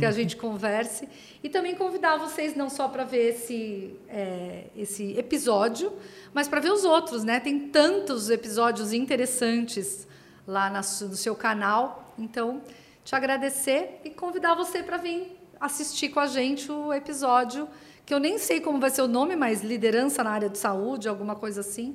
que 0.00 0.04
a 0.04 0.10
gente 0.10 0.34
converse. 0.36 1.08
E 1.44 1.48
também 1.48 1.76
convidar 1.76 2.16
vocês 2.16 2.56
não 2.56 2.68
só 2.68 2.88
para 2.88 3.04
ver 3.04 3.34
esse, 3.34 3.94
é, 4.08 4.64
esse 4.76 5.16
episódio, 5.16 5.92
mas 6.34 6.48
para 6.48 6.58
ver 6.58 6.72
os 6.72 6.84
outros, 6.84 7.22
né? 7.22 7.38
Tem 7.38 7.68
tantos 7.68 8.30
episódios 8.30 8.92
interessantes 8.92 10.08
lá 10.44 10.68
na, 10.68 10.80
no 10.80 11.16
seu 11.16 11.36
canal. 11.36 12.12
Então, 12.18 12.60
te 13.04 13.14
agradecer 13.14 14.00
e 14.04 14.10
convidar 14.10 14.56
você 14.56 14.82
para 14.82 14.96
vir 14.96 15.38
assistir 15.60 16.08
com 16.08 16.20
a 16.20 16.26
gente 16.26 16.70
o 16.70 16.92
episódio 16.92 17.68
que 18.08 18.14
eu 18.14 18.18
nem 18.18 18.38
sei 18.38 18.58
como 18.58 18.80
vai 18.80 18.88
ser 18.88 19.02
o 19.02 19.06
nome, 19.06 19.36
mas 19.36 19.62
liderança 19.62 20.24
na 20.24 20.30
área 20.30 20.48
de 20.48 20.56
saúde, 20.56 21.06
alguma 21.06 21.34
coisa 21.34 21.60
assim. 21.60 21.94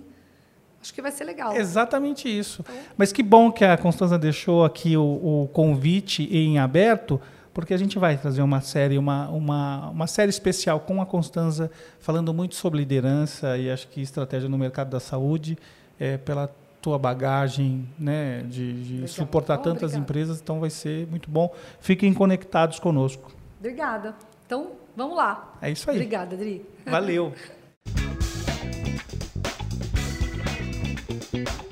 Acho 0.80 0.93
que 0.93 1.01
vai 1.01 1.11
ser 1.11 1.24
legal. 1.24 1.55
Exatamente 1.55 2.30
isso. 2.30 2.61
Então... 2.61 2.76
Mas 2.95 3.11
que 3.11 3.24
bom 3.24 3.51
que 3.51 3.66
a 3.66 3.76
Constança 3.76 4.16
deixou 4.16 4.64
aqui 4.64 4.95
o, 4.95 5.01
o, 5.01 5.49
convite 5.51 6.30
em 6.32 6.59
aberto, 6.59 7.20
porque 7.51 7.74
a 7.74 7.78
gente 7.78 7.97
vai 7.97 8.16
trazer 8.16 8.43
uma 8.43 8.61
série, 8.61 8.95
uma, 8.95 9.28
uma, 9.30 9.89
uma 9.89 10.05
série 10.05 10.30
especial 10.30 10.82
com 10.82 11.01
a 11.01 11.05
Constança, 11.05 11.72
falando 11.99 12.32
muito 12.32 12.53
sobre 12.53 12.78
liderança 12.78 13.57
e 13.57 13.72
acho 13.72 13.88
que 13.88 13.99
estratégia 13.99 14.47
no 14.47 14.57
mercado 14.57 14.91
da 14.91 14.99
saúde, 14.99 15.57
é, 15.99 16.18
pela 16.20 16.47
tua 16.80 16.99
bagagem 16.99 17.89
né, 17.97 18.43
de, 18.43 18.99
de 19.01 19.07
suportar 19.07 19.57
tantas 19.57 19.93
obrigada. 19.93 19.97
empresas, 19.97 20.39
então 20.39 20.59
vai 20.59 20.70
ser 20.70 21.07
muito 21.07 21.28
bom. 21.32 21.51
Fiquem 21.80 22.14
conectados 22.14 22.78
conosco. 22.78 23.32
Obrigada. 23.57 24.14
Então, 24.53 24.73
vamos 24.95 25.17
lá. 25.17 25.57
É 25.59 25.71
isso 25.71 25.89
aí. 25.89 25.95
Obrigada, 25.95 26.35
Adri. 26.35 26.63
Valeu. 26.85 27.33